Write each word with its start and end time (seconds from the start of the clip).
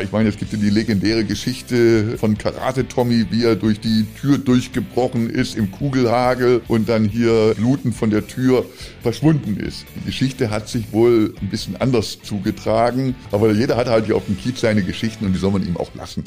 Ich 0.00 0.10
meine, 0.10 0.28
es 0.30 0.38
gibt 0.38 0.52
ja 0.52 0.58
die 0.58 0.70
legendäre 0.70 1.24
Geschichte 1.24 2.16
von 2.16 2.38
Karate 2.38 2.88
Tommy, 2.88 3.26
wie 3.30 3.44
er 3.44 3.56
durch 3.56 3.78
die 3.78 4.06
Tür 4.18 4.38
durchgebrochen 4.38 5.28
ist 5.28 5.56
im 5.56 5.70
Kugelhagel 5.70 6.62
und 6.68 6.88
dann 6.88 7.04
hier 7.04 7.54
blutend 7.56 7.94
von 7.94 8.10
der 8.10 8.26
Tür 8.26 8.64
verschwunden 9.02 9.56
ist. 9.58 9.84
Die 9.96 10.06
Geschichte 10.06 10.50
hat 10.50 10.68
sich 10.68 10.92
wohl 10.92 11.34
ein 11.40 11.48
bisschen 11.48 11.76
anders 11.76 12.18
zugetragen, 12.22 13.14
aber 13.32 13.52
jeder 13.52 13.76
hat 13.76 13.88
halt 13.88 14.06
hier 14.06 14.16
auf 14.16 14.24
dem 14.24 14.38
Kiez 14.38 14.60
seine 14.60 14.82
Geschichten 14.82 15.26
und 15.26 15.34
die 15.34 15.38
soll 15.38 15.52
man 15.52 15.66
ihm 15.66 15.76
auch 15.76 15.94
lassen. 15.94 16.24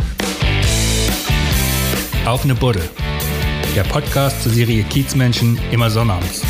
Auf 2.26 2.44
eine 2.44 2.56
Budde. 2.56 2.82
Der 3.76 3.84
Podcast 3.84 4.44
zur 4.44 4.52
Serie 4.52 4.84
Kiezmenschen 4.84 5.60
immer 5.72 5.90
sonnabends. 5.90 6.44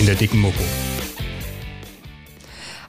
In 0.00 0.06
der 0.06 0.14
dicken 0.14 0.40
Mopo. 0.40 0.62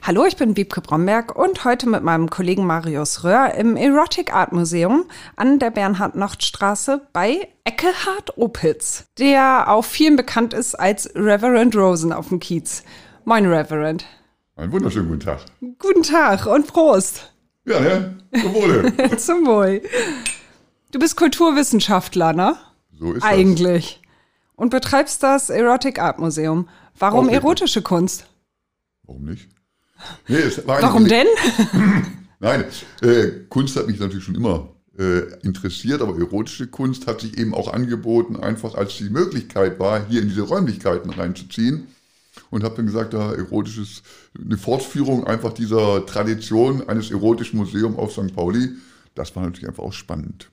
Hallo, 0.06 0.24
ich 0.24 0.36
bin 0.36 0.56
Wiebke 0.56 0.82
Bromberg 0.82 1.34
und 1.34 1.64
heute 1.64 1.88
mit 1.88 2.04
meinem 2.04 2.30
Kollegen 2.30 2.64
Marius 2.64 3.24
Röhr 3.24 3.52
im 3.54 3.76
Erotic 3.76 4.32
Art 4.32 4.52
Museum 4.52 5.06
an 5.34 5.58
der 5.58 5.72
Bernhard-Nocht-Straße 5.72 7.08
bei 7.12 7.48
Eckehard 7.64 8.38
Opitz, 8.38 9.08
der 9.18 9.64
auch 9.66 9.84
vielen 9.84 10.14
bekannt 10.14 10.54
ist 10.54 10.76
als 10.76 11.10
Reverend 11.16 11.74
Rosen 11.74 12.12
auf 12.12 12.28
dem 12.28 12.38
Kiez. 12.38 12.84
Moin, 13.24 13.46
Reverend. 13.46 14.06
Einen 14.54 14.70
wunderschönen 14.70 15.08
guten 15.08 15.22
Tag. 15.22 15.40
Guten 15.80 16.04
Tag 16.04 16.46
und 16.46 16.68
Prost. 16.68 17.32
Ja, 17.64 17.80
ne? 17.80 18.16
Zum 18.40 18.54
Wohle. 18.54 19.16
Zum 19.16 19.44
Wohl. 19.44 19.82
Du 20.92 21.00
bist 21.00 21.16
Kulturwissenschaftler, 21.16 22.32
ne? 22.32 22.56
So 22.96 23.12
ist 23.12 23.24
Eigentlich. 23.24 24.00
Und 24.54 24.70
betreibst 24.70 25.24
das 25.24 25.50
Erotic 25.50 25.98
Art 25.98 26.20
Museum. 26.20 26.68
Warum 26.96 27.28
erotische 27.28 27.82
Kunst? 27.82 28.20
das. 28.20 28.28
Warum 29.02 29.24
nicht? 29.24 29.55
Nee, 30.28 30.38
Warum 30.66 31.06
denn? 31.06 31.26
Nein, 32.40 32.64
äh, 33.02 33.28
Kunst 33.48 33.76
hat 33.76 33.86
mich 33.86 33.98
natürlich 33.98 34.24
schon 34.24 34.34
immer 34.34 34.68
äh, 34.98 35.38
interessiert, 35.42 36.02
aber 36.02 36.18
erotische 36.18 36.66
Kunst 36.66 37.06
hat 37.06 37.20
sich 37.20 37.38
eben 37.38 37.54
auch 37.54 37.72
angeboten, 37.72 38.36
einfach 38.36 38.74
als 38.74 38.96
die 38.98 39.10
Möglichkeit 39.10 39.78
war, 39.78 40.06
hier 40.06 40.22
in 40.22 40.28
diese 40.28 40.42
Räumlichkeiten 40.42 41.10
reinzuziehen. 41.10 41.88
Und 42.50 42.64
habe 42.64 42.76
dann 42.76 42.86
gesagt, 42.86 43.14
da 43.14 43.32
erotisches, 43.32 44.02
eine 44.38 44.58
Fortführung 44.58 45.26
einfach 45.26 45.52
dieser 45.52 46.04
Tradition 46.06 46.86
eines 46.88 47.10
erotischen 47.10 47.58
Museums 47.58 47.96
auf 47.96 48.12
St. 48.12 48.34
Pauli, 48.34 48.68
das 49.14 49.34
war 49.34 49.42
natürlich 49.42 49.66
einfach 49.68 49.82
auch 49.82 49.92
spannend. 49.92 50.50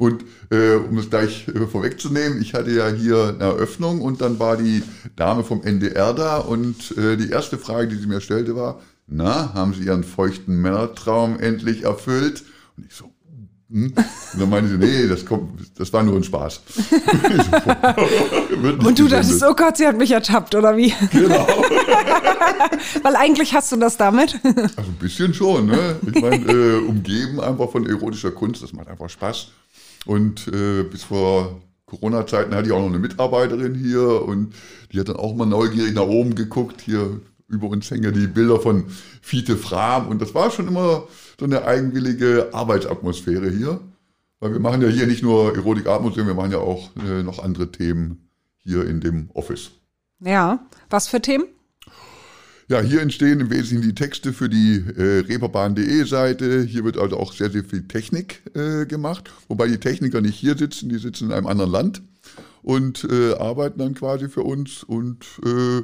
Und 0.00 0.24
äh, 0.48 0.76
um 0.76 0.96
es 0.96 1.10
gleich 1.10 1.46
äh, 1.48 1.66
vorwegzunehmen, 1.66 2.40
ich 2.40 2.54
hatte 2.54 2.70
ja 2.70 2.88
hier 2.88 3.36
eine 3.38 3.52
Eröffnung 3.52 4.00
und 4.00 4.22
dann 4.22 4.38
war 4.38 4.56
die 4.56 4.82
Dame 5.14 5.44
vom 5.44 5.62
NDR 5.62 6.14
da 6.14 6.38
und 6.38 6.96
äh, 6.96 7.18
die 7.18 7.28
erste 7.28 7.58
Frage, 7.58 7.88
die 7.88 7.96
sie 7.96 8.06
mir 8.06 8.22
stellte, 8.22 8.56
war, 8.56 8.80
na, 9.06 9.52
haben 9.52 9.74
Sie 9.74 9.84
Ihren 9.84 10.02
feuchten 10.02 10.56
Männertraum 10.62 11.38
endlich 11.38 11.82
erfüllt? 11.82 12.44
Und 12.78 12.86
ich 12.86 12.94
so, 12.94 13.12
hm? 13.70 13.92
Und 14.32 14.40
dann 14.40 14.48
meinte 14.48 14.70
sie, 14.70 14.78
nee, 14.78 15.06
das, 15.06 15.26
kommt, 15.26 15.78
das 15.78 15.92
war 15.92 16.02
nur 16.02 16.16
ein 16.16 16.24
Spaß. 16.24 16.62
Und 18.82 18.98
du 18.98 19.06
dachtest, 19.06 19.44
oh 19.44 19.52
Gott, 19.54 19.76
sie 19.76 19.86
hat 19.86 19.98
mich 19.98 20.12
ertappt, 20.12 20.54
oder 20.54 20.78
wie? 20.78 20.94
Genau. 21.12 21.46
Weil 23.02 23.16
eigentlich 23.16 23.52
hast 23.54 23.70
du 23.70 23.76
das 23.76 23.98
damit. 23.98 24.40
Also 24.44 24.90
ein 24.90 24.96
bisschen 24.98 25.34
schon, 25.34 25.66
ne? 25.66 25.96
Ich 26.06 26.22
meine, 26.22 26.50
äh, 26.50 26.78
umgeben 26.78 27.38
einfach 27.38 27.70
von 27.70 27.86
erotischer 27.86 28.32
Kunst, 28.32 28.62
das 28.62 28.72
macht 28.72 28.88
einfach 28.88 29.10
Spaß. 29.10 29.48
Und 30.06 30.48
äh, 30.48 30.82
bis 30.84 31.04
vor 31.04 31.60
Corona-Zeiten 31.86 32.54
hatte 32.54 32.68
ich 32.68 32.72
auch 32.72 32.80
noch 32.80 32.88
eine 32.88 32.98
Mitarbeiterin 32.98 33.74
hier 33.74 34.22
und 34.22 34.54
die 34.92 35.00
hat 35.00 35.08
dann 35.08 35.16
auch 35.16 35.34
mal 35.34 35.46
neugierig 35.46 35.92
nach 35.92 36.06
oben 36.06 36.34
geguckt. 36.34 36.80
Hier 36.80 37.20
über 37.48 37.68
uns 37.68 37.90
hängen 37.90 38.04
ja 38.04 38.10
die 38.10 38.28
Bilder 38.28 38.60
von 38.60 38.86
Fiete 39.20 39.56
Fram 39.56 40.08
und 40.08 40.22
das 40.22 40.34
war 40.34 40.50
schon 40.50 40.68
immer 40.68 41.04
so 41.38 41.44
eine 41.44 41.64
eigenwillige 41.64 42.50
Arbeitsatmosphäre 42.52 43.50
hier. 43.50 43.80
Weil 44.38 44.52
wir 44.52 44.60
machen 44.60 44.80
ja 44.80 44.88
hier 44.88 45.06
nicht 45.06 45.22
nur 45.22 45.54
Erotik 45.54 45.86
Art 45.86 46.02
Museum, 46.02 46.26
wir 46.26 46.34
machen 46.34 46.52
ja 46.52 46.58
auch 46.58 46.90
äh, 46.96 47.22
noch 47.22 47.40
andere 47.40 47.70
Themen 47.70 48.30
hier 48.56 48.86
in 48.86 49.00
dem 49.00 49.30
Office. 49.34 49.72
Ja, 50.20 50.64
was 50.88 51.08
für 51.08 51.20
Themen? 51.20 51.44
Ja, 52.70 52.80
hier 52.80 53.02
entstehen 53.02 53.40
im 53.40 53.50
Wesentlichen 53.50 53.82
die 53.82 53.96
Texte 53.96 54.32
für 54.32 54.48
die 54.48 54.76
äh, 54.76 55.24
reeperbahn.de 55.26 56.04
Seite. 56.04 56.62
Hier 56.62 56.84
wird 56.84 56.98
also 56.98 57.16
auch 57.16 57.32
sehr, 57.32 57.50
sehr 57.50 57.64
viel 57.64 57.88
Technik 57.88 58.44
äh, 58.54 58.86
gemacht, 58.86 59.28
wobei 59.48 59.66
die 59.66 59.78
Techniker 59.78 60.20
nicht 60.20 60.36
hier 60.36 60.56
sitzen, 60.56 60.88
die 60.88 60.98
sitzen 60.98 61.24
in 61.24 61.32
einem 61.32 61.48
anderen 61.48 61.72
Land 61.72 62.00
und 62.62 63.08
äh, 63.10 63.34
arbeiten 63.34 63.80
dann 63.80 63.94
quasi 63.94 64.28
für 64.28 64.44
uns. 64.44 64.84
Und 64.84 65.26
äh, 65.44 65.78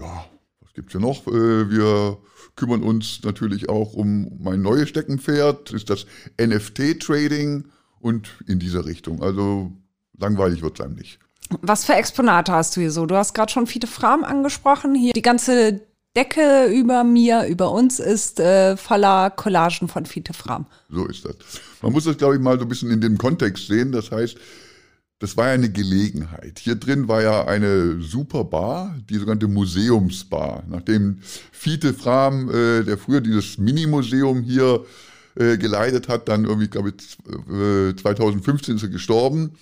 ja, 0.00 0.24
was 0.60 0.72
gibt's 0.74 0.92
hier 0.92 1.00
noch? 1.00 1.26
Äh, 1.26 1.68
wir 1.70 2.18
kümmern 2.54 2.84
uns 2.84 3.24
natürlich 3.24 3.68
auch 3.68 3.92
um 3.94 4.30
mein 4.38 4.62
neues 4.62 4.90
Steckenpferd, 4.90 5.70
das 5.70 5.74
ist 5.74 5.90
das 5.90 6.06
NFT-Trading 6.40 7.64
und 7.98 8.28
in 8.46 8.60
dieser 8.60 8.86
Richtung. 8.86 9.24
Also 9.24 9.72
langweilig 10.16 10.62
wird's 10.62 10.80
einem 10.80 10.94
nicht. 10.94 11.18
Was 11.62 11.84
für 11.84 11.94
Exponate 11.94 12.52
hast 12.52 12.76
du 12.76 12.80
hier 12.80 12.92
so? 12.92 13.06
Du 13.06 13.16
hast 13.16 13.34
gerade 13.34 13.50
schon 13.50 13.66
Fiete 13.66 13.88
Fram 13.88 14.22
angesprochen. 14.22 14.94
Hier 14.94 15.14
die 15.14 15.22
ganze 15.22 15.80
Decke 16.16 16.66
über 16.66 17.04
mir, 17.04 17.46
über 17.46 17.72
uns 17.72 17.98
ist 17.98 18.38
äh, 18.38 18.76
voller 18.76 19.30
Collagen 19.30 19.88
von 19.88 20.04
Fiete 20.04 20.34
Fram. 20.34 20.66
So 20.90 21.06
ist 21.06 21.24
das. 21.24 21.36
Man 21.80 21.92
muss 21.92 22.04
das, 22.04 22.18
glaube 22.18 22.34
ich, 22.34 22.40
mal 22.40 22.58
so 22.58 22.64
ein 22.64 22.68
bisschen 22.68 22.90
in 22.90 23.00
dem 23.00 23.16
Kontext 23.16 23.66
sehen. 23.66 23.92
Das 23.92 24.10
heißt, 24.10 24.36
das 25.20 25.36
war 25.36 25.46
ja 25.46 25.52
eine 25.52 25.70
Gelegenheit. 25.70 26.58
Hier 26.58 26.74
drin 26.74 27.08
war 27.08 27.22
ja 27.22 27.46
eine 27.46 28.02
super 28.02 28.44
Bar, 28.44 28.96
die 29.08 29.14
sogenannte 29.14 29.48
Museumsbar. 29.48 30.64
Nachdem 30.68 31.20
Fiete 31.50 31.94
Fram, 31.94 32.50
äh, 32.50 32.82
der 32.82 32.98
früher 32.98 33.20
dieses 33.20 33.56
Mini-Museum 33.56 34.42
hier 34.42 34.84
äh, 35.34 35.56
geleitet 35.56 36.08
hat, 36.08 36.28
dann 36.28 36.44
irgendwie, 36.44 36.68
glaube 36.68 36.90
ich, 36.90 37.16
äh, 37.50 37.96
2015 37.96 38.76
ist 38.76 38.82
er 38.82 38.88
gestorben, 38.90 39.52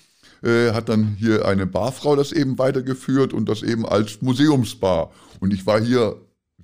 äh, 0.43 0.72
hat 0.72 0.89
dann 0.89 1.15
hier 1.16 1.47
eine 1.47 1.66
Barfrau 1.66 2.16
das 2.16 2.33
eben 2.33 2.59
weitergeführt 2.59 3.33
und 3.33 3.49
das 3.49 3.62
eben 3.62 3.87
als 3.87 4.21
Museumsbar. 4.21 5.12
Und 5.39 5.53
ich 5.53 5.66
war 5.66 5.81
hier 5.81 6.16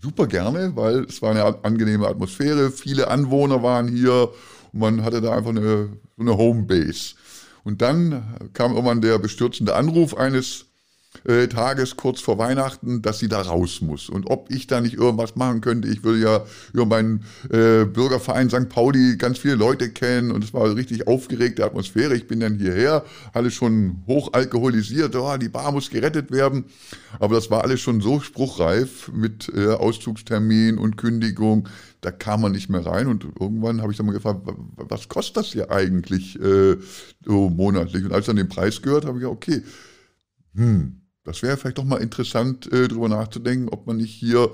super 0.03 0.27
gerne, 0.27 0.73
weil 0.75 1.05
es 1.05 1.23
war 1.23 1.31
eine 1.31 1.65
angenehme 1.65 2.07
Atmosphäre, 2.07 2.71
viele 2.71 3.09
Anwohner 3.09 3.63
waren 3.63 3.89
hier 3.89 4.31
und 4.73 4.81
man 4.81 5.05
hatte 5.05 5.21
da 5.21 5.33
einfach 5.33 5.51
eine, 5.51 5.89
eine 6.19 6.37
Homebase. 6.37 7.15
Und 7.65 7.83
dann 7.83 8.51
kam 8.53 8.73
irgendwann 8.73 9.01
der 9.01 9.19
bestürzende 9.19 9.75
Anruf 9.75 10.17
eines 10.17 10.66
äh, 11.25 11.47
Tages 11.49 11.97
kurz 11.97 12.21
vor 12.21 12.39
Weihnachten, 12.39 13.03
dass 13.03 13.19
sie 13.19 13.29
da 13.29 13.41
raus 13.43 13.81
muss. 13.81 14.09
Und 14.09 14.31
ob 14.31 14.51
ich 14.51 14.67
da 14.67 14.81
nicht 14.81 14.95
irgendwas 14.95 15.37
machen 15.37 15.61
könnte, 15.61 15.89
ich 15.89 16.05
würde 16.05 16.21
ja 16.21 16.45
über 16.73 16.87
meinen 16.87 17.25
äh, 17.51 17.85
Bürgerverein 17.85 18.51
St. 18.51 18.69
Pauli 18.69 19.17
ganz 19.17 19.39
viele 19.39 19.55
Leute 19.55 19.91
kennen 19.91 20.31
und 20.31 20.45
es 20.45 20.53
war 20.55 20.65
eine 20.65 20.77
richtig 20.77 21.07
aufgeregte 21.07 21.65
Atmosphäre. 21.65 22.15
Ich 22.17 22.27
bin 22.27 22.41
dann 22.41 22.59
hierher, 22.59 23.05
alles 23.33 23.55
schon 23.55 24.03
hoch 24.07 24.33
alkoholisiert, 24.33 25.15
oh, 25.17 25.37
die 25.37 25.49
Bar 25.49 25.73
muss 25.73 25.91
gerettet 25.91 26.31
werden. 26.31 26.65
Aber 27.19 27.35
das 27.37 27.51
war 27.51 27.63
alles 27.65 27.81
schon 27.81 28.01
so 28.01 28.21
spruchreif 28.21 29.11
mit 29.13 29.51
äh, 29.55 29.69
Auszugstermin 29.69 30.79
und 30.79 30.97
Kündigung, 30.97 31.69
da 32.01 32.11
kam 32.11 32.43
man 32.43 32.53
nicht 32.53 32.69
mehr 32.69 32.85
rein. 32.85 33.07
Und 33.07 33.25
irgendwann 33.41 33.81
habe 33.83 33.91
ich 33.93 33.97
dann 33.97 34.07
mal 34.07 34.13
gefragt, 34.13 34.41
wa- 34.47 34.55
wa- 34.77 34.85
was 34.89 35.09
kostet 35.09 35.37
das 35.39 35.47
hier 35.49 35.71
eigentlich 35.71 36.39
äh, 36.41 36.77
so 37.25 37.49
monatlich? 37.51 38.05
Und 38.05 38.13
als 38.13 38.23
ich 38.23 38.27
dann 38.27 38.37
den 38.37 38.49
Preis 38.49 38.83
gehört, 38.83 39.05
habe 39.07 39.19
ich 39.19 39.23
gesagt, 39.25 39.37
okay, 39.37 39.63
hm, 40.55 41.01
das 41.27 41.43
wäre 41.43 41.57
vielleicht 41.57 41.79
doch 41.79 41.85
mal 41.85 42.01
interessant, 42.01 42.73
äh, 42.73 42.89
drüber 42.89 43.09
nachzudenken, 43.09 43.69
ob 43.69 43.87
man 43.87 43.97
nicht 43.97 44.15
hier 44.15 44.51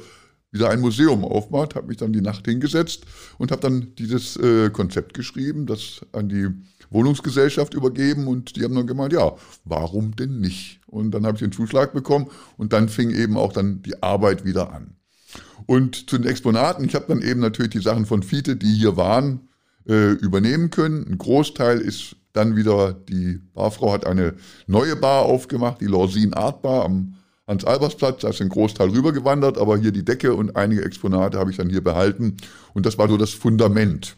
wieder 0.50 0.70
ein 0.70 0.80
Museum 0.80 1.24
aufmacht. 1.24 1.74
Habe 1.74 1.88
mich 1.88 1.98
dann 1.98 2.12
die 2.12 2.20
Nacht 2.20 2.46
hingesetzt 2.46 3.04
und 3.38 3.50
habe 3.52 3.62
dann 3.62 3.94
dieses 3.98 4.36
äh, 4.36 4.70
Konzept 4.70 5.14
geschrieben, 5.14 5.66
das 5.66 6.00
an 6.12 6.28
die 6.28 6.48
Wohnungsgesellschaft 6.90 7.74
übergeben 7.74 8.26
und 8.26 8.56
die 8.56 8.64
haben 8.64 8.74
dann 8.74 8.86
gemeint, 8.86 9.12
ja, 9.12 9.32
warum 9.64 10.14
denn 10.16 10.40
nicht? 10.40 10.80
Und 10.86 11.12
dann 11.12 11.24
habe 11.26 11.36
ich 11.36 11.42
den 11.42 11.52
Zuschlag 11.52 11.92
bekommen 11.92 12.28
und 12.56 12.72
dann 12.72 12.88
fing 12.88 13.10
eben 13.10 13.36
auch 13.36 13.52
dann 13.52 13.82
die 13.82 14.02
Arbeit 14.02 14.44
wieder 14.44 14.72
an. 14.72 14.96
Und 15.66 16.10
zu 16.10 16.18
den 16.18 16.26
Exponaten, 16.26 16.84
ich 16.84 16.94
habe 16.94 17.06
dann 17.08 17.22
eben 17.22 17.40
natürlich 17.40 17.72
die 17.72 17.80
Sachen 17.80 18.04
von 18.04 18.22
Fiete, 18.22 18.56
die 18.56 18.74
hier 18.74 18.96
waren, 18.96 19.48
äh, 19.88 20.12
übernehmen 20.12 20.70
können. 20.70 21.06
Ein 21.06 21.18
Großteil 21.18 21.78
ist 21.78 22.16
dann 22.32 22.56
wieder, 22.56 22.92
die 22.92 23.40
Barfrau 23.54 23.92
hat 23.92 24.06
eine 24.06 24.34
neue 24.66 24.96
Bar 24.96 25.22
aufgemacht, 25.22 25.80
die 25.80 25.86
Lorsin 25.86 26.34
Art 26.34 26.62
Bar 26.62 26.84
am 26.84 27.14
Hans-Albers-Platz. 27.46 28.22
Da 28.22 28.30
ist 28.30 28.40
ein 28.40 28.48
Großteil 28.48 28.90
rübergewandert, 28.90 29.58
aber 29.58 29.76
hier 29.76 29.92
die 29.92 30.04
Decke 30.04 30.34
und 30.34 30.56
einige 30.56 30.84
Exponate 30.84 31.38
habe 31.38 31.50
ich 31.50 31.56
dann 31.56 31.68
hier 31.68 31.82
behalten. 31.82 32.36
Und 32.74 32.86
das 32.86 32.98
war 32.98 33.08
so 33.08 33.16
das 33.16 33.30
Fundament. 33.30 34.16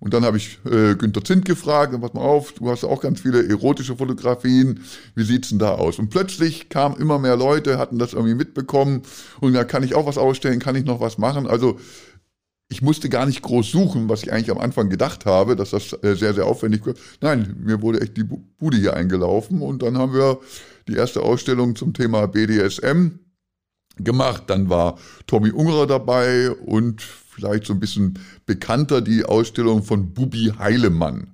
Und 0.00 0.12
dann 0.12 0.24
habe 0.24 0.36
ich 0.36 0.58
äh, 0.66 0.94
Günter 0.96 1.24
Zint 1.24 1.44
gefragt, 1.46 1.98
pass 1.98 2.12
mal 2.12 2.20
auf, 2.20 2.52
du 2.52 2.70
hast 2.70 2.84
auch 2.84 3.00
ganz 3.00 3.20
viele 3.20 3.48
erotische 3.48 3.96
Fotografien, 3.96 4.80
wie 5.14 5.24
sieht's 5.24 5.48
denn 5.48 5.58
da 5.58 5.70
aus? 5.70 5.98
Und 5.98 6.10
plötzlich 6.10 6.68
kamen 6.68 6.96
immer 6.96 7.18
mehr 7.18 7.36
Leute, 7.36 7.78
hatten 7.78 7.98
das 7.98 8.12
irgendwie 8.12 8.34
mitbekommen 8.34 9.02
und 9.40 9.54
da 9.54 9.64
kann 9.64 9.82
ich 9.82 9.94
auch 9.94 10.06
was 10.06 10.18
ausstellen, 10.18 10.58
kann 10.58 10.76
ich 10.76 10.84
noch 10.84 11.00
was 11.00 11.16
machen? 11.16 11.46
Also 11.46 11.78
ich 12.68 12.82
musste 12.82 13.08
gar 13.08 13.26
nicht 13.26 13.42
groß 13.42 13.70
suchen, 13.70 14.08
was 14.08 14.22
ich 14.22 14.32
eigentlich 14.32 14.50
am 14.50 14.58
Anfang 14.58 14.88
gedacht 14.88 15.26
habe, 15.26 15.54
dass 15.54 15.70
das 15.70 15.92
äh, 16.02 16.14
sehr, 16.16 16.34
sehr 16.34 16.46
aufwendig 16.46 16.84
wird. 16.86 16.98
Nein, 17.20 17.56
mir 17.60 17.82
wurde 17.82 18.00
echt 18.00 18.16
die 18.16 18.24
Bu- 18.24 18.40
Bude 18.58 18.76
hier 18.78 18.94
eingelaufen 18.94 19.60
und 19.62 19.82
dann 19.82 19.98
haben 19.98 20.14
wir 20.14 20.38
die 20.88 20.94
erste 20.94 21.22
Ausstellung 21.22 21.76
zum 21.76 21.92
Thema 21.92 22.26
BDSM 22.26 23.18
gemacht. 23.96 24.44
Dann 24.48 24.68
war 24.70 24.98
Tommy 25.26 25.50
Ungerer 25.50 25.86
dabei 25.86 26.50
und 26.50 27.02
vielleicht 27.02 27.66
so 27.66 27.72
ein 27.74 27.80
bisschen 27.80 28.18
bekannter 28.46 29.00
die 29.00 29.24
Ausstellung 29.24 29.82
von 29.82 30.12
Bubi 30.12 30.52
Heilemann. 30.58 31.28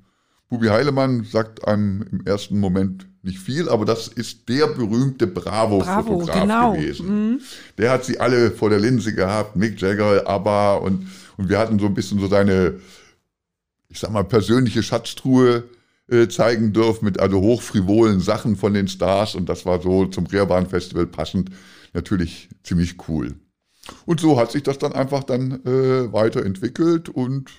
Bubi 0.48 0.66
Heilemann 0.68 1.24
sagt 1.24 1.66
einem 1.66 2.02
im 2.10 2.26
ersten 2.26 2.58
Moment 2.58 3.06
nicht 3.22 3.38
viel, 3.38 3.68
aber 3.68 3.84
das 3.84 4.08
ist 4.08 4.48
der 4.48 4.66
berühmte 4.66 5.26
Bravo-Fotograf 5.26 6.26
Bravo, 6.26 6.40
genau. 6.40 6.72
gewesen. 6.72 7.40
Der 7.78 7.90
hat 7.92 8.04
sie 8.04 8.18
alle 8.18 8.50
vor 8.50 8.70
der 8.70 8.80
Linse 8.80 9.14
gehabt, 9.14 9.56
Mick 9.56 9.80
Jagger, 9.80 10.26
ABBA 10.26 10.74
und, 10.76 11.06
und 11.40 11.48
wir 11.48 11.58
hatten 11.58 11.78
so 11.78 11.86
ein 11.86 11.94
bisschen 11.94 12.20
so 12.20 12.26
seine, 12.26 12.80
ich 13.88 13.98
sag 13.98 14.10
mal, 14.10 14.24
persönliche 14.24 14.82
Schatztruhe 14.82 15.64
äh, 16.06 16.28
zeigen 16.28 16.74
dürfen 16.74 17.06
mit 17.06 17.18
also 17.18 17.40
hochfrivolen 17.40 18.20
Sachen 18.20 18.56
von 18.56 18.74
den 18.74 18.88
Stars 18.88 19.34
und 19.34 19.48
das 19.48 19.64
war 19.64 19.80
so 19.80 20.04
zum 20.04 20.26
Reerbahn 20.26 20.66
Festival 20.66 21.06
passend 21.06 21.50
natürlich 21.94 22.50
ziemlich 22.62 22.96
cool. 23.08 23.34
Und 24.04 24.20
so 24.20 24.38
hat 24.38 24.52
sich 24.52 24.62
das 24.62 24.78
dann 24.78 24.92
einfach 24.92 25.24
dann 25.24 25.64
äh, 25.64 26.12
weiterentwickelt 26.12 27.08
und 27.08 27.50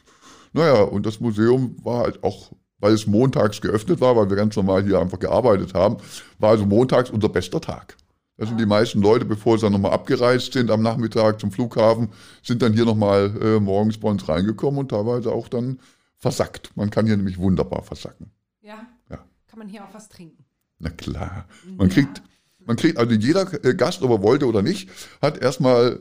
naja, 0.54 0.82
und 0.82 1.06
das 1.08 1.20
Museum 1.20 1.76
war 1.84 2.04
halt 2.04 2.24
auch, 2.24 2.52
weil 2.78 2.94
es 2.94 3.08
montags 3.08 3.62
geöffnet 3.62 4.00
war, 4.00 4.16
weil 4.16 4.30
wir 4.30 4.38
ganz 4.38 4.56
normal 4.56 4.84
hier 4.84 5.00
einfach 5.00 5.20
gearbeitet 5.20 5.74
haben, 5.74 5.98
war 6.38 6.52
also 6.52 6.68
montags 6.68 7.10
unser 7.10 7.30
bester 7.30 7.62
Tag. 7.62 7.98
Da 8.42 8.48
sind 8.48 8.60
die 8.60 8.66
meisten 8.66 9.04
Leute, 9.04 9.24
bevor 9.24 9.60
sie 9.60 9.68
dann 9.68 9.74
nochmal 9.74 9.92
abgereist 9.92 10.54
sind 10.54 10.72
am 10.72 10.82
Nachmittag 10.82 11.40
zum 11.40 11.52
Flughafen, 11.52 12.10
sind 12.42 12.64
dann 12.64 12.74
hier 12.74 12.86
nochmal 12.86 13.32
äh, 13.40 13.60
morgens 13.60 14.00
bei 14.00 14.10
uns 14.10 14.28
reingekommen 14.28 14.80
und 14.80 14.90
teilweise 14.90 15.32
auch 15.32 15.48
dann 15.48 15.80
versackt. 16.18 16.76
Man 16.76 16.90
kann 16.90 17.06
hier 17.06 17.18
nämlich 17.18 17.38
wunderbar 17.38 17.84
versacken. 17.84 18.32
Ja. 18.62 18.88
Ja. 19.12 19.24
Kann 19.46 19.60
man 19.60 19.68
hier 19.68 19.84
auch 19.84 19.94
was 19.94 20.10
trinken? 20.10 20.44
Na 20.80 20.90
klar. 20.90 21.46
Man 21.78 21.90
kriegt, 21.90 22.24
man 22.66 22.78
kriegt, 22.78 22.98
also 22.98 23.14
jeder 23.14 23.64
äh, 23.64 23.76
Gast, 23.76 24.02
ob 24.02 24.10
er 24.10 24.24
wollte 24.24 24.48
oder 24.48 24.64
nicht, 24.64 24.90
hat 25.22 25.38
erstmal 25.38 26.00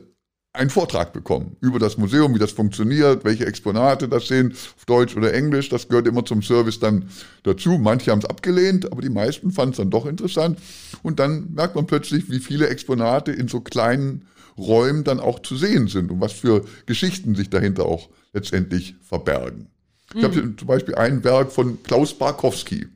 einen 0.53 0.69
Vortrag 0.69 1.13
bekommen 1.13 1.55
über 1.61 1.79
das 1.79 1.97
Museum, 1.97 2.35
wie 2.35 2.39
das 2.39 2.51
funktioniert, 2.51 3.23
welche 3.23 3.45
Exponate 3.45 4.09
das 4.09 4.27
sind, 4.27 4.53
auf 4.53 4.85
Deutsch 4.85 5.15
oder 5.15 5.33
Englisch. 5.33 5.69
Das 5.69 5.87
gehört 5.87 6.07
immer 6.07 6.25
zum 6.25 6.43
Service 6.43 6.79
dann 6.79 7.09
dazu. 7.43 7.77
Manche 7.77 8.11
haben 8.11 8.19
es 8.19 8.25
abgelehnt, 8.25 8.91
aber 8.91 9.01
die 9.01 9.09
meisten 9.09 9.51
fanden 9.51 9.71
es 9.71 9.77
dann 9.77 9.89
doch 9.89 10.05
interessant. 10.05 10.59
Und 11.03 11.19
dann 11.19 11.53
merkt 11.53 11.75
man 11.75 11.85
plötzlich, 11.85 12.29
wie 12.29 12.39
viele 12.39 12.67
Exponate 12.67 13.31
in 13.31 13.47
so 13.47 13.61
kleinen 13.61 14.27
Räumen 14.57 15.05
dann 15.05 15.21
auch 15.21 15.39
zu 15.39 15.55
sehen 15.55 15.87
sind 15.87 16.11
und 16.11 16.19
was 16.19 16.33
für 16.33 16.65
Geschichten 16.85 17.35
sich 17.35 17.49
dahinter 17.49 17.85
auch 17.85 18.09
letztendlich 18.33 18.95
verbergen. 19.01 19.67
Ich 20.13 20.23
habe 20.25 20.55
zum 20.57 20.67
Beispiel 20.67 20.95
ein 20.95 21.23
Werk 21.23 21.53
von 21.53 21.81
Klaus 21.83 22.13
Barkowski, 22.13 22.87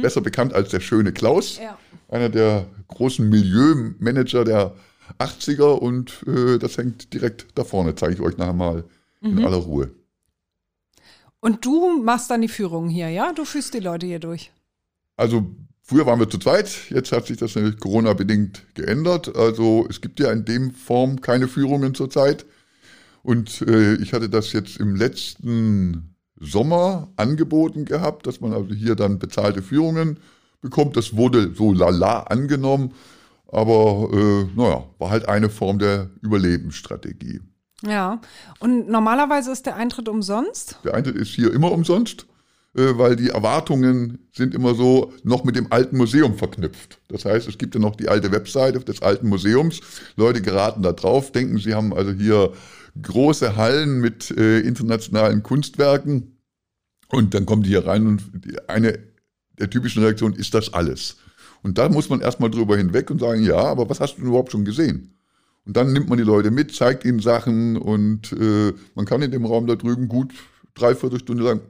besser 0.00 0.22
bekannt 0.22 0.54
als 0.54 0.70
der 0.70 0.80
schöne 0.80 1.12
Klaus, 1.12 1.58
Ja. 1.58 1.76
einer 2.08 2.30
der 2.30 2.66
großen 2.88 3.28
Milieumanager 3.28 4.44
der 4.46 4.74
80er 5.18 5.78
und 5.78 6.24
äh, 6.26 6.58
das 6.58 6.78
hängt 6.78 7.12
direkt 7.12 7.46
da 7.54 7.64
vorne, 7.64 7.94
zeige 7.94 8.14
ich 8.14 8.20
euch 8.20 8.36
nachher 8.36 8.52
mal 8.52 8.84
in 9.20 9.44
aller 9.44 9.56
Ruhe. 9.56 9.90
Und 11.40 11.64
du 11.64 12.02
machst 12.02 12.30
dann 12.30 12.40
die 12.40 12.48
Führung 12.48 12.88
hier, 12.88 13.08
ja? 13.08 13.32
Du 13.32 13.44
führst 13.44 13.74
die 13.74 13.80
Leute 13.80 14.06
hier 14.06 14.18
durch. 14.18 14.52
Also 15.16 15.46
früher 15.82 16.06
waren 16.06 16.18
wir 16.18 16.28
zu 16.28 16.38
zweit, 16.38 16.90
jetzt 16.90 17.12
hat 17.12 17.26
sich 17.26 17.36
das 17.36 17.54
natürlich 17.54 17.78
Corona-bedingt 17.78 18.62
geändert. 18.74 19.34
Also 19.36 19.86
es 19.88 20.00
gibt 20.00 20.20
ja 20.20 20.32
in 20.32 20.44
dem 20.44 20.72
Form 20.72 21.20
keine 21.20 21.48
Führungen 21.48 21.94
zurzeit. 21.94 22.46
Und 23.22 23.62
äh, 23.62 23.94
ich 23.94 24.12
hatte 24.12 24.28
das 24.28 24.52
jetzt 24.52 24.78
im 24.78 24.94
letzten 24.94 26.14
Sommer 26.38 27.12
angeboten 27.16 27.84
gehabt, 27.84 28.26
dass 28.26 28.40
man 28.40 28.52
also 28.52 28.74
hier 28.74 28.94
dann 28.94 29.18
bezahlte 29.18 29.62
Führungen 29.62 30.18
bekommt. 30.60 30.96
Das 30.96 31.16
wurde 31.16 31.54
so 31.54 31.72
lala 31.72 32.24
angenommen, 32.24 32.92
aber 33.48 34.08
äh, 34.12 34.46
naja, 34.56 34.84
war 34.98 35.10
halt 35.10 35.28
eine 35.28 35.48
Form 35.48 35.78
der 35.78 36.10
Überlebensstrategie. 36.22 37.40
Ja. 37.82 38.20
Und 38.58 38.88
normalerweise 38.88 39.52
ist 39.52 39.66
der 39.66 39.76
Eintritt 39.76 40.08
umsonst? 40.08 40.78
Der 40.84 40.94
Eintritt 40.94 41.16
ist 41.16 41.28
hier 41.28 41.52
immer 41.52 41.72
umsonst, 41.72 42.26
äh, 42.74 42.96
weil 42.96 43.16
die 43.16 43.30
Erwartungen 43.30 44.28
sind 44.32 44.54
immer 44.54 44.74
so 44.74 45.12
noch 45.22 45.44
mit 45.44 45.56
dem 45.56 45.70
alten 45.72 45.96
Museum 45.96 46.36
verknüpft. 46.36 46.98
Das 47.08 47.24
heißt, 47.24 47.48
es 47.48 47.58
gibt 47.58 47.74
ja 47.74 47.80
noch 47.80 47.96
die 47.96 48.08
alte 48.08 48.32
Webseite 48.32 48.80
des 48.80 49.02
alten 49.02 49.28
Museums. 49.28 49.80
Leute 50.16 50.40
geraten 50.42 50.82
da 50.82 50.92
drauf, 50.92 51.32
denken, 51.32 51.58
sie 51.58 51.74
haben 51.74 51.92
also 51.92 52.12
hier 52.12 52.52
große 53.00 53.56
Hallen 53.56 54.00
mit 54.00 54.30
äh, 54.30 54.60
internationalen 54.60 55.42
Kunstwerken 55.42 56.38
und 57.08 57.34
dann 57.34 57.46
kommen 57.46 57.62
die 57.62 57.70
hier 57.70 57.86
rein 57.86 58.06
und 58.06 58.22
eine 58.68 58.98
der 59.58 59.70
typischen 59.70 60.02
Reaktionen 60.02 60.34
ist 60.34 60.54
das 60.54 60.72
alles. 60.72 61.16
Und 61.66 61.78
da 61.78 61.88
muss 61.88 62.08
man 62.08 62.20
erstmal 62.20 62.48
drüber 62.48 62.76
hinweg 62.76 63.10
und 63.10 63.18
sagen, 63.18 63.42
ja, 63.42 63.56
aber 63.56 63.90
was 63.90 63.98
hast 63.98 64.14
du 64.14 64.20
denn 64.20 64.28
überhaupt 64.28 64.52
schon 64.52 64.64
gesehen? 64.64 65.18
Und 65.64 65.76
dann 65.76 65.92
nimmt 65.92 66.08
man 66.08 66.16
die 66.16 66.22
Leute 66.22 66.52
mit, 66.52 66.72
zeigt 66.72 67.04
ihnen 67.04 67.18
Sachen 67.18 67.76
und 67.76 68.30
äh, 68.30 68.72
man 68.94 69.04
kann 69.04 69.20
in 69.20 69.32
dem 69.32 69.44
Raum 69.44 69.66
da 69.66 69.74
drüben 69.74 70.06
gut 70.06 70.32
dreiviertel 70.76 71.18
Stunde 71.18 71.42
lang, 71.42 71.60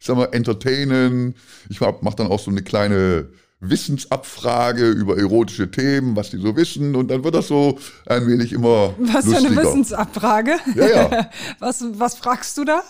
ich 0.00 0.06
sag 0.06 0.16
mal, 0.16 0.24
entertainen. 0.32 1.36
Ich 1.68 1.80
mache 1.80 2.16
dann 2.16 2.26
auch 2.26 2.40
so 2.40 2.50
eine 2.50 2.62
kleine 2.62 3.28
Wissensabfrage 3.60 4.90
über 4.90 5.16
erotische 5.16 5.70
Themen, 5.70 6.16
was 6.16 6.30
die 6.30 6.38
so 6.38 6.56
wissen. 6.56 6.96
Und 6.96 7.08
dann 7.12 7.22
wird 7.22 7.36
das 7.36 7.46
so 7.46 7.78
ein 8.06 8.26
wenig 8.26 8.52
immer 8.52 8.92
Was 8.98 9.24
für 9.24 9.30
lustiger. 9.30 9.50
eine 9.52 9.62
Wissensabfrage? 9.62 10.56
Ja, 10.74 10.88
ja. 10.88 11.30
Was, 11.60 11.84
was 11.92 12.16
fragst 12.16 12.58
du 12.58 12.64
da? 12.64 12.82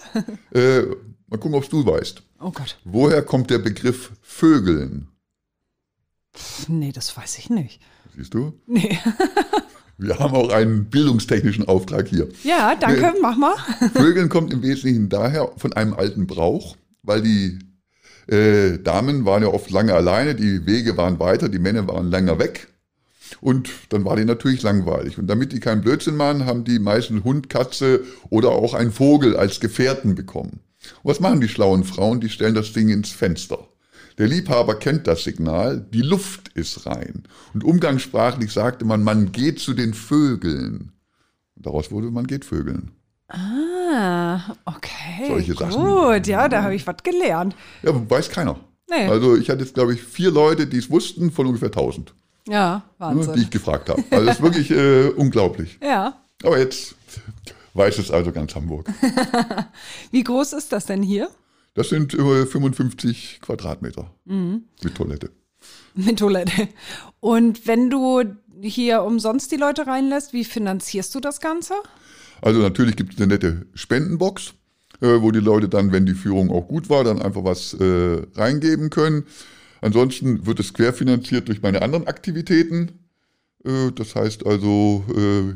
Äh, 0.55 0.81
mal 1.27 1.37
gucken, 1.37 1.57
ob 1.57 1.69
du 1.69 1.85
weißt. 1.85 2.23
Oh 2.41 2.53
Gott. 2.53 2.79
Woher 2.85 3.21
kommt 3.21 3.51
der 3.51 3.59
Begriff 3.59 4.13
Vögeln? 4.23 5.09
Nee, 6.69 6.93
das 6.93 7.17
weiß 7.17 7.39
ich 7.39 7.51
nicht. 7.51 7.81
Siehst 8.17 8.35
du? 8.35 8.53
Nee. 8.67 8.99
Wir 9.99 10.19
haben 10.21 10.35
auch 10.35 10.53
einen 10.53 10.85
bildungstechnischen 10.85 11.67
Auftrag 11.67 12.07
hier. 12.07 12.29
Ja, 12.45 12.77
danke, 12.77 13.15
mach 13.21 13.37
mal. 13.37 13.57
Vögeln 13.95 14.29
kommt 14.29 14.53
im 14.53 14.63
Wesentlichen 14.63 15.09
daher 15.09 15.51
von 15.57 15.73
einem 15.73 15.93
alten 15.93 16.29
Brauch, 16.29 16.77
weil 17.03 17.21
die 17.21 17.59
äh, 18.33 18.79
Damen 18.79 19.25
waren 19.25 19.43
ja 19.43 19.49
oft 19.49 19.71
lange 19.71 19.95
alleine, 19.95 20.37
die 20.37 20.67
Wege 20.67 20.97
waren 20.97 21.19
weiter, 21.19 21.49
die 21.49 21.59
Männer 21.59 21.89
waren 21.89 22.11
länger 22.11 22.39
weg. 22.39 22.69
Und 23.41 23.69
dann 23.89 24.05
war 24.05 24.17
die 24.17 24.25
natürlich 24.25 24.63
langweilig. 24.63 25.19
Und 25.19 25.27
damit 25.27 25.53
die 25.53 25.61
keinen 25.61 25.83
Blödsinn 25.83 26.17
machen, 26.17 26.47
haben 26.47 26.65
die 26.65 26.79
meisten 26.79 27.25
Hund, 27.25 27.51
Katze 27.51 28.05
oder 28.31 28.51
auch 28.51 28.75
einen 28.75 28.93
Vogel 28.93 29.37
als 29.37 29.61
Gefährten 29.61 30.15
bekommen. 30.15 30.61
Und 31.03 31.11
was 31.11 31.21
machen 31.21 31.41
die 31.41 31.49
schlauen 31.49 31.85
Frauen? 31.85 32.21
Die 32.21 32.31
stellen 32.31 32.55
das 32.55 32.73
Ding 32.73 32.89
ins 32.89 33.11
Fenster. 33.11 33.67
Der 34.19 34.27
Liebhaber 34.27 34.75
kennt 34.75 35.07
das 35.07 35.25
Signal, 35.25 35.87
die 35.93 36.03
Luft 36.03 36.49
ist 36.55 36.87
rein. 36.87 37.23
Und 37.55 37.63
umgangssprachlich 37.65 38.53
sagte 38.53 38.85
man, 38.85 39.03
man 39.03 39.31
geht 39.33 39.61
zu 39.61 39.75
den 39.75 39.95
Vögeln. 39.95 40.93
Und 41.57 41.67
daraus 41.67 41.91
wurde, 41.93 42.11
man 42.11 42.27
geht 42.27 42.45
Vögeln. 42.45 42.91
Ah, 43.29 44.55
okay. 44.65 45.29
Solche 45.29 45.55
Sachen. 45.55 45.85
Gut, 45.85 46.27
ja, 46.27 46.49
da 46.49 46.63
habe 46.63 46.75
ich 46.75 46.87
was 46.87 46.97
gelernt. 47.03 47.55
Ja, 47.83 47.93
weiß 48.11 48.31
keiner. 48.31 48.59
Nee. 48.91 49.07
Also 49.07 49.37
ich 49.37 49.51
hatte 49.51 49.61
jetzt, 49.63 49.75
glaube 49.75 49.95
ich, 49.95 50.03
vier 50.03 50.31
Leute, 50.31 50.67
die 50.67 50.79
es 50.79 50.91
wussten, 50.91 51.31
von 51.31 51.47
ungefähr 51.47 51.69
1000, 51.69 52.15
Ja, 52.49 52.77
ne, 52.77 52.83
die 52.83 53.01
Wahnsinn. 53.19 53.43
ich 53.43 53.51
gefragt 53.51 53.89
habe. 53.91 54.03
Also 54.11 54.25
das 54.27 54.37
ist 54.37 54.43
wirklich 54.43 54.71
äh, 54.71 55.11
unglaublich. 55.11 55.79
Ja. 55.83 56.15
Aber 56.43 56.59
jetzt 56.59 56.95
weiß 57.75 57.99
es 57.99 58.11
also 58.11 58.33
ganz 58.33 58.55
Hamburg. 58.55 58.89
Wie 60.11 60.25
groß 60.25 60.55
ist 60.55 60.73
das 60.73 60.87
denn 60.87 61.03
hier? 61.03 61.29
Das 61.79 61.91
sind 61.91 62.13
äh, 62.13 62.45
55 62.45 63.39
Quadratmeter 63.41 64.13
Mhm. 64.25 64.65
mit 64.83 64.97
Toilette. 64.97 65.31
Mit 65.95 66.19
Toilette. 66.19 66.69
Und 67.21 67.69
wenn 67.69 67.89
du 67.89 68.23
hier 68.61 69.03
umsonst 69.05 69.53
die 69.53 69.57
Leute 69.57 69.87
reinlässt, 69.87 70.33
wie 70.33 70.43
finanzierst 70.45 71.15
du 71.15 71.21
das 71.21 71.41
Ganze? 71.41 71.75
Also 72.43 72.61
natürlich 72.61 72.97
gibt 72.97 73.13
es 73.15 73.19
eine 73.19 73.29
nette 73.29 73.67
Spendenbox, 73.75 74.55
äh, 75.01 75.21
wo 75.21 75.31
die 75.31 75.39
Leute 75.39 75.69
dann, 75.69 75.93
wenn 75.93 76.05
die 76.05 76.15
Führung 76.15 76.51
auch 76.51 76.67
gut 76.67 76.91
war, 76.91 77.05
dann 77.05 77.23
einfach 77.23 77.45
was 77.45 77.75
äh, 77.75 78.23
reingeben 78.35 78.91
können. 78.91 79.25
Ansonsten 79.81 80.47
wird 80.47 80.59
es 80.59 80.75
querfinanziert 80.75 81.47
durch 81.47 81.63
meine 81.63 81.83
anderen 81.83 82.09
Aktivitäten. 82.09 82.99
Äh, 83.65 83.93
das 83.95 84.17
heißt 84.17 84.47
also, 84.47 85.05
äh, 85.17 85.55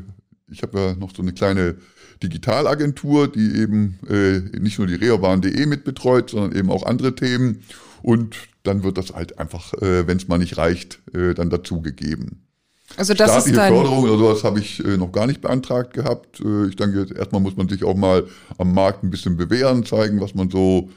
ich 0.53 0.61
habe 0.63 0.79
ja 0.79 0.95
noch 0.95 1.13
so 1.13 1.21
eine 1.21 1.33
kleine 1.33 1.75
Digitalagentur, 2.23 3.27
die 3.27 3.57
eben 3.57 3.99
äh, 4.09 4.39
nicht 4.59 4.79
nur 4.79 4.87
die 4.87 4.95
reerbahn.de 4.95 5.65
mitbetreut, 5.65 6.29
sondern 6.29 6.57
eben 6.57 6.71
auch 6.71 6.85
andere 6.85 7.15
Themen. 7.15 7.63
Und 8.01 8.35
dann 8.63 8.83
wird 8.83 8.97
das 8.97 9.13
halt 9.13 9.37
einfach, 9.39 9.73
äh, 9.75 10.07
wenn 10.07 10.17
es 10.17 10.27
mal 10.27 10.37
nicht 10.37 10.57
reicht, 10.57 10.99
äh, 11.13 11.33
dann 11.33 11.49
dazugegeben. 11.49 12.47
Also 12.95 13.13
das 13.13 13.29
ist 13.29 13.33
Staatliche 13.33 13.57
dein. 13.57 13.73
Förderung 13.73 14.03
oder 14.03 14.17
sowas 14.17 14.43
habe 14.43 14.59
ich 14.59 14.83
äh, 14.83 14.97
noch 14.97 15.11
gar 15.11 15.27
nicht 15.27 15.41
beantragt 15.41 15.93
gehabt. 15.93 16.39
Äh, 16.39 16.67
ich 16.67 16.75
denke, 16.75 17.07
erstmal 17.15 17.41
muss 17.41 17.57
man 17.57 17.67
sich 17.67 17.83
auch 17.83 17.95
mal 17.95 18.25
am 18.57 18.73
Markt 18.73 19.03
ein 19.03 19.09
bisschen 19.09 19.37
bewähren, 19.37 19.85
zeigen, 19.85 20.21
was 20.21 20.35
man 20.35 20.49
so 20.49 20.89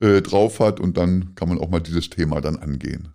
äh, 0.00 0.22
drauf 0.22 0.60
hat 0.60 0.80
und 0.80 0.96
dann 0.96 1.34
kann 1.34 1.48
man 1.48 1.58
auch 1.58 1.70
mal 1.70 1.80
dieses 1.80 2.10
Thema 2.10 2.40
dann 2.40 2.56
angehen. 2.56 3.08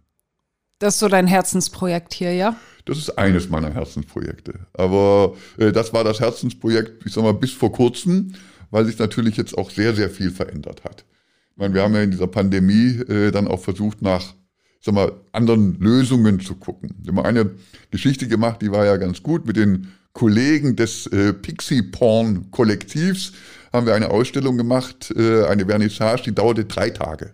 Das 0.81 0.95
ist 0.95 0.99
so 0.99 1.07
dein 1.07 1.27
Herzensprojekt 1.27 2.15
hier, 2.15 2.33
ja? 2.33 2.55
Das 2.85 2.97
ist 2.97 3.11
eines 3.11 3.49
meiner 3.49 3.71
Herzensprojekte. 3.71 4.61
Aber 4.73 5.35
äh, 5.57 5.71
das 5.71 5.93
war 5.93 6.03
das 6.03 6.19
Herzensprojekt, 6.19 7.05
ich 7.05 7.13
sag 7.13 7.23
mal, 7.23 7.35
bis 7.35 7.51
vor 7.51 7.71
kurzem, 7.71 8.33
weil 8.71 8.85
sich 8.85 8.97
natürlich 8.97 9.37
jetzt 9.37 9.55
auch 9.55 9.69
sehr, 9.69 9.93
sehr 9.93 10.09
viel 10.09 10.31
verändert 10.31 10.83
hat. 10.83 11.05
Ich 11.51 11.57
meine, 11.57 11.75
wir 11.75 11.83
haben 11.83 11.93
ja 11.93 12.01
in 12.01 12.09
dieser 12.09 12.25
Pandemie 12.25 12.95
äh, 13.07 13.29
dann 13.29 13.47
auch 13.47 13.59
versucht, 13.59 14.01
nach 14.01 14.33
ich 14.79 14.85
sag 14.85 14.95
mal, 14.95 15.11
anderen 15.31 15.79
Lösungen 15.79 16.39
zu 16.39 16.55
gucken. 16.55 16.95
Wir 17.03 17.13
haben 17.13 17.23
eine 17.23 17.51
Geschichte 17.91 18.27
gemacht, 18.27 18.63
die 18.63 18.71
war 18.71 18.83
ja 18.83 18.97
ganz 18.97 19.21
gut 19.21 19.45
mit 19.45 19.57
den 19.57 19.89
Kollegen 20.13 20.75
des 20.75 21.05
äh, 21.05 21.33
Pixie 21.33 21.83
Porn 21.83 22.49
Kollektivs 22.49 23.33
haben 23.71 23.85
wir 23.85 23.93
eine 23.93 24.09
Ausstellung 24.09 24.57
gemacht, 24.57 25.13
äh, 25.15 25.45
eine 25.45 25.67
Vernissage, 25.67 26.23
die 26.23 26.35
dauerte 26.35 26.65
drei 26.65 26.89
Tage. 26.89 27.33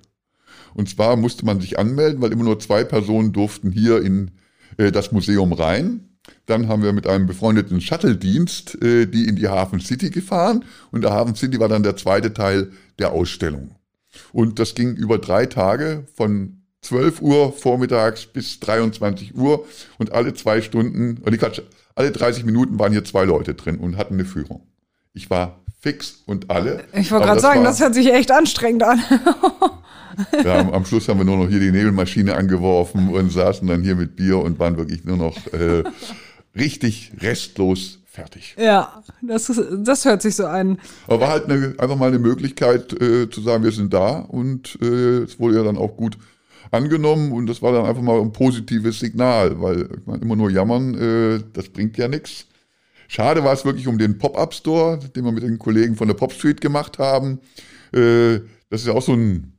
Und 0.78 0.88
zwar 0.88 1.18
musste 1.18 1.44
man 1.44 1.60
sich 1.60 1.80
anmelden, 1.80 2.22
weil 2.22 2.32
immer 2.32 2.44
nur 2.44 2.60
zwei 2.60 2.84
Personen 2.84 3.34
durften 3.34 3.72
hier 3.72 4.02
in 4.02 4.32
äh, 4.78 4.92
das 4.92 5.12
Museum 5.12 5.52
rein. 5.52 6.08
Dann 6.46 6.68
haben 6.68 6.84
wir 6.84 6.94
mit 6.94 7.08
einem 7.08 7.26
befreundeten 7.26 7.82
Shuttle-Dienst 7.82 8.82
äh, 8.84 9.08
die 9.08 9.28
in 9.28 9.36
die 9.36 9.48
Hafen 9.48 9.80
City 9.80 10.12
gefahren. 10.12 10.64
Und 10.92 11.02
der 11.02 11.12
Hafen 11.12 11.36
City 11.36 11.60
war 11.60 11.68
dann 11.68 11.82
der 11.82 11.98
zweite 11.98 12.32
Teil 12.32 12.72
der 13.00 13.12
Ausstellung. 13.12 13.72
Und 14.32 14.60
das 14.60 14.76
ging 14.76 14.96
über 14.96 15.18
drei 15.18 15.48
Tage 15.48 16.06
von 16.14 16.62
12 16.82 17.22
Uhr 17.22 17.54
vormittags 17.54 18.28
bis 18.28 18.60
23 18.60 19.36
Uhr 19.36 19.66
und 19.98 20.12
alle 20.12 20.36
zwei 20.36 20.62
Stunden, 20.62 21.18
oder 21.26 21.36
Quatsch, 21.38 21.62
alle 21.96 22.12
30 22.12 22.46
Minuten 22.46 22.78
waren 22.78 22.92
hier 22.92 23.04
zwei 23.04 23.26
Leute 23.26 23.56
drin 23.56 23.78
und 23.78 23.98
hatten 23.98 24.14
eine 24.14 24.26
Führung. 24.26 24.68
Ich 25.14 25.32
war 25.32 25.60
fix 25.80 26.22
und 26.28 26.52
alle. 26.52 26.84
Ich 26.94 27.12
wollte 27.12 27.26
gerade 27.26 27.42
sagen, 27.42 27.62
war, 27.62 27.68
das 27.68 27.80
hört 27.80 27.96
sich 27.96 28.14
echt 28.14 28.32
anstrengend 28.32 28.84
an. 28.84 29.02
ja, 30.44 30.60
am, 30.60 30.72
am, 30.72 30.86
Schluss 30.86 31.08
haben 31.08 31.20
wir 31.20 31.26
nur 31.26 31.38
noch 31.38 31.50
hier 31.50 31.60
die 31.60 31.72
Nebelmaschine 31.72 32.36
angeworfen 32.36 33.10
und 33.10 33.32
saßen 33.32 33.68
dann 33.68 33.84
hier 33.84 33.96
mit 33.96 34.16
Bier 34.16 34.40
und 34.40 34.60
waren 34.60 34.78
wirklich 34.78 35.04
nur 35.04 35.18
noch 35.18 35.36
äh, 35.54 35.84
richtig 36.56 37.14
restlos 37.20 38.00
fertig. 38.06 38.56
Ja, 38.58 39.04
das, 39.22 39.50
ist, 39.50 39.62
das 39.86 40.06
hört 40.06 40.22
sich 40.22 40.36
so 40.36 40.48
an. 40.48 40.80
Aber 41.06 41.22
war 41.22 41.30
halt 41.30 41.46
eine, 41.46 41.76
einfach 41.78 41.98
mal 41.98 42.08
eine 42.08 42.20
Möglichkeit 42.20 42.94
äh, 43.00 43.30
zu 43.30 43.42
sagen, 43.42 43.64
wir 43.64 43.72
sind 43.72 43.94
da 43.94 44.20
und 44.20 44.78
äh, 44.82 45.20
es 45.24 45.40
wurde 45.40 45.58
ja 45.58 45.64
dann 45.64 45.78
auch 45.78 45.96
gut 45.96 46.18
angenommen 46.72 47.32
und 47.32 47.48
das 47.48 47.62
war 47.62 47.72
dann 47.72 47.86
einfach 47.86 48.02
mal 48.02 48.20
ein 48.20 48.32
positives 48.32 49.00
Signal, 49.00 49.62
weil 49.62 49.88
meine, 50.06 50.22
immer 50.24 50.36
nur 50.36 50.50
jammern, 50.50 50.96
äh, 50.96 51.44
das 51.54 51.70
bringt 51.70 51.98
ja 51.98 52.08
nichts. 52.08 52.46
Schade 53.08 53.44
war 53.44 53.54
es 53.54 53.64
wirklich 53.64 53.88
um 53.88 53.98
den 53.98 54.18
Pop-Up-Store, 54.18 55.00
den 55.16 55.24
wir 55.24 55.32
mit 55.32 55.44
den 55.44 55.60
Kollegen 55.60 55.96
von 55.96 56.08
der 56.08 56.16
Pop 56.16 56.34
Street 56.34 56.60
gemacht 56.60 56.98
haben. 56.98 57.40
Äh, 57.94 58.40
das 58.70 58.82
ist 58.82 58.88
ja 58.88 58.94
auch 58.94 59.02
so 59.02 59.14
ein 59.14 59.54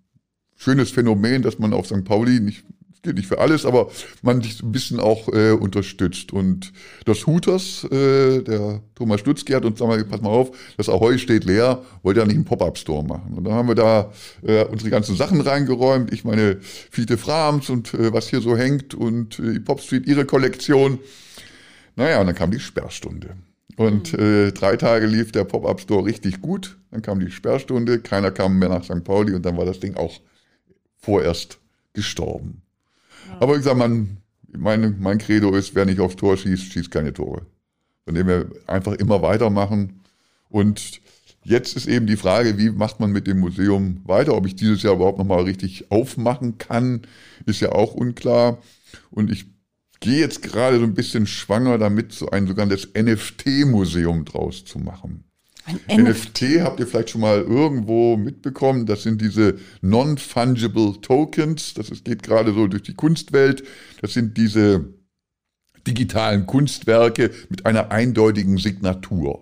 schönes 0.58 0.90
Phänomen, 0.90 1.40
dass 1.40 1.58
man 1.58 1.72
auf 1.72 1.86
St. 1.86 2.04
Pauli 2.04 2.40
nicht 2.40 2.64
gilt 3.02 3.16
nicht 3.16 3.28
für 3.28 3.38
alles, 3.38 3.64
aber 3.64 3.90
man 4.22 4.42
sich 4.42 4.62
ein 4.62 4.72
bisschen 4.72 5.00
auch 5.00 5.28
äh, 5.28 5.52
unterstützt. 5.52 6.32
Und 6.32 6.72
das 7.04 7.26
Hooters, 7.26 7.84
äh, 7.84 8.42
der 8.42 8.82
Thomas 8.94 9.20
Stutzki 9.20 9.52
hat 9.52 9.64
uns 9.64 9.78
gesagt, 9.78 10.10
pass 10.10 10.20
mal 10.20 10.30
auf, 10.30 10.50
das 10.76 10.88
Ahoi 10.88 11.18
steht 11.18 11.44
leer, 11.44 11.82
wollt 12.02 12.16
ihr 12.16 12.26
nicht 12.26 12.36
einen 12.36 12.44
Pop-Up-Store 12.44 13.04
machen? 13.04 13.34
Und 13.34 13.44
dann 13.44 13.54
haben 13.54 13.68
wir 13.68 13.74
da 13.74 14.12
äh, 14.42 14.64
unsere 14.64 14.90
ganzen 14.90 15.16
Sachen 15.16 15.40
reingeräumt, 15.40 16.12
ich 16.12 16.24
meine 16.24 16.58
Fiete 16.60 17.18
Frams 17.18 17.70
und 17.70 17.94
äh, 17.94 18.12
was 18.12 18.28
hier 18.28 18.40
so 18.40 18.56
hängt 18.56 18.94
und 18.94 19.38
äh, 19.38 19.54
die 19.54 19.60
Pop 19.60 19.80
Street, 19.80 20.06
ihre 20.06 20.24
Kollektion. 20.24 20.98
Naja, 21.96 22.20
und 22.20 22.26
dann 22.26 22.36
kam 22.36 22.50
die 22.50 22.60
Sperrstunde. 22.60 23.36
Und 23.76 24.12
mhm. 24.12 24.48
äh, 24.48 24.52
drei 24.52 24.76
Tage 24.76 25.06
lief 25.06 25.30
der 25.30 25.44
Pop-Up-Store 25.44 26.04
richtig 26.04 26.42
gut. 26.42 26.76
Dann 26.90 27.02
kam 27.02 27.20
die 27.20 27.30
Sperrstunde, 27.30 28.00
keiner 28.00 28.32
kam 28.32 28.58
mehr 28.58 28.68
nach 28.68 28.84
St. 28.84 29.04
Pauli 29.04 29.34
und 29.34 29.46
dann 29.46 29.56
war 29.56 29.64
das 29.64 29.78
Ding 29.78 29.94
auch 29.94 30.20
vorerst 31.00 31.58
gestorben. 31.92 32.62
Aber 33.40 33.56
ich 33.56 33.62
sage, 33.62 33.78
man, 33.78 34.18
mein, 34.56 34.96
mein 35.00 35.18
Credo 35.18 35.54
ist, 35.54 35.74
wer 35.74 35.84
nicht 35.84 36.00
aufs 36.00 36.16
Tor 36.16 36.36
schießt, 36.36 36.72
schießt 36.72 36.90
keine 36.90 37.12
Tore. 37.12 37.42
Von 38.04 38.14
dem 38.14 38.26
wir 38.26 38.50
einfach 38.66 38.92
immer 38.94 39.22
weitermachen. 39.22 40.00
Und 40.48 41.00
jetzt 41.44 41.76
ist 41.76 41.86
eben 41.86 42.06
die 42.06 42.16
Frage, 42.16 42.58
wie 42.58 42.70
macht 42.70 43.00
man 43.00 43.12
mit 43.12 43.26
dem 43.26 43.40
Museum 43.40 44.00
weiter? 44.04 44.34
Ob 44.34 44.46
ich 44.46 44.56
dieses 44.56 44.82
Jahr 44.82 44.94
überhaupt 44.94 45.18
nochmal 45.18 45.42
richtig 45.42 45.90
aufmachen 45.90 46.58
kann, 46.58 47.02
ist 47.46 47.60
ja 47.60 47.72
auch 47.72 47.94
unklar. 47.94 48.58
Und 49.10 49.30
ich 49.30 49.46
gehe 50.00 50.20
jetzt 50.20 50.42
gerade 50.42 50.78
so 50.78 50.84
ein 50.84 50.94
bisschen 50.94 51.26
schwanger 51.26 51.78
damit, 51.78 52.12
so 52.12 52.30
ein 52.30 52.46
sogenanntes 52.46 52.88
NFT-Museum 52.94 54.24
draus 54.24 54.64
zu 54.64 54.78
machen. 54.78 55.24
Ein 55.68 55.80
NFT. 56.02 56.42
NFT 56.42 56.60
habt 56.62 56.80
ihr 56.80 56.86
vielleicht 56.86 57.10
schon 57.10 57.20
mal 57.20 57.42
irgendwo 57.42 58.16
mitbekommen. 58.16 58.86
Das 58.86 59.02
sind 59.02 59.20
diese 59.20 59.58
Non-Fungible 59.82 61.00
Tokens. 61.02 61.74
Das 61.74 61.90
geht 62.04 62.22
gerade 62.22 62.54
so 62.54 62.66
durch 62.68 62.84
die 62.84 62.94
Kunstwelt. 62.94 63.62
Das 64.00 64.14
sind 64.14 64.38
diese 64.38 64.94
digitalen 65.86 66.46
Kunstwerke 66.46 67.30
mit 67.50 67.66
einer 67.66 67.90
eindeutigen 67.90 68.56
Signatur. 68.56 69.40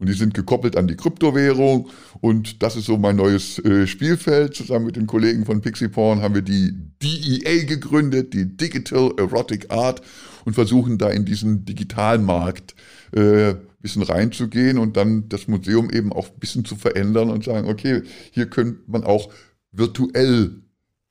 Und 0.00 0.08
die 0.08 0.14
sind 0.14 0.34
gekoppelt 0.34 0.76
an 0.76 0.88
die 0.88 0.96
Kryptowährung. 0.96 1.90
Und 2.20 2.62
das 2.62 2.74
ist 2.74 2.86
so 2.86 2.98
mein 2.98 3.16
neues 3.16 3.60
äh, 3.60 3.86
Spielfeld. 3.86 4.56
Zusammen 4.56 4.86
mit 4.86 4.96
den 4.96 5.06
Kollegen 5.06 5.44
von 5.44 5.60
Pixie 5.60 5.88
Porn 5.88 6.22
haben 6.22 6.34
wir 6.34 6.42
die 6.42 6.72
DEA 7.02 7.64
gegründet, 7.64 8.34
die 8.34 8.56
Digital 8.56 9.12
Erotic 9.16 9.70
Art, 9.70 10.02
und 10.44 10.54
versuchen 10.54 10.98
da 10.98 11.10
in 11.10 11.24
diesen 11.24 11.64
Digitalmarkt 11.64 12.74
äh, 13.12 13.54
bisschen 13.80 14.02
reinzugehen 14.02 14.78
und 14.78 14.96
dann 14.96 15.28
das 15.28 15.48
Museum 15.48 15.90
eben 15.90 16.12
auch 16.12 16.28
ein 16.28 16.38
bisschen 16.38 16.64
zu 16.64 16.76
verändern 16.76 17.30
und 17.30 17.44
sagen, 17.44 17.68
okay, 17.68 18.02
hier 18.32 18.46
könnte 18.46 18.80
man 18.86 19.04
auch 19.04 19.30
virtuell 19.72 20.62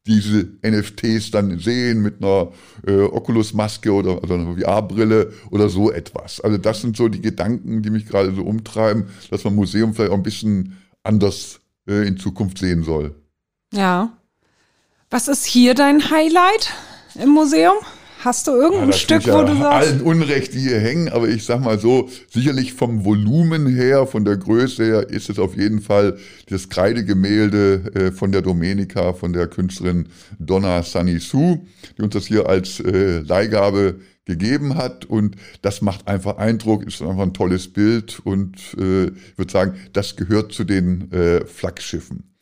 diese 0.07 0.47
NFTs 0.65 1.31
dann 1.31 1.59
sehen 1.59 2.01
mit 2.01 2.24
einer 2.24 2.51
äh, 2.88 3.01
Oculus-Maske 3.01 3.91
oder 3.91 4.21
also 4.21 4.33
einer 4.36 4.55
VR-Brille 4.55 5.33
oder 5.51 5.69
so 5.69 5.91
etwas. 5.91 6.39
Also 6.39 6.57
das 6.57 6.81
sind 6.81 6.95
so 6.95 7.09
die 7.09 7.21
Gedanken, 7.21 7.83
die 7.83 7.89
mich 7.89 8.05
gerade 8.05 8.33
so 8.33 8.43
umtreiben, 8.43 9.07
dass 9.29 9.43
man 9.43 9.55
Museum 9.55 9.93
vielleicht 9.93 10.12
auch 10.12 10.17
ein 10.17 10.24
bisschen 10.24 10.77
anders 11.03 11.59
äh, 11.88 12.07
in 12.07 12.17
Zukunft 12.17 12.57
sehen 12.57 12.83
soll. 12.83 13.15
Ja. 13.74 14.17
Was 15.09 15.27
ist 15.27 15.45
hier 15.45 15.74
dein 15.74 16.09
Highlight 16.09 16.74
im 17.15 17.29
Museum? 17.29 17.75
Hast 18.19 18.47
du 18.47 18.51
irgendein 18.51 18.89
ja, 18.89 18.97
Stück, 18.97 19.27
wo 19.27 19.43
du 19.43 19.55
sagst? 19.55 19.89
Allen 19.89 20.01
Unrecht, 20.01 20.55
die 20.55 20.59
hier 20.59 20.79
hängen, 20.79 21.09
aber 21.09 21.27
ich 21.27 21.45
sag 21.45 21.62
mal 21.62 21.79
so, 21.79 22.09
sicherlich 22.29 22.74
vom 22.74 23.05
Volumen 23.05 23.67
her, 23.67 24.07
von 24.07 24.25
der 24.25 24.38
Größe 24.38 24.83
her, 24.83 25.09
ist 25.09 25.29
es 25.29 25.38
auf 25.38 25.55
jeden 25.55 25.81
Fall 25.81 26.17
das 26.50 26.69
Kreidegemälde 26.69 27.91
äh, 27.93 28.12
von 28.12 28.31
der 28.31 28.41
Domenica, 28.41 29.13
von 29.13 29.33
der 29.33 29.47
Künstlerin 29.47 30.07
Donna 30.39 30.81
Sunny 30.81 31.19
Sue, 31.19 31.62
die 31.97 32.01
uns 32.01 32.13
das 32.13 32.25
hier 32.25 32.50
als 32.50 32.79
äh, 32.79 33.19
Leihgabe 33.19 34.00
gegeben 34.25 34.75
hat 34.75 35.05
und 35.05 35.36
das 35.62 35.81
macht 35.81 36.07
einfach 36.07 36.38
Eindruck, 36.38 36.86
ist 36.86 37.01
einfach 37.01 37.21
ein 37.24 37.33
tolles 37.33 37.71
Bild 37.71 38.19
und 38.24 38.57
äh, 38.79 39.05
ich 39.05 39.38
würde 39.38 39.51
sagen, 39.51 39.75
das 39.93 40.15
gehört 40.15 40.51
zu 40.51 40.63
den 40.63 41.09
Flaggschiffen. 41.45 42.37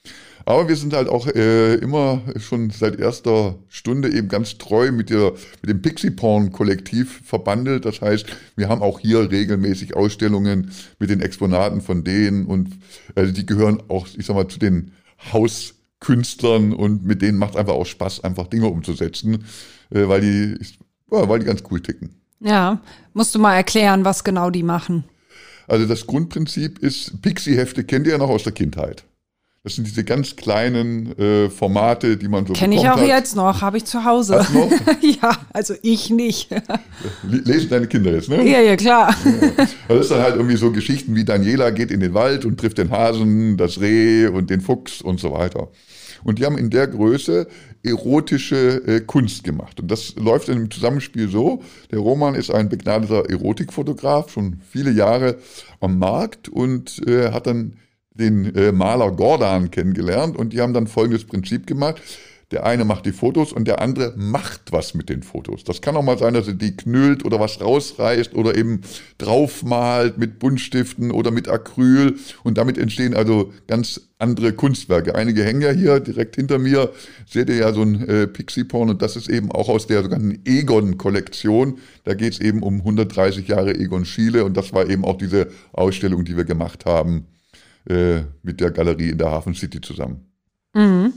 Aber 0.48 0.68
wir 0.70 0.76
sind 0.76 0.94
halt 0.94 1.10
auch 1.10 1.26
äh, 1.28 1.74
immer 1.76 2.22
schon 2.38 2.70
seit 2.70 3.00
erster 3.00 3.56
Stunde 3.68 4.14
eben 4.14 4.28
ganz 4.28 4.60
treu 4.60 4.92
mit, 4.92 5.10
der, 5.10 5.34
mit 5.62 5.70
dem 5.70 5.82
Pixie 5.82 6.12
Porn 6.12 6.52
Kollektiv 6.52 7.22
verbandelt. 7.26 7.86
Das 7.86 8.02
heißt, 8.02 8.28
wir 8.56 8.70
haben 8.70 8.84
auch 8.84 9.00
hier 9.00 9.32
regelmäßig 9.32 9.96
Ausstellungen 9.96 10.72
mit 11.00 11.10
den 11.10 11.20
Exponaten 11.20 11.82
von 11.82 12.04
denen 12.04 12.46
und 12.46 12.70
also 13.16 13.32
die 13.32 13.48
gehören 13.48 13.82
auch, 13.88 14.08
ich 14.16 14.28
sag 14.28 14.36
mal, 14.36 14.48
zu 14.48 14.60
den 14.60 14.92
Hauskünstlern 15.34 16.74
und 16.74 17.04
mit 17.04 17.24
denen 17.24 17.40
macht 17.40 17.56
einfach 17.56 17.74
auch 17.74 17.88
Spaß, 17.88 18.24
einfach 18.24 18.46
Dinge 18.46 18.68
umzusetzen, 18.68 19.46
äh, 19.90 20.08
weil 20.08 20.22
die, 20.22 20.60
ja, 21.12 21.28
weil 21.28 21.40
die 21.40 21.46
ganz 21.46 21.64
cool 21.72 21.82
ticken. 21.82 22.22
Ja, 22.40 22.82
musst 23.14 23.34
du 23.34 23.40
mal 23.40 23.56
erklären, 23.56 24.06
was 24.06 24.24
genau 24.24 24.52
die 24.52 24.62
machen. 24.62 25.06
Also 25.68 25.88
das 25.88 26.06
Grundprinzip 26.06 26.78
ist, 26.80 27.20
Pixie-Hefte 27.24 27.84
kennt 27.84 28.06
ihr 28.06 28.14
ja 28.14 28.20
noch 28.20 28.30
aus 28.30 28.44
der 28.44 28.52
Kindheit. 28.52 29.06
Das 29.66 29.74
sind 29.74 29.88
diese 29.88 30.04
ganz 30.04 30.36
kleinen 30.36 31.18
äh, 31.18 31.50
Formate, 31.50 32.18
die 32.18 32.28
man 32.28 32.46
so 32.46 32.54
Kenne 32.54 32.76
ich 32.76 32.82
auch 32.82 32.98
hat. 32.98 33.08
jetzt 33.08 33.36
noch, 33.36 33.64
habe 33.64 33.78
ich 33.78 33.86
zu 33.86 34.06
Hause. 34.06 34.38
Hast 34.38 34.54
noch? 34.54 34.70
ja, 35.02 35.36
also 35.54 35.74
ich 35.82 36.12
nicht. 36.12 36.52
Lesen 37.24 37.70
deine 37.72 37.88
Kinder 37.88 38.12
jetzt, 38.12 38.30
ne? 38.30 38.48
Ja, 38.48 38.62
ja, 38.62 38.76
klar. 38.76 39.16
Ja. 39.26 39.66
Das 39.88 40.02
ist 40.02 40.12
dann 40.12 40.22
halt 40.22 40.36
irgendwie 40.36 40.56
so 40.56 40.72
Geschichten 40.72 41.16
wie 41.16 41.26
Daniela 41.26 41.72
geht 41.72 41.90
in 41.90 42.00
den 42.00 42.14
Wald 42.14 42.46
und 42.46 42.60
trifft 42.60 42.78
den 42.78 42.92
Hasen, 42.92 43.58
das 43.58 43.82
Reh 43.82 44.28
und 44.28 44.52
den 44.52 44.62
Fuchs 44.62 45.02
und 45.02 45.20
so 45.20 45.32
weiter. 45.32 45.70
Und 46.24 46.38
die 46.38 46.46
haben 46.46 46.60
in 46.60 46.70
der 46.70 46.86
Größe 46.86 47.48
erotische 47.82 48.84
äh, 48.86 49.02
Kunst 49.02 49.44
gemacht. 49.44 49.80
Und 49.80 49.90
das 49.90 50.14
läuft 50.16 50.48
in 50.48 50.58
einem 50.58 50.70
Zusammenspiel 50.70 51.28
so. 51.28 51.64
Der 51.90 51.98
Roman 51.98 52.36
ist 52.36 52.52
ein 52.52 52.70
begnadeter 52.70 53.28
Erotikfotograf, 53.32 54.30
schon 54.30 54.62
viele 54.70 54.92
Jahre 54.92 55.38
am 55.80 55.98
Markt 55.98 56.50
und 56.50 57.02
äh, 57.08 57.32
hat 57.32 57.48
dann 57.48 57.78
den 58.16 58.56
äh, 58.56 58.72
Maler 58.72 59.12
Gordan 59.12 59.72
kennengelernt 59.72 60.36
und 60.38 60.54
die 60.54 60.62
haben 60.62 60.74
dann 60.74 60.88
folgendes 60.88 61.26
Prinzip 61.26 61.68
gemacht. 61.68 62.02
Der 62.52 62.64
eine 62.64 62.86
macht 62.86 63.08
die 63.08 63.12
Fotos 63.12 63.52
und 63.52 63.68
der 63.68 63.82
andere 63.82 64.14
macht 64.16 64.72
was 64.72 64.94
mit 64.94 65.10
den 65.10 65.24
Fotos. 65.24 65.64
Das 65.64 65.82
kann 65.82 65.98
auch 65.98 66.04
mal 66.04 66.20
sein, 66.20 66.36
dass 66.36 66.48
er 66.48 66.54
die 66.54 66.78
knüllt 66.78 67.26
oder 67.26 67.40
was 67.40 67.60
rausreißt 67.60 68.36
oder 68.36 68.56
eben 68.56 68.82
draufmalt 69.18 70.20
mit 70.20 70.38
Buntstiften 70.38 71.10
oder 71.10 71.32
mit 71.32 71.50
Acryl 71.50 72.18
und 72.44 72.60
damit 72.60 72.78
entstehen 72.78 73.16
also 73.16 73.52
ganz 73.66 74.10
andere 74.20 74.54
Kunstwerke. 74.54 75.16
Einige 75.16 75.44
hängen 75.44 75.62
ja 75.62 75.72
hier 75.72 76.00
direkt 76.00 76.36
hinter 76.36 76.60
mir. 76.60 76.92
Seht 77.28 77.50
ihr 77.50 77.58
ja 77.58 77.74
so 77.74 77.82
ein 77.82 78.08
äh, 78.08 78.28
Pixie-Porn 78.28 78.92
und 78.92 79.02
das 79.02 79.16
ist 79.16 79.28
eben 79.28 79.52
auch 79.52 79.68
aus 79.68 79.88
der 79.88 80.04
sogenannten 80.04 80.40
Egon-Kollektion. 80.46 81.80
Da 82.04 82.14
geht 82.14 82.34
es 82.34 82.40
eben 82.40 82.62
um 82.62 82.76
130 82.78 83.48
Jahre 83.48 83.74
Egon 83.74 84.06
Schiele 84.06 84.46
und 84.46 84.56
das 84.56 84.72
war 84.72 84.88
eben 84.88 85.04
auch 85.04 85.18
diese 85.18 85.48
Ausstellung, 85.74 86.26
die 86.26 86.38
wir 86.38 86.46
gemacht 86.46 86.86
haben 86.86 87.26
äh, 87.90 88.24
mit 88.44 88.60
der 88.60 88.72
Galerie 88.72 89.10
in 89.10 89.18
der 89.18 89.32
Hafen 89.32 89.54
City 89.54 89.82
zusammen. 89.82 90.26
Mhm. 90.74 91.14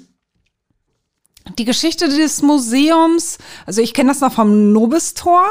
die 1.59 1.65
Geschichte 1.65 2.09
des 2.09 2.43
Museums, 2.43 3.39
also 3.67 3.81
ich 3.83 3.93
kenne 3.93 4.11
das 4.11 4.21
noch 4.21 4.33
vom 4.33 4.73
Nobistor, 4.73 5.45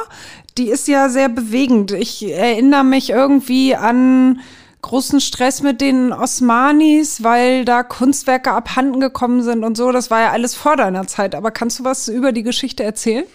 die 0.58 0.70
ist 0.70 0.88
ja 0.88 1.10
sehr 1.10 1.28
bewegend. 1.28 1.92
Ich 1.92 2.24
erinnere 2.24 2.84
mich 2.84 3.10
irgendwie 3.10 3.76
an 3.76 4.40
großen 4.82 5.20
Stress 5.20 5.62
mit 5.62 5.82
den 5.82 6.14
Osmanis, 6.14 7.24
weil 7.24 7.66
da 7.66 7.84
Kunstwerke 7.84 8.52
abhanden 8.52 9.00
gekommen 9.00 9.44
sind 9.44 9.64
und 9.64 9.76
so. 9.76 9.92
Das 9.92 10.10
war 10.10 10.22
ja 10.22 10.32
alles 10.32 10.56
vor 10.56 10.78
deiner 10.78 11.08
Zeit. 11.08 11.36
Aber 11.36 11.52
kannst 11.52 11.80
du 11.80 11.84
was 11.84 12.08
über 12.08 12.32
die 12.32 12.44
Geschichte 12.44 12.84
erzählen? 12.84 13.26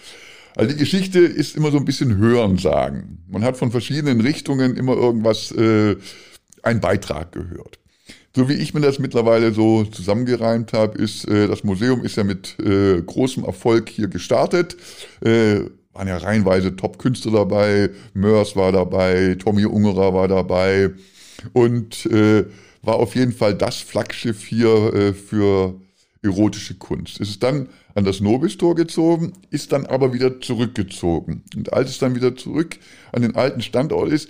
Also 0.55 0.71
die 0.71 0.77
Geschichte 0.77 1.19
ist 1.19 1.55
immer 1.55 1.71
so 1.71 1.77
ein 1.77 1.85
bisschen 1.85 2.17
Hörensagen. 2.17 3.23
Man 3.29 3.43
hat 3.43 3.57
von 3.57 3.71
verschiedenen 3.71 4.21
Richtungen 4.21 4.75
immer 4.75 4.93
irgendwas, 4.93 5.51
äh, 5.51 5.95
einen 6.63 6.81
Beitrag 6.81 7.31
gehört. 7.31 7.79
So 8.35 8.49
wie 8.49 8.53
ich 8.53 8.73
mir 8.73 8.81
das 8.81 8.97
mittlerweile 8.97 9.53
so 9.53 9.83
zusammengereimt 9.83 10.73
habe, 10.73 10.97
ist, 10.97 11.27
äh, 11.27 11.47
das 11.47 11.63
Museum 11.63 12.03
ist 12.03 12.17
ja 12.17 12.23
mit 12.23 12.57
äh, 12.59 12.99
großem 13.01 13.43
Erfolg 13.43 13.89
hier 13.89 14.07
gestartet. 14.07 14.75
Äh, 15.21 15.61
waren 15.93 16.07
ja 16.07 16.17
reihenweise 16.17 16.75
Top-Künstler 16.75 17.31
dabei, 17.31 17.91
Mörs 18.15 18.55
war 18.55 18.71
dabei, 18.71 19.35
Tommy 19.37 19.65
Ungerer 19.65 20.13
war 20.13 20.27
dabei 20.27 20.89
und 21.53 22.07
äh, 22.07 22.45
war 22.81 22.95
auf 22.95 23.15
jeden 23.15 23.31
Fall 23.31 23.53
das 23.53 23.77
Flaggschiff 23.77 24.43
hier 24.43 24.93
äh, 24.93 25.13
für 25.13 25.79
erotische 26.23 26.75
Kunst. 26.75 27.21
Es 27.21 27.29
ist 27.29 27.43
dann 27.43 27.69
an 27.95 28.05
das 28.05 28.21
Nobistor 28.21 28.75
gezogen, 28.75 29.33
ist 29.51 29.71
dann 29.71 29.85
aber 29.85 30.13
wieder 30.13 30.41
zurückgezogen. 30.41 31.43
Und 31.55 31.73
als 31.73 31.91
es 31.91 31.99
dann 31.99 32.15
wieder 32.15 32.35
zurück 32.35 32.77
an 33.11 33.21
den 33.21 33.35
alten 33.35 33.61
Standort 33.61 34.11
ist, 34.11 34.29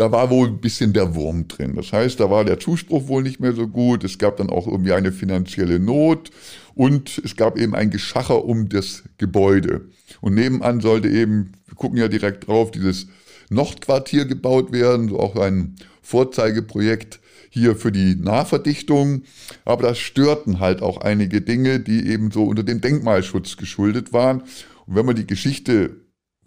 da 0.00 0.10
war 0.10 0.30
wohl 0.30 0.48
ein 0.48 0.62
bisschen 0.62 0.94
der 0.94 1.14
Wurm 1.14 1.46
drin. 1.46 1.74
Das 1.76 1.92
heißt, 1.92 2.18
da 2.20 2.30
war 2.30 2.46
der 2.46 2.58
Zuspruch 2.58 3.06
wohl 3.08 3.22
nicht 3.22 3.38
mehr 3.38 3.52
so 3.52 3.68
gut. 3.68 4.02
Es 4.02 4.16
gab 4.16 4.38
dann 4.38 4.48
auch 4.48 4.66
irgendwie 4.66 4.94
eine 4.94 5.12
finanzielle 5.12 5.78
Not 5.78 6.30
und 6.74 7.20
es 7.22 7.36
gab 7.36 7.58
eben 7.58 7.74
ein 7.74 7.90
Geschacher 7.90 8.46
um 8.46 8.70
das 8.70 9.02
Gebäude. 9.18 9.90
Und 10.22 10.36
nebenan 10.36 10.80
sollte 10.80 11.10
eben, 11.10 11.52
wir 11.66 11.74
gucken 11.74 11.98
ja 11.98 12.08
direkt 12.08 12.46
drauf, 12.46 12.70
dieses 12.70 13.08
Nordquartier 13.50 14.24
gebaut 14.24 14.72
werden, 14.72 15.10
so 15.10 15.20
auch 15.20 15.36
ein 15.36 15.76
Vorzeigeprojekt 16.00 17.20
hier 17.50 17.76
für 17.76 17.92
die 17.92 18.14
Nahverdichtung. 18.14 19.24
Aber 19.66 19.82
das 19.82 19.98
störten 19.98 20.60
halt 20.60 20.80
auch 20.80 20.96
einige 21.02 21.42
Dinge, 21.42 21.78
die 21.78 22.06
eben 22.06 22.30
so 22.30 22.44
unter 22.44 22.62
dem 22.62 22.80
Denkmalschutz 22.80 23.58
geschuldet 23.58 24.14
waren. 24.14 24.44
Und 24.86 24.96
wenn 24.96 25.04
man 25.04 25.16
die 25.16 25.26
Geschichte 25.26 25.96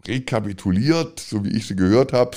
rekapituliert, 0.07 1.19
so 1.19 1.45
wie 1.45 1.55
ich 1.55 1.67
sie 1.67 1.75
gehört 1.75 2.13
habe, 2.13 2.35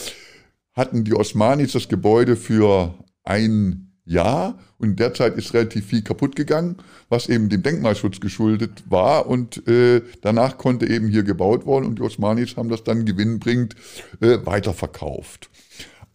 hatten 0.77 1.05
die 1.05 1.15
Osmanis 1.15 1.73
das 1.73 1.89
Gebäude 1.89 2.37
für 2.37 2.95
ein 3.25 3.87
Jahr 4.05 4.59
und 4.79 5.01
derzeit 5.01 5.37
ist 5.37 5.53
relativ 5.53 5.87
viel 5.87 6.03
kaputt 6.03 6.37
gegangen, 6.37 6.77
was 7.09 7.29
eben 7.29 7.49
dem 7.49 7.63
Denkmalschutz 7.63 8.21
geschuldet 8.21 8.85
war 8.89 9.27
und 9.27 9.67
äh, 9.67 10.03
danach 10.23 10.59
konnte 10.59 10.87
eben 10.87 11.09
hier 11.09 11.25
gebaut 11.25 11.67
worden 11.67 11.87
und 11.87 11.99
die 11.99 12.03
Osmanis 12.03 12.57
haben 12.57 12.69
das 12.69 12.85
dann 12.85 13.05
gewinnbringend 13.05 13.75
äh, 14.21 14.39
weiterverkauft. 14.45 15.51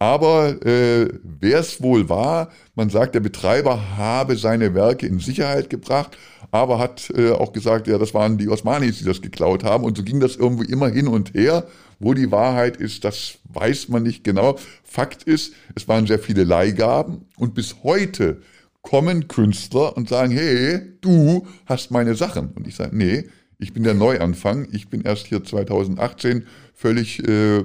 Aber 0.02 0.60
äh, 0.66 1.06
wer 1.22 1.60
es 1.60 1.80
wohl 1.80 2.08
war, 2.08 2.50
man 2.74 2.90
sagt, 2.90 3.14
der 3.14 3.20
Betreiber 3.20 3.96
habe 3.96 4.36
seine 4.36 4.74
Werke 4.74 5.06
in 5.06 5.20
Sicherheit 5.20 5.70
gebracht, 5.70 6.18
aber 6.50 6.80
hat 6.80 7.08
äh, 7.16 7.30
auch 7.30 7.52
gesagt, 7.52 7.86
ja, 7.86 7.98
das 7.98 8.12
waren 8.12 8.36
die 8.36 8.48
Osmanis, 8.48 8.98
die 8.98 9.04
das 9.04 9.22
geklaut 9.22 9.62
haben. 9.62 9.84
Und 9.84 9.96
so 9.96 10.02
ging 10.02 10.18
das 10.18 10.34
irgendwie 10.34 10.72
immer 10.72 10.88
hin 10.88 11.06
und 11.06 11.34
her. 11.34 11.68
Wo 12.00 12.14
die 12.14 12.32
Wahrheit 12.32 12.78
ist, 12.78 13.04
das 13.04 13.38
weiß 13.44 13.90
man 13.90 14.02
nicht 14.02 14.24
genau. 14.24 14.58
Fakt 14.82 15.22
ist, 15.22 15.52
es 15.76 15.86
waren 15.86 16.08
sehr 16.08 16.18
viele 16.18 16.42
Leihgaben 16.42 17.26
und 17.36 17.54
bis 17.54 17.84
heute 17.84 18.42
kommen 18.80 19.28
Künstler 19.28 19.96
und 19.96 20.08
sagen, 20.08 20.32
hey, 20.32 20.80
du 21.00 21.46
hast 21.66 21.92
meine 21.92 22.16
Sachen. 22.16 22.48
Und 22.56 22.66
ich 22.66 22.74
sage, 22.74 22.96
nee, 22.96 23.28
ich 23.60 23.72
bin 23.72 23.84
der 23.84 23.94
Neuanfang. 23.94 24.66
Ich 24.72 24.88
bin 24.88 25.02
erst 25.02 25.28
hier 25.28 25.44
2018 25.44 26.44
völlig 26.74 27.20
äh, 27.28 27.62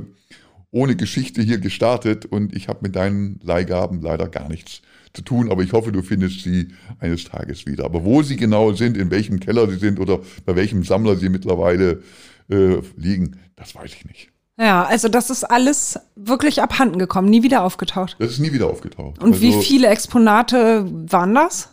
ohne 0.71 0.95
Geschichte 0.95 1.41
hier 1.41 1.59
gestartet 1.59 2.25
und 2.25 2.55
ich 2.55 2.67
habe 2.67 2.79
mit 2.81 2.95
deinen 2.95 3.39
Leihgaben 3.43 4.01
leider 4.01 4.27
gar 4.27 4.49
nichts 4.49 4.81
zu 5.13 5.21
tun, 5.21 5.51
aber 5.51 5.63
ich 5.63 5.73
hoffe, 5.73 5.91
du 5.91 6.01
findest 6.01 6.43
sie 6.43 6.69
eines 6.99 7.23
Tages 7.23 7.65
wieder. 7.65 7.85
Aber 7.85 8.03
wo 8.03 8.21
sie 8.21 8.35
genau 8.35 8.73
sind, 8.73 8.97
in 8.97 9.09
welchem 9.09 9.39
Keller 9.39 9.69
sie 9.69 9.77
sind 9.77 9.99
oder 9.99 10.19
bei 10.45 10.55
welchem 10.55 10.83
Sammler 10.83 11.15
sie 11.15 11.29
mittlerweile 11.29 12.03
äh, 12.49 12.77
liegen, 12.95 13.37
das 13.55 13.75
weiß 13.75 13.93
ich 13.93 14.05
nicht. 14.05 14.29
Ja, 14.59 14.83
also 14.85 15.07
das 15.07 15.29
ist 15.29 15.43
alles 15.43 15.99
wirklich 16.15 16.61
abhanden 16.61 16.97
gekommen, 16.97 17.29
nie 17.29 17.43
wieder 17.43 17.63
aufgetaucht. 17.63 18.15
Das 18.19 18.31
ist 18.31 18.39
nie 18.39 18.51
wieder 18.51 18.67
aufgetaucht. 18.67 19.21
Und 19.21 19.33
also, 19.33 19.41
wie 19.41 19.53
viele 19.53 19.87
Exponate 19.87 20.85
waren 21.11 21.35
das? 21.35 21.69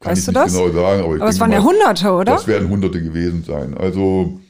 Kann 0.00 0.10
weißt 0.10 0.22
ich 0.22 0.26
nicht 0.28 0.36
das? 0.36 0.52
genau 0.52 0.72
sagen, 0.72 1.02
aber, 1.02 1.14
aber 1.14 1.28
es 1.28 1.40
waren 1.40 1.50
mal, 1.50 1.56
ja 1.56 1.62
Hunderte, 1.62 2.12
oder? 2.12 2.24
Das 2.24 2.46
werden 2.46 2.68
Hunderte 2.68 3.02
gewesen 3.02 3.44
sein. 3.44 3.76
Also 3.76 4.40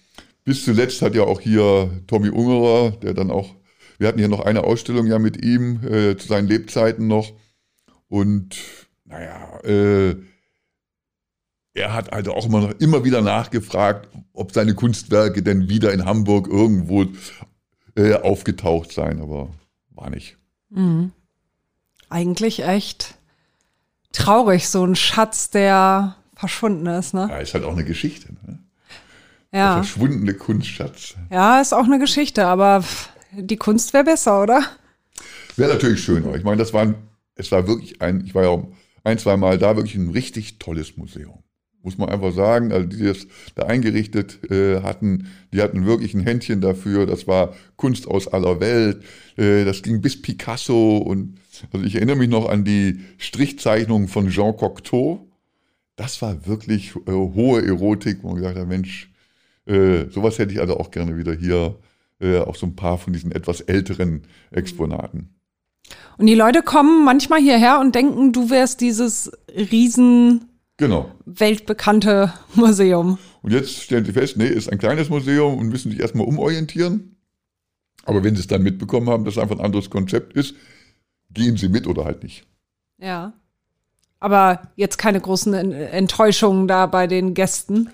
bis 0.45 0.65
zuletzt 0.65 1.03
hat 1.03 1.15
ja 1.15 1.23
auch 1.23 1.41
hier 1.41 1.91
Tommy 2.07 2.29
Ungerer, 2.29 2.93
der 2.93 3.15
dann 3.15 3.31
auch, 3.31 3.55
wir 3.99 4.09
hatten 4.09 4.19
hier 4.19 4.29
noch 4.29 4.41
eine 4.41 4.65
Ausstellung 4.65 5.07
ja 5.07 5.19
mit 5.19 5.45
ihm 5.45 5.81
äh, 5.85 6.17
zu 6.17 6.29
seinen 6.29 6.49
Lebzeiten 6.49 7.07
noch. 7.07 7.33
Und 8.09 8.57
naja, 9.05 9.61
äh, 9.65 10.17
er 11.73 11.93
hat 11.93 12.13
also 12.13 12.33
auch 12.35 12.47
immer 12.47 12.61
noch 12.61 12.71
immer 12.79 13.05
wieder 13.05 13.21
nachgefragt, 13.21 14.09
ob 14.33 14.53
seine 14.53 14.75
Kunstwerke 14.75 15.43
denn 15.43 15.69
wieder 15.69 15.93
in 15.93 16.05
Hamburg 16.05 16.47
irgendwo 16.49 17.07
äh, 17.97 18.15
aufgetaucht 18.15 18.93
seien, 18.93 19.21
aber 19.21 19.49
war 19.91 20.11
nicht. 20.11 20.37
Mhm. 20.71 21.13
Eigentlich 22.09 22.63
echt 22.63 23.17
traurig, 24.13 24.69
so 24.69 24.85
ein 24.85 24.95
Schatz, 24.95 25.51
der 25.51 26.17
verschwunden 26.37 26.87
ist, 26.87 27.15
ne? 27.15 27.29
Ja, 27.31 27.39
ist 27.39 27.55
halt 27.55 27.65
auch 27.65 27.73
eine 27.73 27.85
Geschichte, 27.85 28.33
ne? 28.47 28.64
Ja. 29.55 29.77
Der 29.77 29.85
verschwundene 29.85 30.35
Kunstschatz. 30.35 31.15
Ja, 31.31 31.61
ist 31.61 31.73
auch 31.73 31.85
eine 31.85 32.01
Geschichte, 32.01 32.45
aber 32.45 32.83
die 33.33 33.57
Kunst 33.57 33.93
wäre 33.93 34.03
besser, 34.03 34.43
oder? 34.43 34.63
Wäre 35.57 35.75
natürlich 35.75 36.03
schöner. 36.03 36.35
Ich 36.35 36.43
meine, 36.43 36.57
das 36.57 36.73
war, 36.73 36.93
es 37.37 37.53
war 37.53 37.69
wirklich 37.69 38.03
ein, 38.03 38.25
ich 38.27 38.35
war 38.35 38.43
ja 38.43 38.67
ein, 39.05 39.19
zwei 39.19 39.37
Mal 39.37 39.57
da, 39.59 39.77
wirklich 39.77 39.95
ein 39.95 40.11
richtig 40.11 40.59
tolles 40.59 40.97
Museum 40.97 41.45
muss 41.85 41.99
man 41.99 42.09
einfach 42.09 42.33
sagen. 42.33 42.73
Also 42.73 42.87
die 42.87 43.05
das 43.05 43.27
da 43.55 43.65
eingerichtet 43.67 44.51
äh, 44.51 44.81
hatten, 44.81 45.29
die 45.53 45.61
hatten 45.61 45.85
wirklich 45.85 46.15
ein 46.15 46.23
Händchen 46.23 46.61
dafür. 46.61 47.05
Das 47.07 47.27
war 47.27 47.55
Kunst 47.77 48.09
aus 48.09 48.27
aller 48.27 48.59
Welt. 48.59 49.05
Äh, 49.37 49.65
das 49.65 49.83
ging 49.83 50.01
bis 50.01 50.21
Picasso 50.21 50.97
und 50.97 51.39
also 51.73 51.85
ich 51.85 51.97
erinnere 51.97 52.17
mich 52.17 52.31
noch 52.31 52.49
an 52.49 52.65
die 52.65 53.01
Strichzeichnungen 53.19 54.09
von 54.09 54.31
Jean 54.31 54.57
Cocteau. 54.57 55.29
Das 55.97 56.23
war 56.23 56.47
wirklich 56.47 56.97
äh, 57.07 57.13
hohe 57.13 57.65
Erotik, 57.65 58.21
wo 58.23 58.29
man 58.29 58.37
gesagt 58.39 58.59
hat, 58.59 58.67
Mensch, 58.67 59.11
äh, 59.67 60.11
sowas 60.11 60.39
hätte 60.39 60.53
ich 60.53 60.61
also 60.61 60.79
auch 60.79 60.91
gerne 60.91 61.17
wieder 61.17 61.33
hier, 61.33 61.77
äh, 62.21 62.39
auch 62.39 62.57
so 62.57 62.67
ein 62.67 62.77
paar 62.77 62.99
von 62.99 63.13
diesen 63.13 63.33
etwas 63.33 63.61
älteren 63.61 64.23
Exponaten. 64.51 65.35
Und 66.17 66.27
die 66.27 66.35
Leute 66.35 66.63
kommen 66.63 67.05
manchmal 67.05 67.41
hierher 67.41 67.81
und 67.81 67.95
denken, 67.95 68.33
du 68.33 68.51
wärst 68.51 68.81
dieses 68.81 69.31
riesen 69.49 70.49
Genau. 70.77 71.13
Weltbekannte 71.25 72.33
Museum. 72.55 73.19
Und 73.43 73.53
jetzt 73.53 73.83
stellen 73.83 74.05
Sie 74.05 74.13
fest, 74.13 74.37
nee, 74.37 74.47
ist 74.47 74.71
ein 74.71 74.79
kleines 74.79 75.09
Museum 75.09 75.59
und 75.59 75.69
müssen 75.69 75.91
sich 75.91 76.01
erstmal 76.01 76.27
umorientieren. 76.27 77.17
Aber 78.05 78.25
wenn 78.25 78.35
Sie 78.35 78.41
es 78.41 78.49
dann 78.49 78.63
mitbekommen 78.63 79.09
haben, 79.09 79.25
dass 79.25 79.35
es 79.35 79.43
einfach 79.43 79.57
ein 79.59 79.65
anderes 79.65 79.89
Konzept 79.89 80.35
ist, 80.35 80.55
gehen 81.31 81.57
Sie 81.57 81.69
mit 81.69 81.87
oder 81.87 82.05
halt 82.05 82.23
nicht. 82.23 82.45
Ja. 82.99 83.35
Aber 84.21 84.73
jetzt 84.77 84.99
keine 84.99 85.21
großen 85.21 85.55
Enttäuschungen 85.55 86.67
da 86.67 86.87
bei 86.87 87.07
den 87.07 87.35
Gästen. 87.35 87.91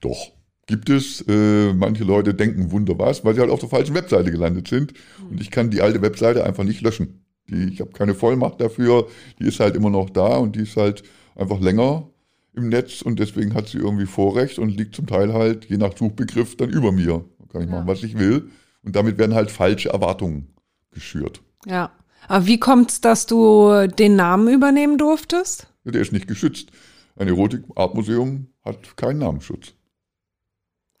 Doch, 0.00 0.32
gibt 0.66 0.90
es. 0.90 1.24
Äh, 1.28 1.72
manche 1.74 2.04
Leute 2.04 2.34
denken 2.34 2.70
Wunder 2.70 2.98
was, 2.98 3.24
weil 3.24 3.34
sie 3.34 3.40
halt 3.40 3.50
auf 3.50 3.60
der 3.60 3.68
falschen 3.68 3.94
Webseite 3.94 4.30
gelandet 4.30 4.68
sind. 4.68 4.94
Und 5.30 5.40
ich 5.40 5.50
kann 5.50 5.70
die 5.70 5.82
alte 5.82 6.02
Webseite 6.02 6.44
einfach 6.44 6.64
nicht 6.64 6.80
löschen. 6.80 7.24
Die, 7.48 7.64
ich 7.64 7.80
habe 7.80 7.90
keine 7.90 8.14
Vollmacht 8.14 8.60
dafür. 8.60 9.08
Die 9.38 9.44
ist 9.46 9.60
halt 9.60 9.76
immer 9.76 9.90
noch 9.90 10.10
da 10.10 10.36
und 10.36 10.56
die 10.56 10.62
ist 10.62 10.76
halt 10.76 11.02
einfach 11.34 11.60
länger 11.60 12.08
im 12.54 12.68
Netz 12.68 13.02
und 13.02 13.18
deswegen 13.18 13.54
hat 13.54 13.68
sie 13.68 13.78
irgendwie 13.78 14.06
Vorrecht 14.06 14.58
und 14.58 14.68
liegt 14.68 14.94
zum 14.94 15.06
Teil 15.06 15.32
halt, 15.32 15.64
je 15.66 15.78
nach 15.78 15.96
Suchbegriff, 15.96 16.56
dann 16.56 16.68
über 16.68 16.92
mir. 16.92 17.24
Da 17.38 17.46
kann 17.50 17.62
ich 17.62 17.68
ja. 17.68 17.76
machen, 17.76 17.88
was 17.88 18.02
ich 18.02 18.18
will. 18.18 18.50
Und 18.82 18.94
damit 18.94 19.18
werden 19.18 19.34
halt 19.34 19.50
falsche 19.50 19.88
Erwartungen 19.88 20.48
geschürt. 20.90 21.40
Ja. 21.66 21.92
Aber 22.28 22.46
wie 22.46 22.60
kommt 22.60 22.90
es, 22.90 23.00
dass 23.00 23.26
du 23.26 23.88
den 23.88 24.16
Namen 24.16 24.52
übernehmen 24.52 24.98
durftest? 24.98 25.66
Ja, 25.84 25.92
der 25.92 26.02
ist 26.02 26.12
nicht 26.12 26.28
geschützt. 26.28 26.70
Ein 27.16 27.28
Erotik-Artmuseum 27.28 28.46
hat 28.64 28.96
keinen 28.96 29.18
Namensschutz. 29.18 29.74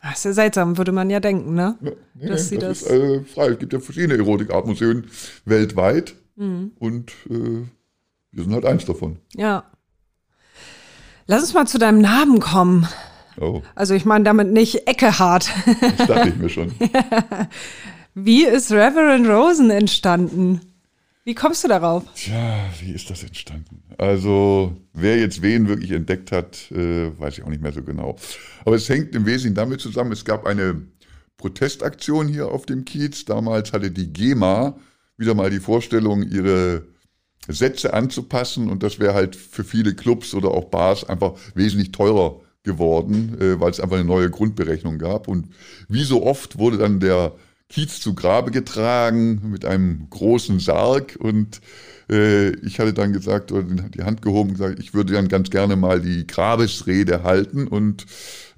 Das 0.02 0.18
ist 0.18 0.24
ja 0.24 0.32
seltsam, 0.32 0.78
würde 0.78 0.90
man 0.90 1.10
ja 1.10 1.20
denken, 1.20 1.54
ne? 1.54 1.76
Ja, 1.80 1.90
nee, 2.14 2.26
dass 2.26 2.50
nee, 2.50 2.58
das, 2.58 2.80
das, 2.80 2.90
ist 2.90 2.90
äh, 2.90 3.20
frei. 3.24 3.48
Es 3.48 3.58
gibt 3.58 3.72
ja 3.72 3.78
verschiedene 3.78 4.14
Erotik-Artmuseen 4.18 5.06
weltweit 5.44 6.16
mhm. 6.34 6.72
und 6.80 7.12
äh, 7.30 7.62
wir 8.32 8.42
sind 8.42 8.52
halt 8.52 8.64
eins 8.64 8.84
davon. 8.84 9.18
Ja. 9.34 9.64
Lass 11.26 11.42
uns 11.42 11.54
mal 11.54 11.66
zu 11.66 11.78
deinem 11.78 12.00
Namen 12.00 12.40
kommen. 12.40 12.88
Oh. 13.40 13.62
Also 13.76 13.94
ich 13.94 14.04
meine 14.04 14.24
damit 14.24 14.50
nicht 14.50 14.88
Eckehard. 14.88 15.48
Das 15.80 16.08
dachte 16.08 16.30
ich 16.30 16.36
mir 16.36 16.48
schon. 16.48 16.72
Wie 18.14 18.44
ist 18.44 18.72
Reverend 18.72 19.28
Rosen 19.28 19.70
entstanden? 19.70 20.60
Wie 21.24 21.34
kommst 21.34 21.62
du 21.62 21.68
darauf? 21.68 22.02
Tja, 22.16 22.68
wie 22.80 22.90
ist 22.90 23.08
das 23.08 23.22
entstanden? 23.22 23.82
Also, 23.96 24.76
wer 24.92 25.18
jetzt 25.18 25.40
wen 25.40 25.68
wirklich 25.68 25.92
entdeckt 25.92 26.32
hat, 26.32 26.70
äh, 26.72 27.16
weiß 27.16 27.38
ich 27.38 27.44
auch 27.44 27.48
nicht 27.48 27.62
mehr 27.62 27.72
so 27.72 27.82
genau. 27.82 28.16
Aber 28.64 28.74
es 28.74 28.88
hängt 28.88 29.14
im 29.14 29.24
Wesentlichen 29.24 29.54
damit 29.54 29.80
zusammen, 29.80 30.10
es 30.10 30.24
gab 30.24 30.46
eine 30.46 30.82
Protestaktion 31.36 32.26
hier 32.26 32.48
auf 32.48 32.66
dem 32.66 32.84
Kiez. 32.84 33.24
Damals 33.24 33.72
hatte 33.72 33.92
die 33.92 34.12
GEMA 34.12 34.76
wieder 35.16 35.34
mal 35.34 35.50
die 35.50 35.60
Vorstellung, 35.60 36.24
ihre 36.24 36.86
Sätze 37.46 37.94
anzupassen 37.94 38.68
und 38.68 38.82
das 38.82 38.98
wäre 38.98 39.14
halt 39.14 39.36
für 39.36 39.64
viele 39.64 39.94
Clubs 39.94 40.34
oder 40.34 40.50
auch 40.50 40.66
Bars 40.66 41.04
einfach 41.04 41.34
wesentlich 41.54 41.92
teurer 41.92 42.40
geworden, 42.64 43.36
äh, 43.40 43.60
weil 43.60 43.70
es 43.70 43.80
einfach 43.80 43.96
eine 43.96 44.04
neue 44.04 44.30
Grundberechnung 44.30 44.98
gab. 44.98 45.28
Und 45.28 45.48
wie 45.88 46.04
so 46.04 46.24
oft 46.24 46.58
wurde 46.58 46.78
dann 46.78 46.98
der 46.98 47.32
Kiez 47.72 48.00
zu 48.00 48.14
Grabe 48.14 48.50
getragen 48.50 49.50
mit 49.50 49.64
einem 49.64 50.06
großen 50.10 50.60
Sarg 50.60 51.16
und 51.18 51.62
äh, 52.10 52.50
ich 52.66 52.78
hatte 52.78 52.92
dann 52.92 53.14
gesagt, 53.14 53.50
oder 53.50 53.62
die 53.62 54.02
Hand 54.02 54.20
gehoben 54.20 54.50
und 54.50 54.58
gesagt, 54.58 54.78
ich 54.78 54.92
würde 54.92 55.14
dann 55.14 55.28
ganz 55.28 55.48
gerne 55.48 55.76
mal 55.76 56.02
die 56.02 56.26
Grabesrede 56.26 57.22
halten 57.22 57.66
und 57.66 58.04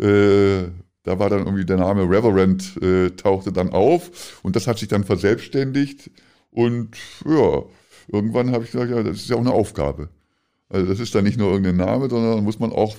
äh, 0.00 0.64
da 1.05 1.18
war 1.18 1.31
dann 1.31 1.46
irgendwie 1.46 1.64
der 1.64 1.77
Name 1.77 2.03
Reverend 2.03 2.77
äh, 2.83 3.11
tauchte 3.11 3.53
dann 3.53 3.70
auf 3.70 4.40
und 4.42 4.57
das 4.57 4.66
hat 4.66 4.79
sich 4.79 4.88
dann 4.88 5.05
verselbstständigt 5.05 6.11
und 6.50 6.96
ja, 7.24 7.62
irgendwann 8.09 8.50
habe 8.50 8.64
ich 8.64 8.72
gesagt, 8.72 8.90
ja, 8.90 9.03
das 9.05 9.18
ist 9.18 9.31
ja 9.31 9.37
auch 9.37 9.40
eine 9.40 9.53
Aufgabe. 9.53 10.09
Also 10.68 10.88
das 10.88 10.98
ist 10.98 11.14
dann 11.14 11.22
nicht 11.22 11.38
nur 11.38 11.50
irgendein 11.53 11.77
Name, 11.77 12.11
sondern 12.11 12.42
muss 12.42 12.59
man 12.59 12.72
auch 12.72 12.96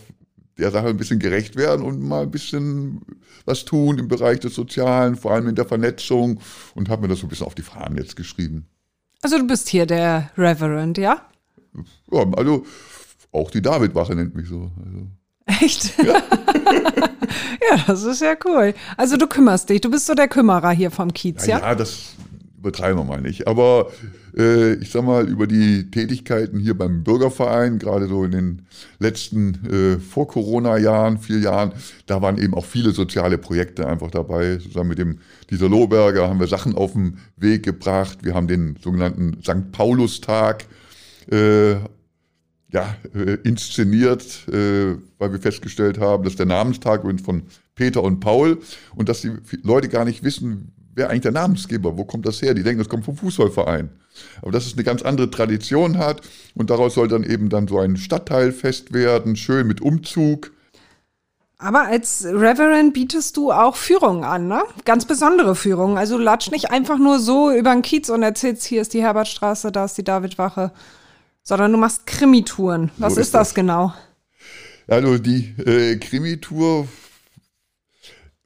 der 0.57 0.71
Sache 0.71 0.87
ein 0.87 0.97
bisschen 0.97 1.19
gerecht 1.19 1.55
werden 1.55 1.85
und 1.85 2.01
mal 2.01 2.23
ein 2.23 2.31
bisschen 2.31 3.01
was 3.45 3.65
tun 3.65 3.99
im 3.99 4.07
Bereich 4.07 4.39
des 4.39 4.55
Sozialen, 4.55 5.15
vor 5.15 5.31
allem 5.31 5.47
in 5.47 5.55
der 5.55 5.65
Vernetzung 5.65 6.39
und 6.73 6.89
habe 6.89 7.03
mir 7.03 7.07
das 7.09 7.19
so 7.19 7.25
ein 7.25 7.29
bisschen 7.29 7.45
auf 7.45 7.55
die 7.55 7.61
Fahnen 7.61 7.97
jetzt 7.97 8.15
geschrieben. 8.15 8.67
Also 9.21 9.37
du 9.37 9.47
bist 9.47 9.69
hier 9.69 9.85
der 9.85 10.31
Reverend, 10.37 10.97
ja? 10.97 11.21
Ja, 12.11 12.25
also 12.37 12.65
auch 13.31 13.51
die 13.51 13.61
Davidwache 13.61 14.15
nennt 14.15 14.35
mich 14.35 14.47
so. 14.47 14.71
Also. 14.85 15.07
Echt? 15.45 15.97
Ja. 16.03 16.13
ja, 17.69 17.83
das 17.87 18.03
ist 18.03 18.21
ja 18.21 18.35
cool. 18.45 18.73
Also 18.97 19.17
du 19.17 19.27
kümmerst 19.27 19.69
dich, 19.69 19.81
du 19.81 19.91
bist 19.91 20.05
so 20.05 20.13
der 20.13 20.27
Kümmerer 20.27 20.71
hier 20.71 20.89
vom 20.89 21.13
Kiez, 21.13 21.45
ja? 21.45 21.59
Ja, 21.59 21.75
das 21.75 22.15
übertreiben 22.65 22.97
wir 22.99 23.03
mal 23.03 23.21
nicht. 23.21 23.47
Aber 23.47 23.91
äh, 24.35 24.73
ich 24.75 24.89
sag 24.89 25.03
mal, 25.03 25.27
über 25.29 25.45
die 25.45 25.91
Tätigkeiten 25.91 26.59
hier 26.59 26.75
beim 26.75 27.03
Bürgerverein, 27.03 27.77
gerade 27.77 28.07
so 28.07 28.23
in 28.23 28.31
den 28.31 28.61
letzten 28.97 29.53
äh, 29.65 29.99
Vor-Corona-Jahren, 29.99 31.19
vier 31.19 31.39
Jahren, 31.39 31.73
da 32.07 32.23
waren 32.23 32.39
eben 32.39 32.55
auch 32.55 32.65
viele 32.65 32.91
soziale 32.91 33.37
Projekte 33.37 33.87
einfach 33.87 34.09
dabei. 34.09 34.57
Zusammen 34.57 34.89
mit 34.89 34.97
dem 34.97 35.19
Dieter 35.51 35.69
Lohberger 35.69 36.27
haben 36.27 36.39
wir 36.39 36.47
Sachen 36.47 36.73
auf 36.73 36.93
den 36.93 37.19
Weg 37.37 37.63
gebracht. 37.63 38.19
Wir 38.23 38.33
haben 38.33 38.47
den 38.47 38.77
sogenannten 38.83 39.41
St. 39.43 39.71
Paulus-Tag 39.71 40.65
äh, 41.31 41.75
ja, 42.71 42.97
äh, 43.13 43.37
inszeniert, 43.43 44.47
äh, 44.49 44.95
weil 45.19 45.31
wir 45.31 45.39
festgestellt 45.39 45.99
haben, 45.99 46.23
dass 46.23 46.35
der 46.35 46.47
Namenstag 46.47 47.03
von 47.23 47.43
Peter 47.75 48.03
und 48.03 48.19
Paul 48.19 48.59
und 48.95 49.07
dass 49.07 49.21
die 49.21 49.31
Leute 49.61 49.87
gar 49.87 50.03
nicht 50.03 50.23
wissen, 50.23 50.73
wer 50.95 51.09
eigentlich 51.09 51.21
der 51.21 51.31
Namensgeber, 51.31 51.97
wo 51.97 52.05
kommt 52.05 52.25
das 52.25 52.41
her? 52.41 52.53
Die 52.53 52.63
denken, 52.63 52.79
das 52.79 52.89
kommt 52.89 53.05
vom 53.05 53.17
Fußballverein. 53.17 53.89
Aber 54.41 54.51
dass 54.51 54.65
es 54.65 54.73
eine 54.73 54.83
ganz 54.83 55.01
andere 55.01 55.29
Tradition 55.29 55.97
hat 55.97 56.21
und 56.55 56.69
daraus 56.69 56.95
soll 56.95 57.07
dann 57.07 57.23
eben 57.23 57.49
dann 57.49 57.67
so 57.67 57.79
ein 57.79 57.97
Stadtteilfest 57.97 58.93
werden, 58.93 59.35
schön 59.35 59.67
mit 59.67 59.81
Umzug. 59.81 60.51
Aber 61.57 61.83
als 61.83 62.25
Reverend 62.25 62.93
bietest 62.93 63.37
du 63.37 63.51
auch 63.51 63.75
Führungen 63.75 64.23
an, 64.23 64.47
ne? 64.47 64.63
Ganz 64.83 65.05
besondere 65.05 65.55
Führungen. 65.55 65.97
Also 65.97 66.17
du 66.17 66.23
latsch 66.23 66.51
nicht 66.51 66.71
einfach 66.71 66.97
nur 66.97 67.19
so 67.19 67.51
über 67.51 67.71
den 67.71 67.81
Kiez 67.81 68.09
und 68.09 68.23
erzählst, 68.23 68.63
hier 68.63 68.81
ist 68.81 68.93
die 68.93 69.01
Herbertstraße, 69.01 69.71
da 69.71 69.85
ist 69.85 69.97
die 69.97 70.03
Davidwache, 70.03 70.71
sondern 71.43 71.71
du 71.71 71.77
machst 71.77 72.05
Krimitouren. 72.07 72.91
Was 72.97 73.15
so 73.15 73.21
ist, 73.21 73.27
ist 73.27 73.35
das, 73.35 73.49
das 73.49 73.55
genau? 73.55 73.93
Also 74.87 75.17
die 75.17 75.55
äh, 75.65 75.95
Krimitour 75.97 76.87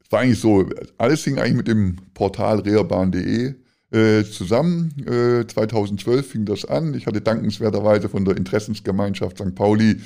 war 0.10 0.22
eigentlich 0.22 0.39
so, 0.39 0.67
alles 0.98 1.24
hing 1.24 1.38
eigentlich 1.38 1.56
mit 1.56 1.67
dem 1.67 1.98
Portal 2.13 2.60
reerbahn.de 2.60 3.56
äh, 3.91 4.24
zusammen. 4.24 4.93
Äh, 5.06 5.48
2012 5.48 6.28
fing 6.28 6.45
das 6.45 6.65
an. 6.65 6.93
Ich 6.93 7.06
hatte 7.06 7.22
dankenswerterweise 7.22 8.10
von 8.10 8.26
der 8.26 8.38
Interessensgemeinschaft 8.38 9.38
St. 9.38 9.56
Pauli 9.56 10.02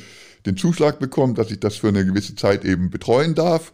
den 0.45 0.57
Zuschlag 0.57 0.99
bekommen, 0.99 1.35
dass 1.35 1.51
ich 1.51 1.59
das 1.59 1.77
für 1.77 1.87
eine 1.87 2.05
gewisse 2.05 2.35
Zeit 2.35 2.65
eben 2.65 2.89
betreuen 2.89 3.33
darf 3.35 3.71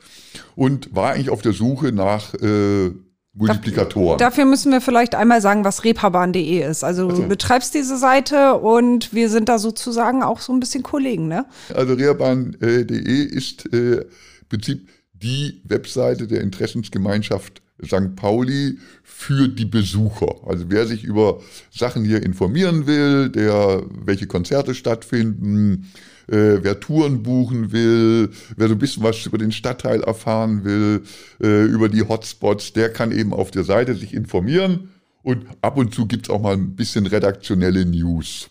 und 0.56 0.96
war 0.96 1.12
eigentlich 1.14 1.30
auf 1.32 1.42
der 1.42 1.54
Suche 1.54 1.92
nach 1.92 2.34
äh, 2.36 2.92
Multiplikatoren. 3.34 4.18
Dafür 4.18 4.46
müssen 4.46 4.72
wir 4.72 4.82
vielleicht 4.82 5.16
einmal 5.16 5.42
sagen, 5.42 5.64
was 5.64 5.84
reeperbahn.de 5.84 6.68
ist. 6.68 6.84
Also 6.84 7.08
du 7.08 7.28
betreibst 7.28 7.74
diese 7.74 7.98
Seite 7.98 8.56
und 8.56 9.14
wir 9.14 9.30
sind 9.30 9.50
da 9.50 9.60
sozusagen 9.60 10.24
auch 10.24 10.40
so 10.40 10.52
ein 10.52 10.60
bisschen 10.60 10.84
Kollegen, 10.84 11.28
ne? 11.28 11.46
Also 11.74 11.94
reeperbahn.de 11.94 13.24
ist 13.24 13.72
äh, 13.72 14.02
im 14.02 14.06
Prinzip 14.50 14.88
die 15.22 15.62
Webseite 15.64 16.28
der 16.28 16.42
Interessensgemeinschaft 16.42 17.62
St. 17.86 18.16
Pauli 18.16 18.78
für 19.04 19.48
die 19.48 19.66
Besucher. 19.66 20.36
Also 20.46 20.66
wer 20.70 20.86
sich 20.86 21.04
über 21.04 21.40
Sachen 21.72 22.04
hier 22.04 22.24
informieren 22.24 22.88
will, 22.88 23.30
der 23.30 23.84
welche 24.06 24.28
Konzerte 24.28 24.76
stattfinden, 24.76 25.88
äh, 26.28 26.60
wer 26.62 26.80
Touren 26.80 27.24
buchen 27.24 27.72
will, 27.72 28.30
wer 28.58 28.68
so 28.68 28.76
ein 28.76 28.80
bisschen 28.80 29.04
was 29.04 29.26
über 29.26 29.38
den 29.38 29.52
Stadtteil 29.52 30.02
erfahren 30.02 30.64
will, 30.64 31.04
äh, 31.42 31.66
über 31.66 31.90
die 31.90 32.04
Hotspots, 32.04 32.74
der 32.74 32.92
kann 32.92 33.12
eben 33.12 33.34
auf 33.34 33.52
der 33.52 33.64
Seite 33.64 33.96
sich 33.96 34.14
informieren 34.14 34.90
und 35.24 35.46
ab 35.62 35.78
und 35.78 35.94
zu 35.94 36.06
gibt's 36.06 36.30
auch 36.30 36.42
mal 36.42 36.54
ein 36.54 36.76
bisschen 36.76 37.06
redaktionelle 37.06 37.86
News. 37.86 38.50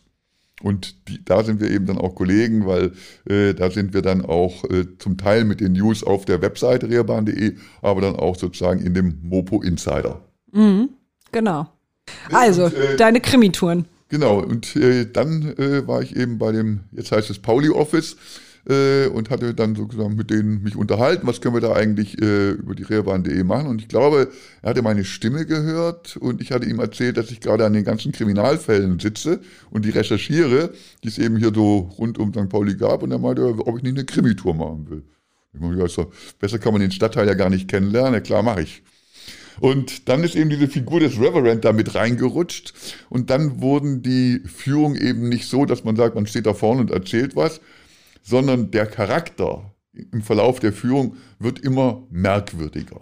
Und 0.63 1.09
die, 1.09 1.25
da 1.25 1.45
sind 1.45 1.61
wir 1.61 1.71
eben 1.71 1.87
dann 1.87 1.99
auch 1.99 2.15
Kollegen, 2.15 2.67
weil 2.67 2.93
äh, 3.29 3.55
da 3.55 3.71
sind 3.71 3.95
wir 3.95 4.03
dann 4.03 4.25
auch 4.25 4.65
äh, 4.65 4.87
zum 4.99 5.17
Teil 5.17 5.45
mit 5.45 5.61
den 5.61 5.73
News 5.73 6.03
auf 6.03 6.25
der 6.25 6.43
Webseite 6.43 6.89
reerbahn.de, 6.89 7.55
aber 7.81 8.01
dann 8.01 8.17
auch 8.17 8.37
sozusagen 8.37 8.81
in 8.81 8.95
dem 8.95 9.19
Mopo 9.23 9.63
Insider. 9.63 10.21
Mhm, 10.53 10.91
genau. 11.31 11.69
Also, 12.33 12.65
und, 12.65 12.75
äh, 12.75 12.97
deine 12.97 13.21
Krimitouren. 13.21 13.87
Genau, 14.09 14.41
und 14.41 14.75
äh, 14.77 15.07
dann 15.11 15.55
äh, 15.59 15.87
war 15.87 16.03
ich 16.03 16.17
eben 16.17 16.39
bei 16.39 16.51
dem, 16.53 16.81
jetzt 16.93 17.13
heißt 17.13 17.31
es 17.31 17.39
Pauli 17.39 17.69
Office, 17.69 18.17
äh, 18.69 19.07
und 19.07 19.31
hatte 19.31 19.55
dann 19.55 19.75
sozusagen 19.75 20.15
mit 20.15 20.31
denen 20.31 20.63
mich 20.63 20.77
unterhalten, 20.77 21.27
was 21.27 21.41
können 21.41 21.55
wir 21.55 21.61
da 21.61 21.73
eigentlich 21.73 22.21
äh, 22.21 22.51
über 22.51 22.75
die 22.75 22.83
Reerbahn.de 22.83 23.43
machen. 23.45 23.69
Und 23.69 23.81
ich 23.81 23.89
glaube, 23.89 24.29
er 24.63 24.71
hatte 24.71 24.83
meine 24.83 25.05
Stimme 25.05 25.47
gehört 25.47 26.17
und 26.17 26.41
ich 26.43 26.53
hatte 26.53 26.67
ihm 26.67 26.79
erzählt, 26.79 27.17
dass 27.17 27.31
ich 27.31 27.41
gerade 27.41 27.65
an 27.65 27.73
den 27.73 27.85
ganzen 27.85 28.13
Kriminalfällen 28.13 28.99
sitze 29.01 29.41
und 29.71 29.85
die 29.85 29.91
recherchiere, 29.91 30.71
die 31.03 31.09
es 31.09 31.19
eben 31.19 31.37
hier 31.37 31.53
so 31.55 31.79
rund 31.99 32.19
um 32.19 32.33
St. 32.33 32.49
Pauli 32.49 32.77
gab. 32.77 33.03
Und 33.03 33.11
er 33.11 33.19
meinte, 33.19 33.45
ob 33.45 33.77
ich 33.79 33.83
nicht 33.83 33.97
eine 33.97 34.05
Krimitour 34.05 34.55
machen 34.55 34.89
will. 34.91 35.03
Ich 35.55 35.61
meine, 35.61 35.79
ja, 35.79 36.07
besser 36.39 36.59
kann 36.59 36.73
man 36.73 36.83
den 36.83 36.93
Stadtteil 36.93 37.27
ja 37.27 37.35
gar 37.35 37.51
nicht 37.51 37.69
kennenlernen. 37.69 38.15
Ja, 38.15 38.21
klar, 38.21 38.43
mache 38.43 38.63
ich. 38.63 38.83
Und 39.61 40.09
dann 40.09 40.23
ist 40.23 40.37
eben 40.37 40.51
diese 40.51 40.69
Figur 40.69 41.01
des 41.01 41.19
Reverend 41.19 41.65
da 41.65 41.73
mit 41.73 41.95
reingerutscht. 41.95 42.75
Und 43.09 43.31
dann 43.31 43.61
wurden 43.61 44.03
die 44.03 44.41
Führungen 44.47 45.01
eben 45.01 45.29
nicht 45.29 45.49
so, 45.49 45.65
dass 45.65 45.85
man 45.85 45.97
sagt, 45.97 46.15
man 46.15 46.27
steht 46.27 46.47
da 46.47 46.55
vorne 46.55 46.83
und 46.83 46.91
erzählt 46.91 47.35
was, 47.35 47.61
sondern 48.29 48.71
der 48.71 48.87
Charakter 48.87 49.75
im 50.13 50.21
Verlauf 50.21 50.61
der 50.61 50.75
Führung 50.75 51.17
wird 51.39 51.61
immer 51.61 52.07
merkwürdiger. 52.11 53.01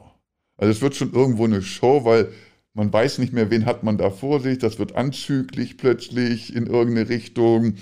Also 0.57 0.71
es 0.71 0.81
wird 0.81 0.95
schon 0.95 1.13
irgendwo 1.13 1.45
eine 1.45 1.63
Show, 1.63 2.05
weil 2.05 2.29
man 2.75 2.93
weiß 2.93 3.19
nicht 3.19 3.33
mehr, 3.33 3.51
wen 3.51 3.67
hat 3.67 3.83
man 3.83 3.99
da 3.99 4.11
vor 4.11 4.41
sich. 4.41 4.59
Das 4.59 4.79
wird 4.79 4.95
anzüglich 4.95 5.79
plötzlich 5.79 6.55
in 6.55 6.67
irgendeine 6.67 7.09
Richtung. 7.09 7.75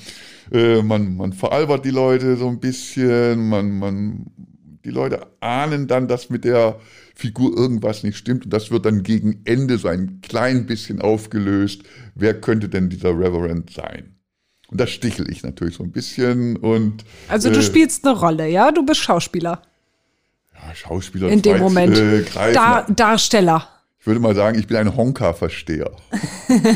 Äh, 0.52 0.82
man, 0.82 1.16
man 1.16 1.32
veralbert 1.32 1.84
die 1.84 1.90
Leute 1.90 2.36
so 2.36 2.48
ein 2.48 2.60
bisschen. 2.60 3.48
Man, 3.48 3.78
man, 3.78 4.26
die 4.84 4.90
Leute 4.90 5.26
ahnen 5.40 5.86
dann, 5.86 6.08
dass 6.08 6.30
mit 6.30 6.44
der 6.44 6.80
Figur 7.14 7.56
irgendwas 7.56 8.04
nicht 8.04 8.16
stimmt. 8.16 8.44
Und 8.44 8.52
das 8.52 8.70
wird 8.70 8.86
dann 8.86 9.02
gegen 9.02 9.40
Ende 9.44 9.76
so 9.78 9.88
ein 9.88 10.20
klein 10.22 10.64
bisschen 10.66 11.00
aufgelöst. 11.00 11.82
Wer 12.14 12.40
könnte 12.40 12.68
denn 12.68 12.88
dieser 12.88 13.10
Reverend 13.10 13.70
sein? 13.70 14.13
Und 14.74 14.80
da 14.80 14.88
stichel 14.88 15.30
ich 15.30 15.44
natürlich 15.44 15.76
so 15.76 15.84
ein 15.84 15.92
bisschen 15.92 16.56
und. 16.56 17.04
Also 17.28 17.48
du 17.48 17.60
äh, 17.60 17.62
spielst 17.62 18.04
eine 18.04 18.18
Rolle, 18.18 18.48
ja? 18.48 18.72
Du 18.72 18.84
bist 18.84 18.98
Schauspieler. 19.00 19.62
Ja, 20.52 20.74
Schauspieler. 20.74 21.28
In 21.28 21.42
dem 21.42 21.58
Moment. 21.58 21.96
Äh, 21.96 22.24
Dar 22.52 22.84
Darsteller. 22.90 23.68
Ich 24.00 24.06
würde 24.08 24.18
mal 24.18 24.34
sagen, 24.34 24.58
ich 24.58 24.66
bin 24.66 24.76
ein 24.76 24.96
Honka-Versteher. 24.96 25.92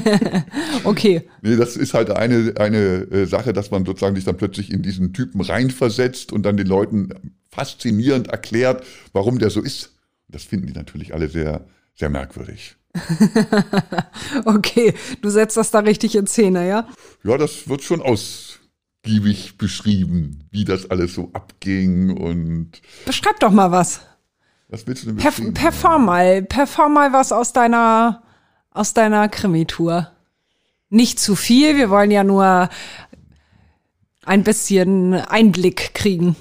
okay. 0.85 1.29
Nee, 1.43 1.57
das 1.57 1.77
ist 1.77 1.93
halt 1.93 2.11
eine, 2.11 2.55
eine 2.57 2.79
äh, 2.79 3.27
Sache, 3.27 3.53
dass 3.53 3.73
man 3.73 3.85
sozusagen 3.85 4.15
sich 4.15 4.25
dann 4.25 4.37
plötzlich 4.37 4.73
in 4.73 4.83
diesen 4.83 5.13
Typen 5.13 5.41
reinversetzt 5.41 6.33
und 6.33 6.45
dann 6.45 6.57
den 6.57 6.69
Leuten 6.69 7.35
faszinierend 7.51 8.29
erklärt, 8.29 8.87
warum 9.13 9.41
der 9.41 9.51
so 9.51 9.61
ist. 9.61 9.91
Das 10.29 10.45
finden 10.45 10.69
die 10.69 10.73
natürlich 10.73 11.15
alle 11.15 11.29
sehr, 11.29 11.67
sehr 11.97 12.11
merkwürdig. 12.11 12.78
okay, 14.45 14.95
du 15.21 15.31
setzt 15.31 15.57
das 15.57 15.71
da 15.71 15.81
richtig 15.81 16.17
in 16.17 16.27
Szene, 16.27 16.69
ja? 16.69 16.89
Ja, 17.23 17.37
das 17.37 17.69
wird 17.69 17.83
schon 17.83 18.01
ausgiebig 18.03 19.59
beschrieben, 19.59 20.49
wie 20.51 20.65
das 20.65 20.91
alles 20.91 21.15
so 21.15 21.31
abging 21.33 22.17
und. 22.17 22.81
Beschreib 23.05 23.41
doch 23.41 23.51
mal 23.51 23.71
was. 23.71 24.01
Was 24.69 24.87
willst 24.87 25.03
du 25.03 25.07
denn 25.09 25.17
beschreiben? 25.17 25.55
Per 25.55 25.63
perform 25.71 26.05
mal, 26.05 26.43
perform 26.43 26.95
mal 26.95 27.13
was 27.13 27.33
aus 27.33 27.53
deiner, 27.53 28.23
aus 28.71 28.95
deiner 28.95 29.29
Krimitour. 29.29 30.11
nicht 30.91 31.19
zu 31.21 31.37
viel. 31.37 31.77
Wir 31.77 31.91
wollen 31.91 32.11
ja 32.11 32.25
nur 32.25 32.69
ein 34.25 34.45
bisschen 34.45 35.15
Einblick 35.15 35.95
kriegen. 35.95 36.37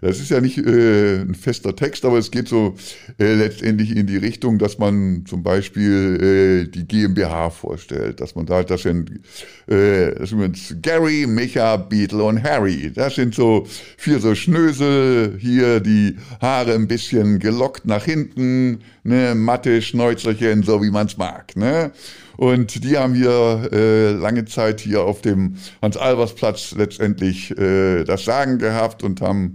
Das 0.00 0.20
ist 0.20 0.30
ja 0.30 0.40
nicht 0.40 0.58
äh, 0.58 1.20
ein 1.20 1.34
fester 1.34 1.74
Text, 1.74 2.04
aber 2.04 2.18
es 2.18 2.30
geht 2.30 2.48
so 2.48 2.76
äh, 3.18 3.34
letztendlich 3.34 3.96
in 3.96 4.06
die 4.06 4.16
Richtung, 4.16 4.58
dass 4.58 4.78
man 4.78 5.24
zum 5.26 5.42
Beispiel 5.42 6.66
äh, 6.66 6.70
die 6.70 6.86
GmbH 6.86 7.50
vorstellt, 7.50 8.20
dass 8.20 8.34
man 8.34 8.46
sagt, 8.46 8.70
das 8.70 8.82
sind, 8.82 9.10
äh, 9.66 10.14
das 10.14 10.30
sind 10.30 10.82
Gary, 10.82 11.26
Micha, 11.26 11.76
Beetle 11.76 12.24
und 12.24 12.42
Harry. 12.42 12.92
Das 12.94 13.14
sind 13.14 13.34
so 13.34 13.66
vier 13.96 14.20
so 14.20 14.34
Schnösel, 14.34 15.36
hier 15.38 15.80
die 15.80 16.16
Haare 16.40 16.74
ein 16.74 16.88
bisschen 16.88 17.38
gelockt 17.38 17.86
nach 17.86 18.04
hinten, 18.04 18.80
ne, 19.04 19.34
matte 19.34 19.80
Schnäuzerchen, 19.82 20.62
so 20.62 20.82
wie 20.82 20.90
man's 20.90 21.16
mag. 21.16 21.56
Ne? 21.56 21.92
Und 22.36 22.84
die 22.84 22.98
haben 22.98 23.14
hier 23.14 23.68
äh, 23.72 24.10
lange 24.12 24.44
Zeit 24.44 24.80
hier 24.80 25.02
auf 25.02 25.22
dem 25.22 25.56
Hans-Albers-Platz 25.82 26.74
letztendlich 26.76 27.56
äh, 27.56 28.04
das 28.04 28.24
Sagen 28.24 28.58
gehabt 28.58 29.02
und 29.02 29.20
haben 29.20 29.54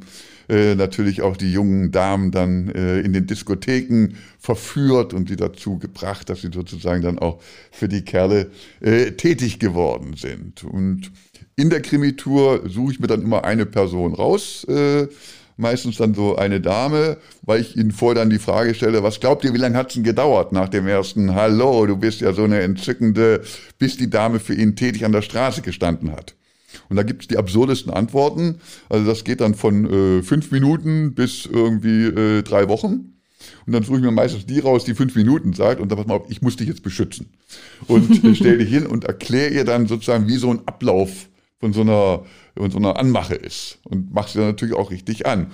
äh, 0.52 0.76
natürlich 0.76 1.22
auch 1.22 1.38
die 1.38 1.52
jungen 1.52 1.92
Damen 1.92 2.32
dann 2.32 2.68
äh, 2.68 3.00
in 3.00 3.14
den 3.14 3.26
Diskotheken 3.26 4.16
verführt 4.38 5.14
und 5.14 5.30
sie 5.30 5.38
dazu 5.38 5.80
gebracht, 5.80 6.30
dass 6.30 6.42
sie 6.42 6.50
sozusagen 6.54 7.02
dann 7.02 7.20
auch 7.20 7.42
für 7.72 7.88
die 7.88 8.02
Kerle 8.02 8.52
äh, 8.82 9.12
tätig 9.12 9.60
geworden 9.60 10.16
sind. 10.18 10.66
Und 10.66 11.12
in 11.56 11.70
der 11.70 11.82
Krimitur 11.82 12.70
suche 12.70 12.92
ich 12.92 13.00
mir 13.00 13.08
dann 13.08 13.22
immer 13.22 13.46
eine 13.46 13.66
Person 13.66 14.14
raus. 14.14 14.66
Äh, 14.66 15.08
meistens 15.56 15.98
dann 15.98 16.14
so 16.14 16.36
eine 16.36 16.60
Dame, 16.60 17.18
weil 17.44 17.62
ich 17.62 17.78
ihnen 17.78 17.92
vorher 17.92 18.16
dann 18.16 18.30
die 18.30 18.40
Frage 18.40 18.74
stelle, 18.74 19.04
was 19.04 19.20
glaubt 19.20 19.46
ihr, 19.46 19.54
wie 19.54 19.58
lange 19.58 19.78
hat 19.78 19.90
es 19.90 19.94
denn 19.94 20.04
gedauert 20.04 20.52
nach 20.52 20.68
dem 20.68 20.88
ersten 20.88 21.34
Hallo, 21.34 21.86
du 21.86 21.96
bist 21.96 22.20
ja 22.20 22.34
so 22.34 22.44
eine 22.44 22.62
entzückende, 22.62 23.42
bis 23.80 23.96
die 23.96 24.10
Dame 24.10 24.40
für 24.40 24.56
ihn 24.56 24.76
tätig 24.76 25.06
an 25.06 25.12
der 25.14 25.22
Straße 25.22 25.62
gestanden 25.62 26.12
hat. 26.12 26.36
Und 26.90 26.96
da 26.96 27.04
gibt 27.04 27.24
es 27.24 27.28
die 27.28 27.38
absurdesten 27.38 27.92
Antworten. 27.92 28.60
Also 28.90 29.06
das 29.06 29.24
geht 29.24 29.42
dann 29.42 29.56
von 29.56 30.20
äh, 30.20 30.24
fünf 30.24 30.52
Minuten 30.52 31.14
bis 31.14 31.46
irgendwie 31.46 32.06
äh, 32.06 32.44
drei 32.44 32.68
Wochen. 32.70 33.12
Und 33.66 33.74
dann 33.74 33.84
suche 33.84 33.98
ich 33.98 34.04
mir 34.04 34.12
meistens 34.12 34.46
die 34.46 34.60
raus, 34.60 34.84
die 34.86 34.94
fünf 34.94 35.16
Minuten 35.16 35.54
sagt 35.54 35.80
und 35.80 35.90
dann 35.90 35.98
pass 35.98 36.08
mal 36.08 36.16
auf, 36.16 36.30
ich 36.30 36.42
muss 36.42 36.56
dich 36.56 36.68
jetzt 36.68 36.84
beschützen. 36.84 37.28
Und 37.88 38.24
äh, 38.24 38.36
stell 38.36 38.58
dich 38.58 38.70
hin 38.70 38.86
und 38.86 39.06
erkläre 39.06 39.54
ihr 39.54 39.66
dann 39.66 39.88
sozusagen, 39.88 40.28
wie 40.28 40.38
so 40.38 40.52
ein 40.52 40.68
Ablauf 40.68 41.30
von 41.60 41.74
so 41.74 41.82
einer, 41.82 42.26
von 42.58 42.72
so 42.72 42.78
einer 42.78 42.98
Anmache 42.98 43.36
ist. 43.36 43.80
Und 43.84 44.14
mach 44.14 44.28
sie 44.28 44.40
dann 44.40 44.48
natürlich 44.48 44.76
auch 44.76 44.92
richtig 44.92 45.26
an. 45.26 45.52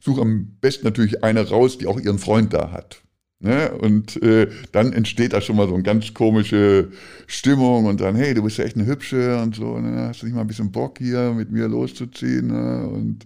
Suche 0.00 0.20
am 0.20 0.56
besten 0.60 0.84
natürlich 0.84 1.24
eine 1.24 1.48
raus, 1.48 1.78
die 1.78 1.86
auch 1.86 1.98
ihren 1.98 2.18
Freund 2.18 2.52
da 2.52 2.70
hat. 2.70 3.02
Ne? 3.40 3.70
Und 3.70 4.20
äh, 4.20 4.48
dann 4.72 4.92
entsteht 4.92 5.32
da 5.32 5.40
schon 5.40 5.56
mal 5.56 5.68
so 5.68 5.74
eine 5.74 5.84
ganz 5.84 6.12
komische 6.12 6.88
Stimmung 7.28 7.84
und 7.84 8.00
dann, 8.00 8.16
hey, 8.16 8.34
du 8.34 8.42
bist 8.42 8.58
ja 8.58 8.64
echt 8.64 8.76
eine 8.76 8.86
Hübsche 8.86 9.40
und 9.40 9.54
so, 9.54 9.78
ne? 9.78 10.08
hast 10.08 10.22
du 10.22 10.26
nicht 10.26 10.34
mal 10.34 10.40
ein 10.40 10.48
bisschen 10.48 10.72
Bock 10.72 10.98
hier 10.98 11.32
mit 11.32 11.52
mir 11.52 11.68
loszuziehen? 11.68 12.48
Ne? 12.48 12.88
Und 12.88 13.24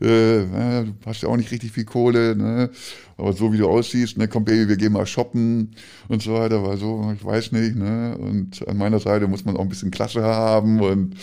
äh, 0.00 0.44
du 0.44 0.94
hast 1.04 1.22
ja 1.22 1.28
auch 1.28 1.36
nicht 1.36 1.50
richtig 1.50 1.72
viel 1.72 1.84
Kohle, 1.84 2.36
ne? 2.36 2.70
aber 3.18 3.32
so 3.32 3.52
wie 3.52 3.58
du 3.58 3.68
aussiehst, 3.68 4.16
ne, 4.16 4.28
komm 4.28 4.44
Baby, 4.44 4.68
wir 4.68 4.76
gehen 4.76 4.92
mal 4.92 5.06
shoppen 5.06 5.72
und 6.06 6.22
so 6.22 6.34
weiter, 6.34 6.62
weil 6.62 6.76
so, 6.76 7.12
ich 7.14 7.24
weiß 7.24 7.50
nicht, 7.50 7.74
ne? 7.74 8.16
Und 8.16 8.66
an 8.68 8.78
meiner 8.78 9.00
Seite 9.00 9.26
muss 9.26 9.44
man 9.44 9.56
auch 9.56 9.62
ein 9.62 9.68
bisschen 9.68 9.90
Klasse 9.90 10.22
haben 10.22 10.80
und 10.80 11.16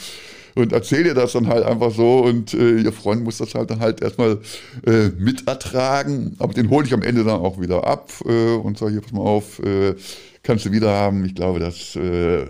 und 0.55 0.73
erzähle 0.73 1.09
ihr 1.09 1.13
das 1.13 1.33
dann 1.33 1.47
halt 1.47 1.65
einfach 1.65 1.91
so 1.91 2.19
und 2.19 2.53
äh, 2.53 2.79
ihr 2.79 2.93
Freund 2.93 3.23
muss 3.23 3.37
das 3.37 3.53
halt 3.53 3.69
dann 3.69 3.79
halt 3.79 4.01
erstmal 4.01 4.39
äh, 4.85 5.09
mitertragen, 5.17 6.35
aber 6.39 6.53
den 6.53 6.69
hole 6.69 6.85
ich 6.85 6.93
am 6.93 7.01
Ende 7.01 7.23
dann 7.23 7.39
auch 7.41 7.59
wieder 7.59 7.85
ab 7.85 8.11
äh, 8.25 8.55
und 8.55 8.77
sage 8.77 8.93
hier, 8.93 9.01
pass 9.01 9.11
mal 9.11 9.21
auf, 9.21 9.59
äh, 9.59 9.95
kannst 10.43 10.65
du 10.65 10.71
wieder 10.71 10.91
haben. 10.91 11.25
Ich 11.25 11.35
glaube, 11.35 11.59
das 11.59 11.95
äh, 11.95 12.45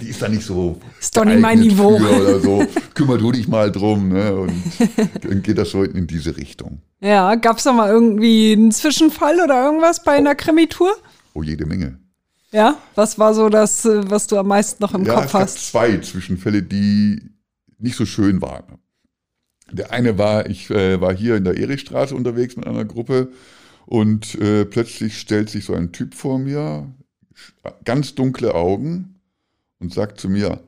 die 0.00 0.08
ist 0.08 0.20
da 0.20 0.28
nicht 0.28 0.44
so. 0.44 0.78
Ist 1.00 1.16
doch 1.16 1.24
nicht 1.24 1.40
mein 1.40 1.60
Niveau. 1.60 1.96
Oder 1.96 2.40
so. 2.40 2.66
Kümmer 2.94 3.18
du 3.18 3.32
dich 3.32 3.48
mal 3.48 3.70
drum. 3.70 4.08
Ne? 4.08 4.34
Und 4.34 4.62
dann 5.22 5.42
geht 5.42 5.58
das 5.58 5.70
so 5.70 5.82
in 5.82 6.06
diese 6.06 6.36
Richtung. 6.36 6.80
Ja, 7.00 7.34
gab 7.36 7.58
es 7.58 7.64
da 7.64 7.72
mal 7.72 7.88
irgendwie 7.88 8.52
einen 8.52 8.72
Zwischenfall 8.72 9.40
oder 9.40 9.64
irgendwas 9.64 10.02
bei 10.02 10.12
einer 10.12 10.34
Krimitur? 10.34 10.92
Oh, 11.34 11.42
jede 11.42 11.66
Menge. 11.66 11.98
Ja, 12.56 12.80
was 12.94 13.18
war 13.18 13.34
so 13.34 13.50
das, 13.50 13.84
äh, 13.84 14.10
was 14.10 14.28
du 14.28 14.38
am 14.38 14.48
meisten 14.48 14.82
noch 14.82 14.94
im 14.94 15.04
ja, 15.04 15.16
Kopf 15.16 15.26
es 15.26 15.34
hast? 15.34 15.54
Gab 15.56 15.62
zwei 15.62 15.98
Zwischenfälle, 15.98 16.62
die 16.62 17.20
nicht 17.78 17.96
so 17.96 18.06
schön 18.06 18.40
waren. 18.40 18.78
Der 19.70 19.92
eine 19.92 20.16
war, 20.16 20.48
ich 20.48 20.70
äh, 20.70 20.98
war 20.98 21.14
hier 21.14 21.36
in 21.36 21.44
der 21.44 21.58
Erichstraße 21.58 22.14
unterwegs 22.14 22.56
mit 22.56 22.66
einer 22.66 22.86
Gruppe 22.86 23.30
und 23.84 24.36
äh, 24.36 24.64
plötzlich 24.64 25.18
stellt 25.18 25.50
sich 25.50 25.66
so 25.66 25.74
ein 25.74 25.92
Typ 25.92 26.14
vor 26.14 26.38
mir, 26.38 26.90
ganz 27.84 28.14
dunkle 28.14 28.54
Augen 28.54 29.20
und 29.78 29.92
sagt 29.92 30.18
zu 30.18 30.30
mir, 30.30 30.62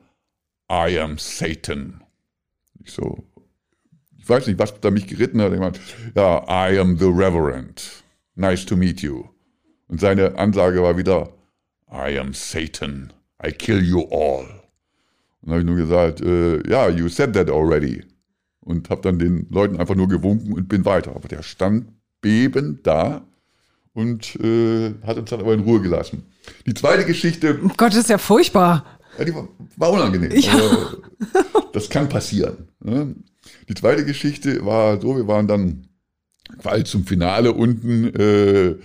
I 0.71 0.99
am 0.99 1.17
Satan. 1.17 2.03
Ich 2.83 2.91
so, 2.91 3.23
ich 4.19 4.29
weiß 4.29 4.45
nicht, 4.45 4.59
was 4.59 4.79
da 4.79 4.91
mich 4.91 5.07
geritten 5.07 5.41
hat. 5.41 5.53
Ich 5.53 5.59
meinte, 5.59 5.79
ja, 6.13 6.43
I 6.43 6.77
am 6.77 6.99
the 6.99 7.05
Reverend. 7.05 8.03
Nice 8.35 8.63
to 8.67 8.75
meet 8.75 9.01
you. 9.01 9.23
Und 9.87 9.99
seine 9.99 10.37
Ansage 10.37 10.83
war 10.83 10.95
wieder, 10.95 11.33
I 11.91 12.19
am 12.19 12.33
Satan. 12.33 13.13
I 13.43 13.51
kill 13.51 13.83
you 13.83 14.01
all. 14.11 14.45
Und 15.41 15.49
dann 15.49 15.51
habe 15.51 15.59
ich 15.61 15.65
nur 15.65 15.75
gesagt, 15.75 16.21
äh, 16.21 16.69
ja, 16.69 16.89
you 16.89 17.07
said 17.07 17.33
that 17.33 17.49
already. 17.49 18.03
Und 18.61 18.89
habe 18.89 19.01
dann 19.01 19.17
den 19.17 19.47
Leuten 19.49 19.77
einfach 19.77 19.95
nur 19.95 20.07
gewunken 20.07 20.53
und 20.53 20.67
bin 20.69 20.85
weiter. 20.85 21.15
Aber 21.15 21.27
der 21.27 21.41
stand 21.41 21.87
bebend 22.21 22.85
da 22.85 23.25
und 23.93 24.35
äh, 24.35 24.93
hat 25.05 25.17
uns 25.17 25.29
dann 25.29 25.39
aber 25.39 25.53
in 25.53 25.61
Ruhe 25.61 25.81
gelassen. 25.81 26.23
Die 26.65 26.73
zweite 26.73 27.05
Geschichte. 27.05 27.59
Oh 27.63 27.71
Gott, 27.77 27.91
das 27.91 27.99
ist 27.99 28.09
ja 28.09 28.17
furchtbar. 28.17 28.85
Ja, 29.17 29.25
die 29.25 29.33
war, 29.33 29.47
war 29.77 29.91
unangenehm. 29.91 30.31
Ja. 30.31 30.53
Aber 30.53 31.69
das 31.73 31.89
kann 31.89 32.09
passieren. 32.09 32.67
Ne? 32.81 33.15
Die 33.67 33.73
zweite 33.73 34.05
Geschichte 34.05 34.65
war 34.65 35.01
so, 35.01 35.15
wir 35.15 35.27
waren 35.27 35.47
dann 35.47 35.87
bald 36.63 36.87
zum 36.87 37.05
Finale 37.05 37.53
unten 37.53 38.05
äh, 38.15 38.75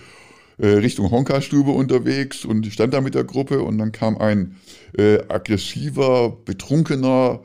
äh, 0.57 0.67
Richtung 0.67 1.11
Honka-Stube 1.11 1.71
unterwegs 1.71 2.45
und 2.45 2.65
stand 2.67 2.93
da 2.93 3.01
mit 3.01 3.15
der 3.15 3.23
Gruppe 3.23 3.61
und 3.61 3.77
dann 3.77 3.91
kam 3.91 4.17
ein 4.17 4.55
äh, 4.97 5.19
aggressiver, 5.27 6.37
betrunkener, 6.45 7.41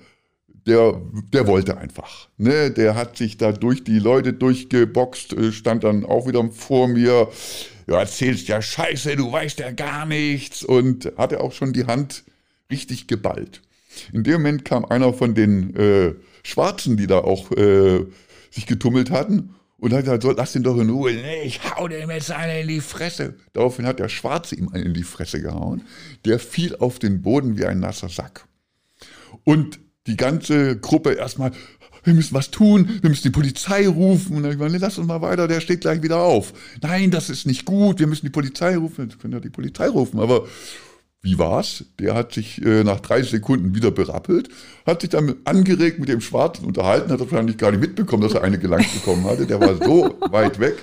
der, 0.66 1.01
der 1.33 1.46
wollte 1.46 1.79
einfach. 1.79 2.29
Ne? 2.37 2.70
Der 2.70 2.94
hat 2.94 3.16
sich 3.16 3.37
da 3.37 3.53
durch 3.53 3.85
die 3.85 3.99
Leute 3.99 4.33
durchgeboxt, 4.33 5.33
äh, 5.33 5.53
stand 5.53 5.85
dann 5.85 6.05
auch 6.05 6.27
wieder 6.27 6.49
vor 6.51 6.88
mir. 6.88 7.29
Ja, 7.87 7.99
erzählst 7.99 8.46
ja 8.49 8.62
Scheiße, 8.62 9.16
du 9.16 9.33
weißt 9.33 9.59
ja 9.59 9.73
gar 9.73 10.07
nichts. 10.07 10.62
Und 10.62 11.12
hatte 11.16 11.40
auch 11.40 11.53
schon 11.53 11.73
die 11.73 11.87
Hand 11.87 12.25
richtig 12.70 13.07
geballt. 13.07 13.62
In 14.12 14.23
dem 14.23 14.35
Moment 14.35 14.64
kam 14.64 14.85
einer 14.85 15.12
von 15.12 15.35
den 15.35 15.75
äh, 15.75 16.14
Schwarzen, 16.44 16.96
die 16.96 17.07
da 17.07 17.18
auch 17.18 17.51
äh, 17.53 18.07
sich 18.51 18.66
getummelt 18.66 19.11
hatten, 19.11 19.55
und 19.81 19.93
hat 19.93 20.05
gesagt, 20.05 20.23
so, 20.23 20.31
lass 20.33 20.55
ihn 20.55 20.62
doch 20.62 20.79
in 20.79 20.90
Ruhe. 20.90 21.12
Nee, 21.12 21.43
ich 21.45 21.61
hau 21.64 21.88
dem 21.88 22.11
jetzt 22.11 22.31
einen 22.31 22.62
in 22.62 22.69
die 22.69 22.81
Fresse. 22.81 23.37
Daraufhin 23.55 23.87
hat 23.87 23.99
der 23.99 24.09
Schwarze 24.09 24.55
ihm 24.55 24.69
einen 24.69 24.87
in 24.87 24.95
die 24.95 25.03
Fresse 25.03 25.40
gehauen. 25.40 25.83
Der 26.25 26.38
fiel 26.38 26.77
auf 26.77 26.99
den 26.99 27.23
Boden 27.23 27.57
wie 27.57 27.64
ein 27.64 27.81
nasser 27.81 28.09
Sack. 28.09 28.47
Und 29.45 29.81
die 30.07 30.16
ganze 30.16 30.79
Gruppe 30.79 31.12
erstmal, 31.12 31.53
wir 32.05 32.14
müssen 32.14 32.35
was 32.35 32.51
tun, 32.51 32.99
wir 33.01 33.09
müssen 33.09 33.23
die 33.23 33.31
Polizei 33.31 33.88
rufen. 33.88 34.37
Und 34.37 34.43
dann 34.43 34.53
ich 34.53 34.59
gesagt, 34.59 34.73
nee, 34.73 34.79
lass 34.79 34.99
uns 34.99 35.07
mal 35.07 35.23
weiter, 35.23 35.49
der 35.49 35.61
steht 35.61 35.81
gleich 35.81 36.03
wieder 36.03 36.19
auf. 36.19 36.53
Nein, 36.83 37.11
das 37.11 37.31
ist 37.31 37.47
nicht 37.47 37.64
gut, 37.64 38.01
wir 38.01 38.07
müssen 38.07 38.27
die 38.27 38.31
Polizei 38.31 38.77
rufen. 38.77 39.11
Wir 39.11 39.19
können 39.19 39.33
ja 39.33 39.40
die 39.40 39.51
Polizei 39.51 39.88
rufen, 39.88 40.21
aber 40.21 40.47
wie 41.23 41.39
war's? 41.39 41.85
Der 41.99 42.15
hat 42.15 42.33
sich 42.33 42.65
äh, 42.65 42.83
nach 42.83 43.01
30 43.01 43.31
Sekunden 43.31 43.75
wieder 43.75 43.91
berappelt, 43.91 44.49
hat 44.87 45.03
sich 45.03 45.11
dann 45.11 45.35
angeregt 45.45 45.99
mit 45.99 46.09
dem 46.09 46.23
Schwarzen 46.23 46.65
unterhalten, 46.65 47.13
hat 47.13 47.21
wahrscheinlich 47.21 47.59
gar 47.59 47.73
nicht 47.73 47.81
mitbekommen, 47.81 48.23
dass 48.23 48.33
er 48.33 48.43
eine 48.43 48.59
gelangt 48.59 48.91
bekommen 48.95 49.25
hatte. 49.25 49.47
Der 49.47 49.61
war 49.61 49.77
so 49.77 50.17
weit 50.31 50.59
weg. 50.61 50.77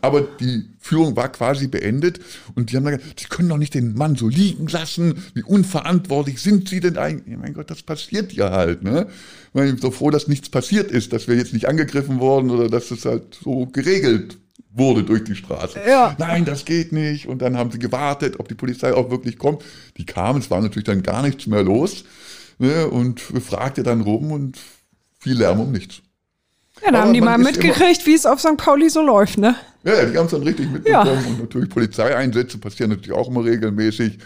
Aber 0.00 0.20
die 0.20 0.66
Führung 0.78 1.16
war 1.16 1.30
quasi 1.30 1.66
beendet 1.66 2.20
und 2.54 2.70
die 2.70 2.76
haben 2.76 2.84
dann 2.84 2.96
gesagt, 2.96 3.20
Sie 3.20 3.26
können 3.26 3.48
doch 3.48 3.58
nicht 3.58 3.74
den 3.74 3.94
Mann 3.94 4.14
so 4.14 4.28
liegen 4.28 4.68
lassen. 4.68 5.24
Wie 5.34 5.42
unverantwortlich 5.42 6.40
sind 6.40 6.68
Sie 6.68 6.78
denn 6.78 6.96
eigentlich? 6.96 7.32
Ja, 7.32 7.38
mein 7.38 7.54
Gott, 7.54 7.68
das 7.68 7.82
passiert 7.82 8.32
ja 8.32 8.50
halt. 8.50 8.84
Ne? 8.84 9.08
Ich 9.54 9.60
bin 9.60 9.78
so 9.78 9.90
froh, 9.90 10.10
dass 10.10 10.28
nichts 10.28 10.48
passiert 10.48 10.92
ist, 10.92 11.12
dass 11.12 11.26
wir 11.26 11.34
jetzt 11.34 11.54
nicht 11.54 11.68
angegriffen 11.68 12.20
wurden 12.20 12.50
oder 12.50 12.68
dass 12.68 12.92
es 12.92 13.04
halt 13.04 13.36
so 13.42 13.66
geregelt 13.66 14.38
wurde 14.74 15.04
durch 15.04 15.24
die 15.24 15.34
Straße. 15.34 15.80
Ja. 15.86 16.14
Nein, 16.18 16.44
das 16.44 16.64
geht 16.64 16.92
nicht. 16.92 17.26
Und 17.26 17.42
dann 17.42 17.56
haben 17.56 17.70
sie 17.70 17.78
gewartet, 17.78 18.40
ob 18.40 18.48
die 18.48 18.54
Polizei 18.54 18.94
auch 18.94 19.10
wirklich 19.10 19.38
kommt. 19.38 19.62
Die 19.96 20.06
kamen, 20.06 20.40
es 20.40 20.50
war 20.50 20.60
natürlich 20.60 20.86
dann 20.86 21.02
gar 21.02 21.22
nichts 21.22 21.46
mehr 21.46 21.62
los. 21.62 22.04
Ne, 22.58 22.86
und 22.86 23.20
fragte 23.20 23.82
dann 23.82 24.02
rum 24.02 24.30
und 24.30 24.58
viel 25.18 25.38
Lärm 25.38 25.60
um 25.60 25.72
nichts. 25.72 26.02
Ja, 26.80 26.86
dann 26.86 26.94
Aber 26.94 27.04
haben 27.06 27.14
die 27.14 27.20
mal 27.20 27.38
mitgekriegt, 27.38 28.06
wie 28.06 28.14
es 28.14 28.26
auf 28.26 28.40
St. 28.40 28.56
Pauli 28.56 28.88
so 28.88 29.02
läuft, 29.02 29.38
ne? 29.38 29.56
Ja, 29.84 29.94
ja, 29.94 30.04
die 30.06 30.16
haben 30.16 30.26
es 30.26 30.32
dann 30.32 30.42
richtig 30.42 30.70
mitbekommen. 30.70 31.24
Und 31.26 31.38
natürlich 31.40 31.68
Polizeieinsätze 31.68 32.58
passieren 32.58 32.90
natürlich 32.90 33.12
auch 33.12 33.28
immer 33.28 33.44
regelmäßig. 33.44 34.18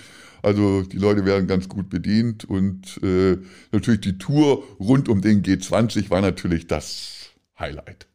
Also 0.43 0.83
die 0.83 0.99
Leute 0.99 1.25
werden 1.25 1.47
ganz 1.47 1.69
gut 1.69 1.89
bedient. 1.89 2.45
Und 2.45 3.01
äh, 3.03 3.39
natürlich 3.73 4.01
die 4.01 4.19
Tour 4.19 4.65
rund 4.79 5.09
um 5.09 5.21
den 5.21 5.43
G20 5.43 6.11
war 6.11 6.21
natürlich 6.21 6.67
das 6.67 7.31
Highlight. 7.59 8.07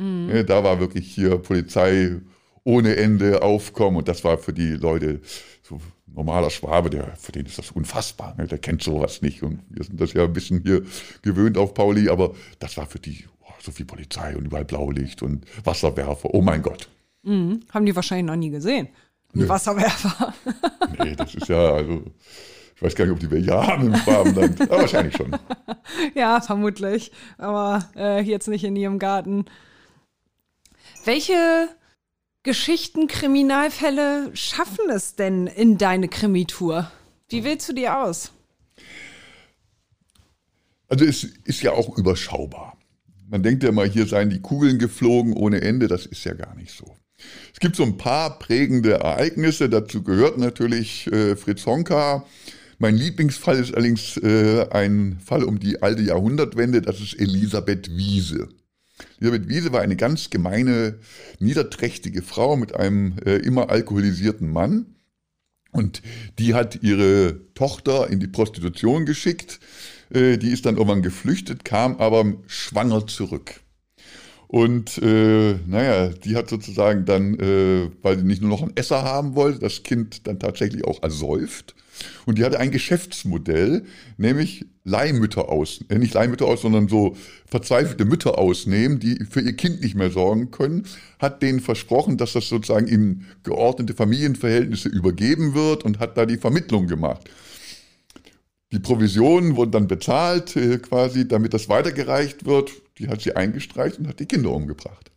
Ja, 0.00 0.42
da 0.42 0.64
war 0.64 0.80
wirklich 0.80 1.12
hier 1.12 1.36
Polizei 1.38 2.16
ohne 2.64 2.96
Ende 2.96 3.42
aufkommen. 3.42 3.98
Und 3.98 4.08
das 4.08 4.24
war 4.24 4.38
für 4.38 4.52
die 4.52 4.72
Leute 4.72 5.20
so 5.62 5.80
normaler 6.06 6.50
Schwabe, 6.50 6.90
der, 6.90 7.14
für 7.16 7.32
den 7.32 7.46
ist 7.46 7.58
das 7.58 7.70
unfassbar. 7.70 8.34
Ne? 8.36 8.46
Der 8.46 8.58
kennt 8.58 8.82
sowas 8.82 9.22
nicht. 9.22 9.42
Und 9.42 9.60
wir 9.68 9.84
sind 9.84 10.00
das 10.00 10.12
ja 10.12 10.24
ein 10.24 10.32
bisschen 10.32 10.62
hier 10.62 10.82
gewöhnt 11.22 11.56
auf 11.56 11.74
Pauli, 11.74 12.08
aber 12.08 12.34
das 12.58 12.76
war 12.76 12.86
für 12.86 12.98
die 12.98 13.24
oh, 13.42 13.52
so 13.60 13.70
viel 13.72 13.86
Polizei 13.86 14.36
und 14.36 14.44
überall 14.44 14.64
Blaulicht 14.64 15.22
und 15.22 15.44
Wasserwerfer. 15.64 16.34
Oh 16.34 16.42
mein 16.42 16.62
Gott. 16.62 16.88
Mhm. 17.22 17.60
Haben 17.72 17.86
die 17.86 17.94
wahrscheinlich 17.94 18.26
noch 18.26 18.36
nie 18.36 18.50
gesehen. 18.50 18.88
Ein 19.34 19.40
Nö. 19.40 19.48
Wasserwerfer. 19.48 20.34
Nee, 21.02 21.14
das 21.14 21.34
ist 21.34 21.48
ja, 21.48 21.72
also, 21.72 22.02
ich 22.74 22.82
weiß 22.82 22.94
gar 22.94 23.06
nicht, 23.06 23.14
ob 23.14 23.20
die 23.20 23.30
welche 23.30 23.54
haben 23.54 23.86
im 23.86 23.96
Schwabenland. 23.96 24.60
Aber 24.62 24.80
wahrscheinlich 24.80 25.16
schon. 25.16 25.34
ja, 26.14 26.40
vermutlich. 26.40 27.12
Aber 27.38 27.88
äh, 27.96 28.20
jetzt 28.22 28.48
nicht 28.48 28.64
in 28.64 28.76
ihrem 28.76 28.98
Garten. 28.98 29.46
Welche 31.04 31.68
Geschichten, 32.42 33.06
Kriminalfälle 33.06 34.30
schaffen 34.34 34.90
es 34.90 35.16
denn 35.16 35.46
in 35.46 35.78
deine 35.78 36.08
Krimitur? 36.08 36.90
Wie 37.30 37.42
wählst 37.42 37.70
du 37.70 37.72
die 37.72 37.88
aus? 37.88 38.32
Also 40.88 41.06
es 41.06 41.24
ist 41.44 41.62
ja 41.62 41.72
auch 41.72 41.96
überschaubar. 41.96 42.76
Man 43.30 43.42
denkt 43.42 43.62
ja 43.62 43.72
mal, 43.72 43.88
hier 43.88 44.06
seien 44.06 44.28
die 44.28 44.40
Kugeln 44.40 44.78
geflogen 44.78 45.32
ohne 45.32 45.62
Ende. 45.62 45.88
Das 45.88 46.04
ist 46.04 46.24
ja 46.24 46.34
gar 46.34 46.54
nicht 46.54 46.76
so. 46.76 46.96
Es 47.54 47.60
gibt 47.60 47.76
so 47.76 47.82
ein 47.84 47.96
paar 47.96 48.38
prägende 48.38 48.94
Ereignisse. 48.94 49.70
Dazu 49.70 50.02
gehört 50.02 50.36
natürlich 50.36 51.06
äh, 51.12 51.34
Fritz 51.34 51.64
Honka. 51.64 52.26
Mein 52.78 52.96
Lieblingsfall 52.96 53.58
ist 53.58 53.74
allerdings 53.74 54.18
äh, 54.18 54.66
ein 54.70 55.18
Fall 55.24 55.44
um 55.44 55.60
die 55.60 55.80
alte 55.80 56.02
Jahrhundertwende. 56.02 56.82
Das 56.82 57.00
ist 57.00 57.18
Elisabeth 57.18 57.96
Wiese. 57.96 58.48
Elisabeth 59.20 59.48
Wiese 59.48 59.72
war 59.72 59.80
eine 59.80 59.96
ganz 59.96 60.30
gemeine, 60.30 60.98
niederträchtige 61.38 62.22
Frau 62.22 62.56
mit 62.56 62.74
einem 62.74 63.16
äh, 63.24 63.36
immer 63.36 63.70
alkoholisierten 63.70 64.50
Mann. 64.50 64.86
Und 65.72 66.02
die 66.38 66.54
hat 66.54 66.82
ihre 66.82 67.40
Tochter 67.54 68.10
in 68.10 68.18
die 68.18 68.26
Prostitution 68.26 69.06
geschickt. 69.06 69.60
Äh, 70.10 70.36
die 70.38 70.50
ist 70.50 70.66
dann 70.66 70.76
irgendwann 70.76 71.02
geflüchtet, 71.02 71.64
kam 71.64 71.96
aber 71.96 72.24
schwanger 72.46 73.06
zurück. 73.06 73.60
Und 74.48 74.98
äh, 74.98 75.54
naja, 75.66 76.08
die 76.08 76.34
hat 76.34 76.50
sozusagen 76.50 77.04
dann, 77.04 77.38
äh, 77.38 77.88
weil 78.02 78.18
sie 78.18 78.24
nicht 78.24 78.42
nur 78.42 78.50
noch 78.50 78.62
einen 78.62 78.76
Esser 78.76 79.04
haben 79.04 79.36
wollte, 79.36 79.60
das 79.60 79.84
Kind 79.84 80.26
dann 80.26 80.40
tatsächlich 80.40 80.84
auch 80.84 81.04
ersäuft. 81.04 81.76
Und 82.26 82.38
die 82.38 82.44
hatte 82.44 82.58
ein 82.58 82.70
Geschäftsmodell, 82.70 83.84
nämlich 84.16 84.66
Leihmütter 84.84 85.48
aus, 85.48 85.84
äh, 85.88 85.98
nicht 85.98 86.14
Leihmütter 86.14 86.46
aus, 86.46 86.62
sondern 86.62 86.88
so 86.88 87.16
verzweifelte 87.46 88.04
Mütter 88.04 88.38
ausnehmen, 88.38 88.98
die 88.98 89.24
für 89.28 89.40
ihr 89.40 89.54
Kind 89.54 89.80
nicht 89.82 89.94
mehr 89.94 90.10
sorgen 90.10 90.50
können, 90.50 90.86
hat 91.18 91.42
denen 91.42 91.60
versprochen, 91.60 92.16
dass 92.16 92.32
das 92.32 92.48
sozusagen 92.48 92.86
in 92.86 93.26
geordnete 93.42 93.94
Familienverhältnisse 93.94 94.88
übergeben 94.88 95.54
wird 95.54 95.84
und 95.84 95.98
hat 95.98 96.16
da 96.16 96.26
die 96.26 96.38
Vermittlung 96.38 96.86
gemacht. 96.86 97.28
Die 98.72 98.78
Provisionen 98.78 99.56
wurden 99.56 99.72
dann 99.72 99.88
bezahlt, 99.88 100.56
äh, 100.56 100.78
quasi, 100.78 101.26
damit 101.26 101.54
das 101.54 101.68
weitergereicht 101.68 102.44
wird. 102.44 102.70
Die 102.98 103.08
hat 103.08 103.20
sie 103.20 103.34
eingestreicht 103.34 103.98
und 103.98 104.06
hat 104.06 104.20
die 104.20 104.26
Kinder 104.26 104.50
umgebracht. 104.50 105.10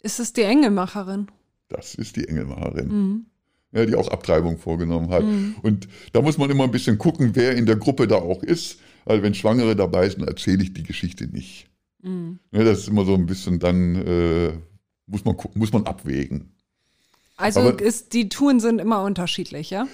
Ist 0.00 0.20
es 0.20 0.34
die 0.34 0.42
Engelmacherin? 0.42 1.28
Das 1.68 1.94
ist 1.94 2.16
die 2.16 2.28
Engelmacherin. 2.28 3.26
Ja, 3.74 3.84
die 3.86 3.96
auch 3.96 4.08
Abtreibung 4.08 4.56
vorgenommen 4.58 5.10
hat. 5.10 5.24
Und 5.62 5.88
da 6.12 6.22
muss 6.22 6.38
man 6.38 6.48
immer 6.50 6.64
ein 6.64 6.70
bisschen 6.70 6.96
gucken, 6.96 7.30
wer 7.34 7.56
in 7.56 7.66
der 7.66 7.76
Gruppe 7.76 8.06
da 8.06 8.16
auch 8.16 8.42
ist. 8.42 8.78
Also 9.04 9.22
wenn 9.22 9.34
Schwangere 9.34 9.74
dabei 9.74 10.08
sind, 10.08 10.26
erzähle 10.26 10.62
ich 10.62 10.72
die 10.72 10.84
Geschichte 10.84 11.26
nicht. 11.26 11.66
Ja, 12.52 12.62
das 12.64 12.80
ist 12.80 12.88
immer 12.88 13.04
so 13.04 13.14
ein 13.14 13.26
bisschen 13.26 13.58
dann, 13.58 13.94
äh, 13.96 14.52
muss, 15.06 15.24
man, 15.24 15.36
muss 15.54 15.72
man 15.72 15.84
abwägen. 15.86 16.52
Also 17.36 17.60
Aber- 17.60 17.82
ist, 17.82 18.12
die 18.12 18.28
Touren 18.28 18.60
sind 18.60 18.78
immer 18.80 19.02
unterschiedlich, 19.02 19.70
ja? 19.70 19.88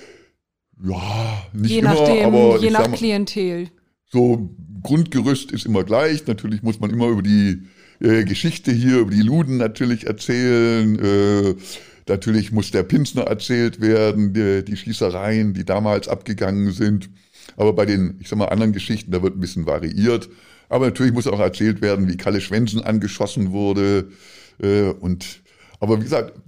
Ja, 0.83 1.43
nicht 1.53 1.71
Je 1.71 1.79
immer, 1.79 1.95
nachdem, 1.95 2.25
aber 2.27 2.59
je 2.59 2.71
nach 2.71 2.89
mal, 2.89 2.97
Klientel. 2.97 3.69
so 4.07 4.51
Grundgerüst 4.83 5.53
ist 5.53 5.67
immer 5.67 5.85
gleich. 5.85 6.27
Natürlich 6.27 6.63
muss 6.63 6.81
man 6.81 6.91
immer 6.91 7.09
über 7.09 7.23
die 7.23 7.63
äh, 8.01 8.25
Geschichte 8.25 8.73
hier, 8.73 8.99
über 9.01 9.11
die 9.11 9.23
Luden 9.23 9.57
natürlich 9.59 10.07
erzählen. 10.07 10.99
Äh, 10.99 11.55
natürlich 12.11 12.53
muss 12.53 12.71
der 12.71 12.83
Pinsner 12.83 13.23
erzählt 13.23 13.81
werden, 13.81 14.35
die, 14.35 14.65
die 14.65 14.77
Schießereien, 14.77 15.55
die 15.55 15.65
damals 15.65 16.09
abgegangen 16.09 16.73
sind. 16.73 17.09
Aber 17.57 17.73
bei 17.73 17.87
den, 17.87 18.19
ich 18.21 18.29
sag 18.29 18.39
mal, 18.39 18.47
anderen 18.47 18.73
Geschichten, 18.73 19.11
da 19.11 19.23
wird 19.23 19.37
ein 19.37 19.41
bisschen 19.41 19.67
variiert. 19.67 20.29
Aber 20.69 20.87
natürlich 20.87 21.13
muss 21.13 21.27
auch 21.27 21.41
erzählt 21.41 21.81
werden, 21.81 22.09
wie 22.09 22.17
Kalle 22.17 22.41
Schwensen 22.41 22.83
angeschossen 22.83 23.53
wurde. 23.53 24.11
Äh, 24.63 24.91
und, 24.91 25.43
aber 25.81 25.99
wie 25.99 26.05
gesagt, 26.05 26.39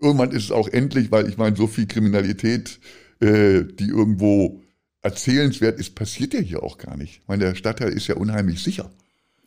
irgendwann 0.00 0.30
ist 0.30 0.44
es 0.44 0.52
auch 0.52 0.68
endlich, 0.68 1.10
weil 1.10 1.28
ich 1.28 1.38
meine, 1.38 1.56
so 1.56 1.66
viel 1.66 1.86
Kriminalität, 1.86 2.78
äh, 3.20 3.64
die 3.64 3.88
irgendwo 3.88 4.62
erzählenswert 5.02 5.80
ist, 5.80 5.94
passiert 5.94 6.34
ja 6.34 6.40
hier 6.40 6.62
auch 6.62 6.78
gar 6.78 6.96
nicht. 6.96 7.20
Ich 7.22 7.28
meine, 7.28 7.44
der 7.44 7.54
Stadtteil 7.54 7.90
ist 7.90 8.06
ja 8.06 8.16
unheimlich 8.16 8.62
sicher. 8.62 8.90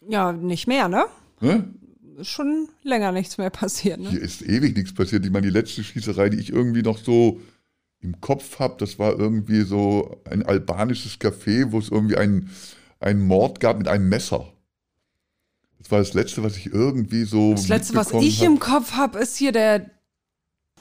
Ja, 0.10 0.32
nicht 0.34 0.68
mehr, 0.68 0.90
ne? 0.90 1.06
Ne? 1.40 1.74
Schon 2.22 2.70
länger 2.84 3.12
nichts 3.12 3.38
mehr 3.38 3.50
passiert, 3.50 4.00
ne? 4.00 4.10
Hier 4.10 4.22
ist 4.22 4.42
ewig 4.42 4.76
nichts 4.76 4.94
passiert. 4.94 5.26
Ich 5.26 5.32
meine, 5.32 5.48
die 5.48 5.54
letzte 5.54 5.84
Schießerei, 5.84 6.30
die 6.30 6.38
ich 6.38 6.52
irgendwie 6.52 6.82
noch 6.82 6.98
so 6.98 7.42
im 8.02 8.20
Kopf 8.22 8.60
habe, 8.60 8.76
das 8.78 9.00
war 9.00 9.18
irgendwie 9.18 9.62
so 9.62 10.22
ein 10.30 10.44
albanisches 10.44 11.20
Café, 11.20 11.72
wo 11.72 11.80
es 11.80 11.90
irgendwie 11.90 12.18
einen, 12.18 12.50
einen 13.00 13.22
Mord 13.22 13.60
gab 13.60 13.78
mit 13.78 13.88
einem 13.88 14.10
Messer. 14.10 14.48
Das 15.80 15.92
war 15.92 16.00
das 16.00 16.14
Letzte, 16.14 16.44
was 16.44 16.58
ich 16.58 16.68
irgendwie 16.68 17.24
so. 17.24 17.52
Das 17.52 17.68
letzte, 17.68 17.96
was 17.96 18.12
ich 18.14 18.40
hab. 18.40 18.48
im 18.48 18.60
Kopf 18.60 18.94
habe, 18.94 19.20
ist 19.20 19.38
hier 19.38 19.52
der 19.52 19.90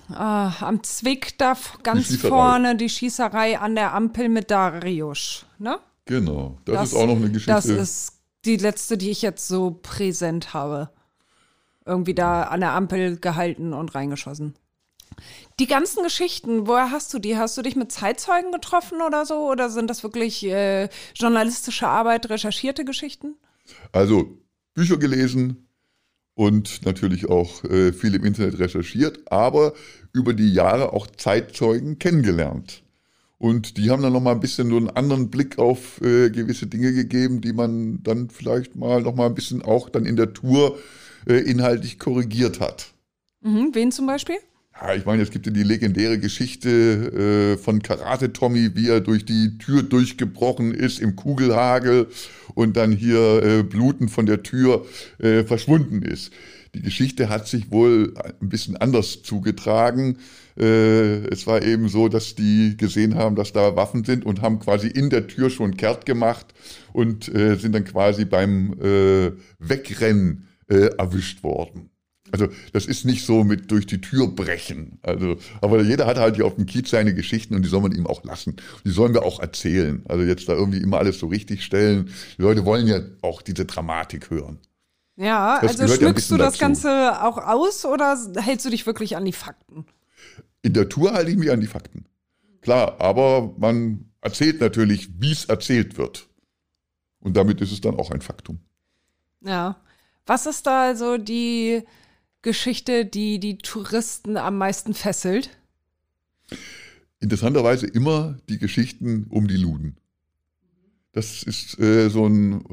ah, 0.08 0.52
am 0.60 0.82
Zwick 0.82 1.38
da 1.38 1.56
ganz 1.82 2.06
Schießerei. 2.06 2.28
vorne 2.28 2.76
die 2.76 2.88
Schießerei 2.88 3.58
an 3.58 3.74
der 3.74 3.94
Ampel 3.94 4.28
mit 4.28 4.50
Dariusz, 4.50 5.46
ne? 5.58 5.78
Genau, 6.04 6.58
das, 6.64 6.90
ist 6.90 6.94
auch 6.94 7.06
noch 7.06 7.16
eine 7.16 7.30
Geschichte. 7.30 7.52
Das 7.52 7.66
ist 7.66 8.14
die 8.44 8.56
letzte, 8.56 8.98
die 8.98 9.10
ich 9.10 9.22
jetzt 9.22 9.46
so 9.46 9.78
präsent 9.82 10.52
habe. 10.52 10.90
Irgendwie 11.84 12.14
da 12.14 12.44
an 12.44 12.60
der 12.60 12.72
Ampel 12.72 13.18
gehalten 13.18 13.72
und 13.72 13.94
reingeschossen. 13.94 14.54
Die 15.58 15.66
ganzen 15.66 16.02
Geschichten, 16.02 16.66
woher 16.66 16.90
hast 16.90 17.12
du 17.12 17.18
die? 17.18 17.36
Hast 17.36 17.56
du 17.56 17.62
dich 17.62 17.76
mit 17.76 17.92
Zeitzeugen 17.92 18.52
getroffen 18.52 19.00
oder 19.06 19.26
so? 19.26 19.50
Oder 19.50 19.70
sind 19.70 19.90
das 19.90 20.02
wirklich 20.02 20.44
äh, 20.44 20.88
journalistische 21.14 21.88
Arbeit, 21.88 22.30
recherchierte 22.30 22.84
Geschichten? 22.84 23.34
Also 23.92 24.38
Bücher 24.74 24.96
gelesen 24.96 25.68
und 26.34 26.84
natürlich 26.84 27.28
auch 27.28 27.62
äh, 27.64 27.92
viel 27.92 28.14
im 28.14 28.24
Internet 28.24 28.58
recherchiert, 28.58 29.20
aber 29.30 29.74
über 30.12 30.34
die 30.34 30.52
Jahre 30.52 30.92
auch 30.92 31.06
Zeitzeugen 31.06 31.98
kennengelernt. 31.98 32.82
Und 33.38 33.76
die 33.76 33.90
haben 33.90 34.02
dann 34.02 34.12
nochmal 34.12 34.34
ein 34.34 34.40
bisschen 34.40 34.68
nur 34.68 34.78
einen 34.78 34.90
anderen 34.90 35.28
Blick 35.28 35.58
auf 35.58 36.00
äh, 36.00 36.30
gewisse 36.30 36.68
Dinge 36.68 36.92
gegeben, 36.92 37.40
die 37.40 37.52
man 37.52 38.02
dann 38.02 38.30
vielleicht 38.30 38.76
mal 38.76 39.02
nochmal 39.02 39.26
ein 39.26 39.34
bisschen 39.34 39.62
auch 39.62 39.88
dann 39.90 40.06
in 40.06 40.16
der 40.16 40.32
Tour 40.32 40.76
äh, 40.76 40.80
inhaltlich 41.26 41.98
korrigiert 41.98 42.60
hat. 42.60 42.92
Mhm, 43.42 43.70
wen 43.72 43.92
zum 43.92 44.06
Beispiel? 44.06 44.36
Ja, 44.80 44.94
ich 44.94 45.04
meine, 45.04 45.22
es 45.22 45.30
gibt 45.30 45.46
ja 45.46 45.52
die 45.52 45.62
legendäre 45.62 46.18
Geschichte 46.18 46.68
äh, 47.56 47.62
von 47.62 47.82
Karate 47.82 48.32
Tommy, 48.32 48.70
wie 48.74 48.88
er 48.88 49.00
durch 49.00 49.24
die 49.24 49.58
Tür 49.58 49.82
durchgebrochen 49.82 50.72
ist 50.74 50.98
im 50.98 51.14
Kugelhagel 51.14 52.08
und 52.54 52.76
dann 52.76 52.90
hier 52.90 53.42
äh, 53.42 53.62
blutend 53.62 54.10
von 54.10 54.26
der 54.26 54.42
Tür 54.42 54.86
äh, 55.18 55.44
verschwunden 55.44 56.02
ist. 56.02 56.32
Die 56.74 56.80
Geschichte 56.80 57.28
hat 57.28 57.46
sich 57.46 57.70
wohl 57.70 58.14
ein 58.40 58.48
bisschen 58.48 58.76
anders 58.78 59.22
zugetragen. 59.22 60.16
Äh, 60.58 61.26
es 61.26 61.46
war 61.46 61.62
eben 61.62 61.88
so, 61.88 62.08
dass 62.08 62.34
die 62.34 62.76
gesehen 62.78 63.14
haben, 63.14 63.36
dass 63.36 63.52
da 63.52 63.76
Waffen 63.76 64.04
sind 64.04 64.24
und 64.24 64.40
haben 64.40 64.58
quasi 64.58 64.88
in 64.88 65.10
der 65.10 65.26
Tür 65.26 65.50
schon 65.50 65.76
kehrt 65.76 66.06
gemacht 66.06 66.46
und 66.94 67.32
äh, 67.34 67.56
sind 67.56 67.74
dann 67.74 67.84
quasi 67.84 68.24
beim 68.24 68.72
äh, 68.80 69.32
Wegrennen 69.58 70.48
äh, 70.72 70.96
erwischt 70.96 71.42
worden. 71.42 71.90
Also 72.30 72.48
das 72.72 72.86
ist 72.86 73.04
nicht 73.04 73.26
so 73.26 73.44
mit 73.44 73.70
durch 73.70 73.84
die 73.84 74.00
Tür 74.00 74.28
brechen. 74.28 74.98
Also, 75.02 75.36
aber 75.60 75.82
jeder 75.82 76.06
hat 76.06 76.16
halt 76.16 76.36
hier 76.36 76.46
auf 76.46 76.54
dem 76.54 76.64
Kiez 76.64 76.88
seine 76.88 77.14
Geschichten 77.14 77.54
und 77.54 77.62
die 77.62 77.68
soll 77.68 77.82
man 77.82 77.92
ihm 77.92 78.06
auch 78.06 78.24
lassen. 78.24 78.56
Die 78.86 78.90
sollen 78.90 79.12
wir 79.12 79.22
auch 79.22 79.38
erzählen. 79.40 80.02
Also 80.08 80.24
jetzt 80.24 80.48
da 80.48 80.54
irgendwie 80.54 80.78
immer 80.78 80.96
alles 80.98 81.18
so 81.18 81.26
richtig 81.26 81.62
stellen. 81.62 82.08
Die 82.38 82.42
Leute 82.42 82.64
wollen 82.64 82.86
ja 82.86 83.00
auch 83.20 83.42
diese 83.42 83.66
Dramatik 83.66 84.30
hören. 84.30 84.58
Ja, 85.16 85.60
Das 85.60 85.72
also 85.72 85.82
gehört 85.84 86.00
ja 86.00 86.06
schmückst 86.08 86.30
du 86.30 86.36
das 86.38 86.54
dazu. 86.54 86.60
Ganze 86.60 87.22
auch 87.22 87.36
aus 87.36 87.84
oder 87.84 88.18
hältst 88.36 88.64
du 88.64 88.70
dich 88.70 88.86
wirklich 88.86 89.14
an 89.14 89.26
die 89.26 89.34
Fakten? 89.34 89.84
In 90.62 90.72
der 90.72 90.88
Tour 90.88 91.12
halte 91.12 91.30
ich 91.30 91.36
mich 91.36 91.50
an 91.50 91.60
die 91.60 91.66
Fakten. 91.66 92.06
Klar, 92.62 92.98
aber 92.98 93.52
man 93.58 94.06
erzählt 94.22 94.60
natürlich, 94.60 95.10
wie 95.18 95.32
es 95.32 95.44
erzählt 95.44 95.98
wird. 95.98 96.28
Und 97.20 97.36
damit 97.36 97.60
ist 97.60 97.72
es 97.72 97.82
dann 97.82 97.96
auch 97.96 98.10
ein 98.10 98.22
Faktum. 98.22 98.60
Ja. 99.44 99.81
Was 100.26 100.46
ist 100.46 100.66
da 100.66 100.84
also 100.84 101.18
die 101.18 101.82
Geschichte, 102.42 103.04
die 103.04 103.40
die 103.40 103.58
Touristen 103.58 104.36
am 104.36 104.58
meisten 104.58 104.94
fesselt? 104.94 105.50
interessanterweise 107.22 107.86
immer 107.86 108.36
die 108.48 108.58
Geschichten 108.58 109.26
um 109.30 109.48
die 109.48 109.56
Luden. 109.56 109.96
Das 111.12 111.42
ist 111.42 111.78
äh, 111.78 112.10
so 112.10 112.26
ein, 112.26 112.64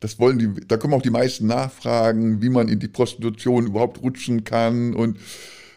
das 0.00 0.18
wollen 0.18 0.38
die, 0.38 0.66
da 0.66 0.76
kommen 0.76 0.94
auch 0.94 1.02
die 1.02 1.10
meisten 1.10 1.46
Nachfragen, 1.46 2.40
wie 2.40 2.48
man 2.48 2.68
in 2.68 2.78
die 2.78 2.88
Prostitution 2.88 3.66
überhaupt 3.66 4.02
rutschen 4.02 4.44
kann 4.44 4.94
und 4.94 5.18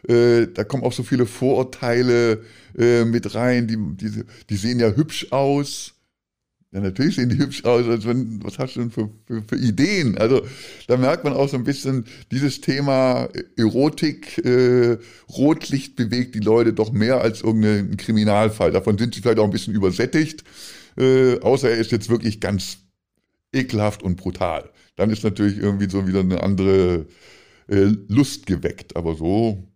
äh, 0.08 0.48
da 0.48 0.64
kommen 0.64 0.84
auch 0.84 0.94
so 0.94 1.04
viele 1.04 1.26
Vorurteile 1.26 2.44
äh, 2.78 3.04
mit 3.04 3.36
rein, 3.36 3.68
die, 3.68 3.78
die, 3.78 4.24
die 4.50 4.56
sehen 4.56 4.80
ja 4.80 4.92
hübsch 4.92 5.32
aus. 5.32 5.93
Ja, 6.74 6.80
natürlich 6.80 7.16
sehen 7.18 7.30
die 7.30 7.38
hübsch 7.38 7.64
aus. 7.66 7.86
Wenn, 7.86 8.44
was 8.44 8.58
hast 8.58 8.76
du 8.76 8.80
denn 8.80 8.90
für, 8.90 9.08
für, 9.28 9.44
für, 9.44 9.56
Ideen? 9.56 10.18
Also 10.18 10.42
da 10.88 10.98
merkt 10.98 11.24
man 11.24 11.34
auch 11.34 11.48
so 11.48 11.56
ein 11.56 11.64
bisschen, 11.64 12.06
dieses 12.32 12.62
Thema 12.62 13.30
Erotik, 13.56 14.44
äh, 14.44 14.98
Rotlicht 15.30 15.96
bewegt 15.96 16.34
die 16.34 16.40
Leute 16.40 16.74
doch 16.74 16.92
mehr 16.92 17.22
als 17.22 17.42
irgendein 17.42 17.96
Kriminalfall. 17.98 18.72
Davon 18.72 18.98
sind 18.98 19.14
sie 19.14 19.22
vielleicht 19.22 19.38
auch 19.38 19.46
ein 19.46 19.52
bisschen 19.52 19.76
übersättigt. 19.76 20.44
Äh, 20.98 21.40
außer 21.42 21.70
er 21.70 21.78
ist 21.78 21.92
jetzt 21.92 22.10
wirklich 22.10 22.40
ganz 22.40 22.80
ekelhaft 23.54 24.02
und 24.02 24.16
brutal. 24.16 24.72
Dann 24.96 25.12
ist 25.12 25.24
natürlich 25.24 25.60
irgendwie 25.60 25.90
so 25.90 26.08
wieder 26.08 26.22
eine 26.22 26.42
andere 26.42 27.06
äh, 27.68 27.92
Lust 28.08 28.48
geweckt. 28.48 28.96
Aber 28.96 29.16
so 29.16 29.68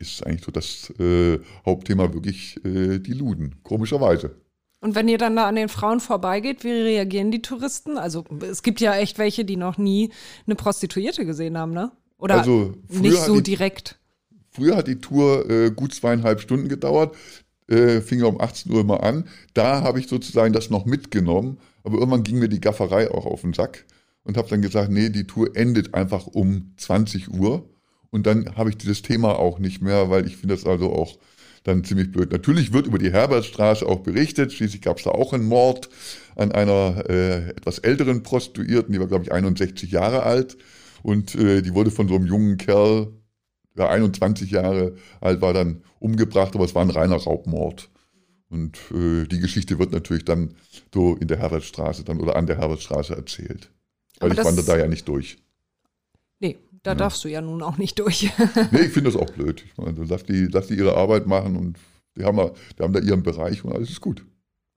ist 0.00 0.26
eigentlich 0.26 0.44
so 0.44 0.50
das 0.50 0.90
äh, 0.98 1.38
Hauptthema 1.64 2.12
wirklich 2.12 2.56
äh, 2.64 2.98
die 2.98 3.12
Luden, 3.12 3.54
komischerweise. 3.62 4.42
Und 4.82 4.96
wenn 4.96 5.06
ihr 5.06 5.16
dann 5.16 5.36
da 5.36 5.46
an 5.46 5.54
den 5.54 5.68
Frauen 5.68 6.00
vorbeigeht, 6.00 6.64
wie 6.64 6.72
reagieren 6.72 7.30
die 7.30 7.40
Touristen? 7.40 7.98
Also 7.98 8.24
es 8.40 8.64
gibt 8.64 8.80
ja 8.80 8.96
echt 8.96 9.16
welche, 9.16 9.44
die 9.44 9.56
noch 9.56 9.78
nie 9.78 10.10
eine 10.44 10.56
Prostituierte 10.56 11.24
gesehen 11.24 11.56
haben, 11.56 11.72
ne? 11.72 11.92
Oder 12.18 12.40
also, 12.40 12.74
nicht 12.88 13.16
so 13.16 13.36
die, 13.36 13.42
direkt. 13.44 14.00
Früher 14.50 14.76
hat 14.76 14.88
die 14.88 15.00
Tour 15.00 15.48
äh, 15.48 15.70
gut 15.70 15.94
zweieinhalb 15.94 16.40
Stunden 16.40 16.68
gedauert, 16.68 17.14
äh, 17.68 18.00
fing 18.00 18.18
ja 18.18 18.26
um 18.26 18.40
18 18.40 18.72
Uhr 18.72 18.80
immer 18.80 19.04
an. 19.04 19.28
Da 19.54 19.82
habe 19.82 20.00
ich 20.00 20.08
sozusagen 20.08 20.52
das 20.52 20.68
noch 20.68 20.84
mitgenommen, 20.84 21.58
aber 21.84 21.98
irgendwann 21.98 22.24
ging 22.24 22.40
mir 22.40 22.48
die 22.48 22.60
Gafferei 22.60 23.08
auch 23.08 23.24
auf 23.24 23.42
den 23.42 23.52
Sack 23.52 23.84
und 24.24 24.36
habe 24.36 24.48
dann 24.48 24.62
gesagt, 24.62 24.90
nee, 24.90 25.10
die 25.10 25.28
Tour 25.28 25.56
endet 25.56 25.94
einfach 25.94 26.26
um 26.26 26.72
20 26.76 27.32
Uhr. 27.32 27.68
Und 28.10 28.26
dann 28.26 28.56
habe 28.56 28.70
ich 28.70 28.78
dieses 28.78 29.02
Thema 29.02 29.38
auch 29.38 29.60
nicht 29.60 29.80
mehr, 29.80 30.10
weil 30.10 30.26
ich 30.26 30.38
finde 30.38 30.56
das 30.56 30.66
also 30.66 30.92
auch 30.92 31.18
dann 31.64 31.84
ziemlich 31.84 32.10
blöd. 32.10 32.32
Natürlich 32.32 32.72
wird 32.72 32.86
über 32.86 32.98
die 32.98 33.12
Herbertstraße 33.12 33.86
auch 33.86 34.00
berichtet. 34.00 34.52
Schließlich 34.52 34.82
gab 34.82 34.98
es 34.98 35.04
da 35.04 35.10
auch 35.10 35.32
einen 35.32 35.46
Mord 35.46 35.88
an 36.34 36.52
einer 36.52 37.04
äh, 37.08 37.50
etwas 37.50 37.78
älteren 37.78 38.22
Prostituierten, 38.22 38.92
die 38.92 39.00
war, 39.00 39.06
glaube 39.06 39.24
ich, 39.24 39.32
61 39.32 39.90
Jahre 39.90 40.22
alt. 40.24 40.56
Und 41.02 41.34
äh, 41.34 41.62
die 41.62 41.74
wurde 41.74 41.90
von 41.90 42.08
so 42.08 42.14
einem 42.14 42.26
jungen 42.26 42.56
Kerl, 42.56 43.12
der 43.76 43.90
21 43.90 44.50
Jahre 44.50 44.96
alt 45.20 45.40
war, 45.40 45.52
dann 45.52 45.82
umgebracht, 45.98 46.54
aber 46.54 46.64
es 46.64 46.74
war 46.74 46.82
ein 46.82 46.90
reiner 46.90 47.16
Raubmord. 47.16 47.90
Und 48.48 48.78
äh, 48.92 49.24
die 49.26 49.38
Geschichte 49.38 49.78
wird 49.78 49.92
natürlich 49.92 50.24
dann 50.24 50.54
so 50.92 51.16
in 51.16 51.28
der 51.28 51.38
Herbertstraße 51.38 52.04
dann 52.04 52.20
oder 52.20 52.36
an 52.36 52.46
der 52.46 52.58
Herbertstraße 52.58 53.14
erzählt. 53.14 53.70
Weil 54.20 54.30
aber 54.30 54.40
ich 54.40 54.46
wandere 54.46 54.66
da 54.66 54.76
ja 54.76 54.88
nicht 54.88 55.08
durch. 55.08 55.38
Nee, 56.38 56.58
da 56.82 56.92
ja. 56.92 56.94
darfst 56.96 57.22
du 57.24 57.28
ja 57.28 57.40
nun 57.40 57.62
auch 57.62 57.78
nicht 57.78 57.98
durch. 57.98 58.30
nee, 58.70 58.80
ich 58.80 58.92
finde 58.92 59.10
das 59.10 59.16
auch 59.16 59.30
blöd. 59.30 59.64
Ich 59.64 59.76
meine, 59.76 60.04
lass 60.04 60.24
die, 60.24 60.46
lass 60.46 60.66
die 60.66 60.74
ihre 60.74 60.96
Arbeit 60.96 61.26
machen 61.26 61.56
und 61.56 61.78
die 62.16 62.24
haben, 62.24 62.36
da, 62.36 62.52
die 62.78 62.82
haben 62.82 62.92
da 62.92 63.00
ihren 63.00 63.22
Bereich 63.22 63.64
und 63.64 63.72
alles 63.72 63.90
ist 63.90 64.00
gut. 64.00 64.24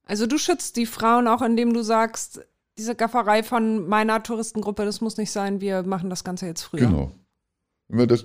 Also 0.05 0.27
du 0.27 0.37
schützt 0.37 0.77
die 0.77 0.85
Frauen 0.85 1.27
auch, 1.27 1.41
indem 1.41 1.73
du 1.73 1.81
sagst, 1.81 2.45
diese 2.77 2.95
Gafferei 2.95 3.41
von 3.41 3.87
meiner 3.87 4.21
Touristengruppe, 4.21 4.85
das 4.85 5.01
muss 5.01 5.17
nicht 5.17 5.31
sein, 5.31 5.61
wir 5.61 5.83
machen 5.83 6.09
das 6.09 6.23
Ganze 6.23 6.45
jetzt 6.45 6.61
früher. 6.61 6.87
Genau. 6.87 7.11
Das, 7.87 8.23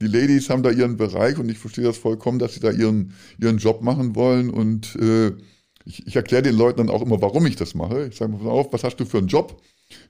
die 0.00 0.06
Ladies 0.06 0.48
haben 0.48 0.62
da 0.62 0.70
ihren 0.70 0.96
Bereich 0.96 1.38
und 1.38 1.48
ich 1.50 1.58
verstehe 1.58 1.84
das 1.84 1.98
vollkommen, 1.98 2.38
dass 2.38 2.54
sie 2.54 2.60
da 2.60 2.70
ihren, 2.70 3.14
ihren 3.38 3.58
Job 3.58 3.82
machen 3.82 4.14
wollen 4.14 4.48
und 4.48 4.96
äh, 4.96 5.32
ich, 5.84 6.06
ich 6.06 6.16
erkläre 6.16 6.42
den 6.42 6.56
Leuten 6.56 6.78
dann 6.78 6.90
auch 6.90 7.02
immer, 7.02 7.20
warum 7.20 7.44
ich 7.46 7.56
das 7.56 7.74
mache. 7.74 8.06
Ich 8.06 8.16
sage 8.16 8.32
mal 8.32 8.48
auf, 8.48 8.72
was 8.72 8.82
hast 8.82 8.96
du 8.96 9.04
für 9.04 9.18
einen 9.18 9.28
Job? 9.28 9.60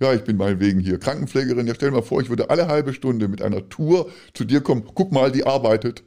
Ja, 0.00 0.12
ich 0.14 0.24
bin 0.24 0.36
meinetwegen 0.36 0.80
hier 0.80 0.98
Krankenpflegerin. 0.98 1.66
Ja, 1.66 1.74
stell 1.74 1.90
dir 1.90 1.96
mal 1.96 2.02
vor, 2.02 2.20
ich 2.20 2.28
würde 2.28 2.50
alle 2.50 2.68
halbe 2.68 2.92
Stunde 2.92 3.28
mit 3.28 3.42
einer 3.42 3.68
Tour 3.68 4.10
zu 4.32 4.44
dir 4.44 4.60
kommen. 4.60 4.84
Guck 4.94 5.12
mal, 5.12 5.30
die 5.30 5.46
arbeitet. 5.46 6.04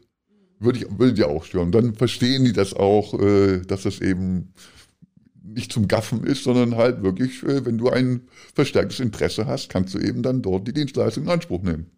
Würde 0.60 0.80
ich, 0.80 1.00
würde 1.00 1.14
dir 1.14 1.28
auch 1.28 1.44
stören. 1.44 1.72
Dann 1.72 1.94
verstehen 1.94 2.46
die 2.46 2.54
das 2.54 2.74
auch, 2.74 3.20
äh, 3.20 3.60
dass 3.60 3.84
das 3.84 4.02
eben 4.02 4.54
nicht 5.44 5.72
zum 5.72 5.88
Gaffen 5.88 6.24
ist, 6.24 6.44
sondern 6.44 6.76
halt 6.76 7.04
wirklich, 7.04 7.44
äh, 7.44 7.66
wenn 7.66 7.78
du 7.78 7.90
ein 7.90 8.28
verstärktes 8.54 9.00
Interesse 9.00 9.46
hast, 9.46 9.70
kannst 9.70 9.94
du 9.94 10.00
eben 10.00 10.24
dann 10.24 10.42
dort 10.42 10.68
die 10.68 10.74
Dienstleistung 10.74 11.24
in 11.24 11.30
Anspruch 11.30 11.62
nehmen. 11.62 11.92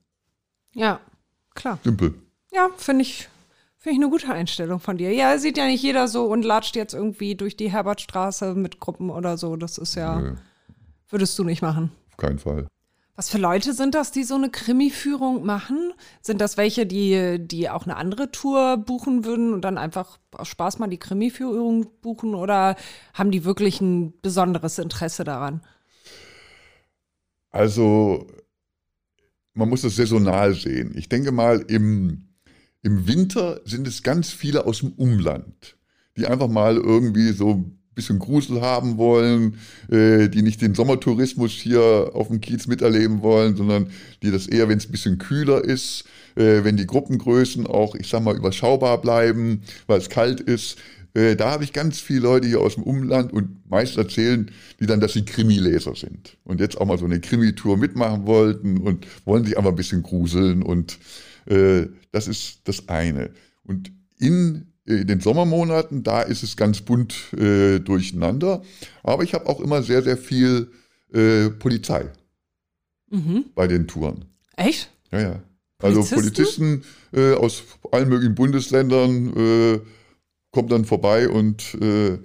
Ja, 0.75 0.99
klar. 1.55 1.79
Simpel. 1.83 2.13
Ja, 2.51 2.69
finde 2.77 3.03
ich, 3.03 3.29
Finde 3.81 3.93
ich 3.93 4.03
eine 4.03 4.11
gute 4.11 4.33
Einstellung 4.33 4.81
von 4.81 4.97
dir. 4.97 5.13
Ja, 5.13 5.37
sieht 5.37 5.57
ja 5.57 5.65
nicht 5.65 5.81
jeder 5.81 6.09
so 6.09 6.25
und 6.25 6.43
latscht 6.43 6.75
jetzt 6.75 6.93
irgendwie 6.93 7.35
durch 7.35 7.55
die 7.55 7.71
Herbertstraße 7.71 8.53
mit 8.53 8.81
Gruppen 8.81 9.09
oder 9.09 9.37
so. 9.37 9.55
Das 9.55 9.77
ist 9.77 9.95
ja. 9.95 10.19
Nee. 10.19 10.31
Würdest 11.09 11.37
du 11.39 11.43
nicht 11.43 11.61
machen? 11.61 11.91
Auf 12.09 12.17
keinen 12.17 12.39
Fall. 12.39 12.67
Was 13.19 13.29
für 13.29 13.37
Leute 13.37 13.73
sind 13.73 13.95
das, 13.95 14.13
die 14.13 14.23
so 14.23 14.35
eine 14.35 14.49
Krimi-Führung 14.49 15.45
machen? 15.45 15.91
Sind 16.21 16.39
das 16.39 16.55
welche, 16.55 16.85
die, 16.85 17.37
die 17.37 17.69
auch 17.69 17.83
eine 17.83 17.97
andere 17.97 18.31
Tour 18.31 18.77
buchen 18.77 19.25
würden 19.25 19.51
und 19.51 19.61
dann 19.61 19.77
einfach 19.77 20.19
aus 20.31 20.47
Spaß 20.47 20.79
mal 20.79 20.87
die 20.87 20.99
Krimi-Führung 20.99 21.87
buchen? 22.01 22.33
Oder 22.33 22.77
haben 23.13 23.31
die 23.31 23.43
wirklich 23.43 23.81
ein 23.81 24.13
besonderes 24.21 24.79
Interesse 24.79 25.25
daran? 25.25 25.61
Also, 27.49 28.27
man 29.53 29.67
muss 29.67 29.81
das 29.81 29.97
saisonal 29.97 30.53
sehen. 30.53 30.93
Ich 30.95 31.09
denke 31.09 31.33
mal, 31.33 31.59
im, 31.67 32.29
im 32.83 33.05
Winter 33.05 33.59
sind 33.65 33.85
es 33.85 34.01
ganz 34.01 34.29
viele 34.29 34.65
aus 34.65 34.79
dem 34.79 34.93
Umland, 34.93 35.77
die 36.15 36.25
einfach 36.25 36.47
mal 36.47 36.77
irgendwie 36.77 37.33
so 37.33 37.65
bisschen 37.99 38.19
Grusel 38.19 38.61
haben 38.61 38.97
wollen, 38.97 39.57
äh, 39.91 40.29
die 40.29 40.41
nicht 40.41 40.61
den 40.61 40.73
Sommertourismus 40.73 41.51
hier 41.51 42.11
auf 42.13 42.29
dem 42.29 42.39
Kiez 42.39 42.67
miterleben 42.67 43.21
wollen, 43.21 43.55
sondern 43.55 43.87
die 44.23 44.31
das 44.31 44.47
eher, 44.47 44.69
wenn 44.69 44.77
es 44.77 44.87
ein 44.87 44.91
bisschen 44.91 45.17
kühler 45.17 45.63
ist, 45.63 46.05
äh, 46.35 46.63
wenn 46.63 46.77
die 46.77 46.87
Gruppengrößen 46.87 47.67
auch, 47.67 47.95
ich 47.95 48.07
sag 48.07 48.23
mal, 48.23 48.35
überschaubar 48.35 49.01
bleiben, 49.01 49.61
weil 49.87 49.99
es 49.99 50.09
kalt 50.09 50.39
ist. 50.39 50.77
Äh, 51.13 51.35
da 51.35 51.51
habe 51.51 51.63
ich 51.63 51.73
ganz 51.73 51.99
viele 51.99 52.21
Leute 52.21 52.47
hier 52.47 52.61
aus 52.61 52.75
dem 52.75 52.83
Umland 52.83 53.33
und 53.33 53.69
meist 53.69 53.97
erzählen 53.97 54.49
die 54.79 54.85
dann, 54.85 55.01
dass 55.01 55.13
sie 55.13 55.25
Krimileser 55.25 55.95
sind 55.95 56.37
und 56.43 56.61
jetzt 56.61 56.79
auch 56.79 56.85
mal 56.85 56.97
so 56.97 57.05
eine 57.05 57.19
Krimi-Tour 57.19 57.77
mitmachen 57.77 58.25
wollten 58.25 58.77
und 58.77 59.05
wollen 59.25 59.43
sich 59.43 59.57
einfach 59.57 59.71
ein 59.71 59.75
bisschen 59.75 60.03
gruseln 60.03 60.63
und 60.63 60.99
äh, 61.47 61.87
das 62.11 62.27
ist 62.27 62.61
das 62.65 62.87
eine. 62.87 63.31
Und 63.63 63.91
in 64.19 64.68
in 64.89 65.07
den 65.07 65.19
Sommermonaten, 65.19 66.03
da 66.03 66.21
ist 66.21 66.43
es 66.43 66.57
ganz 66.57 66.81
bunt 66.81 67.33
äh, 67.33 67.79
durcheinander. 67.79 68.63
Aber 69.03 69.23
ich 69.23 69.33
habe 69.33 69.47
auch 69.47 69.59
immer 69.59 69.83
sehr, 69.83 70.01
sehr 70.01 70.17
viel 70.17 70.71
äh, 71.13 71.49
Polizei 71.49 72.09
mhm. 73.09 73.45
bei 73.53 73.67
den 73.67 73.87
Touren. 73.87 74.25
Echt? 74.55 74.89
Ja, 75.11 75.21
ja. 75.21 75.43
Also 75.81 76.03
Polizisten 76.03 76.83
äh, 77.13 77.33
aus 77.35 77.63
allen 77.91 78.09
möglichen 78.09 78.35
Bundesländern 78.35 79.33
äh, 79.37 79.79
kommen 80.51 80.67
dann 80.67 80.83
vorbei 80.83 81.29
und 81.29 81.75
äh, 81.75 82.17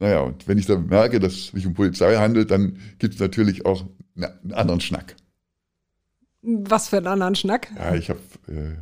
naja, 0.00 0.20
und 0.20 0.48
wenn 0.48 0.58
ich 0.58 0.66
dann 0.66 0.86
merke, 0.86 1.20
dass 1.20 1.34
es 1.34 1.46
sich 1.48 1.66
um 1.66 1.74
Polizei 1.74 2.16
handelt, 2.16 2.50
dann 2.50 2.78
gibt 2.98 3.14
es 3.14 3.20
natürlich 3.20 3.66
auch 3.66 3.84
einen 4.16 4.52
anderen 4.52 4.80
Schnack. 4.80 5.14
Was 6.42 6.88
für 6.88 6.96
einen 6.96 7.06
anderen 7.06 7.34
Schnack? 7.34 7.68
Ja, 7.76 7.94
ich 7.94 8.08
habe 8.08 8.20
äh, 8.48 8.76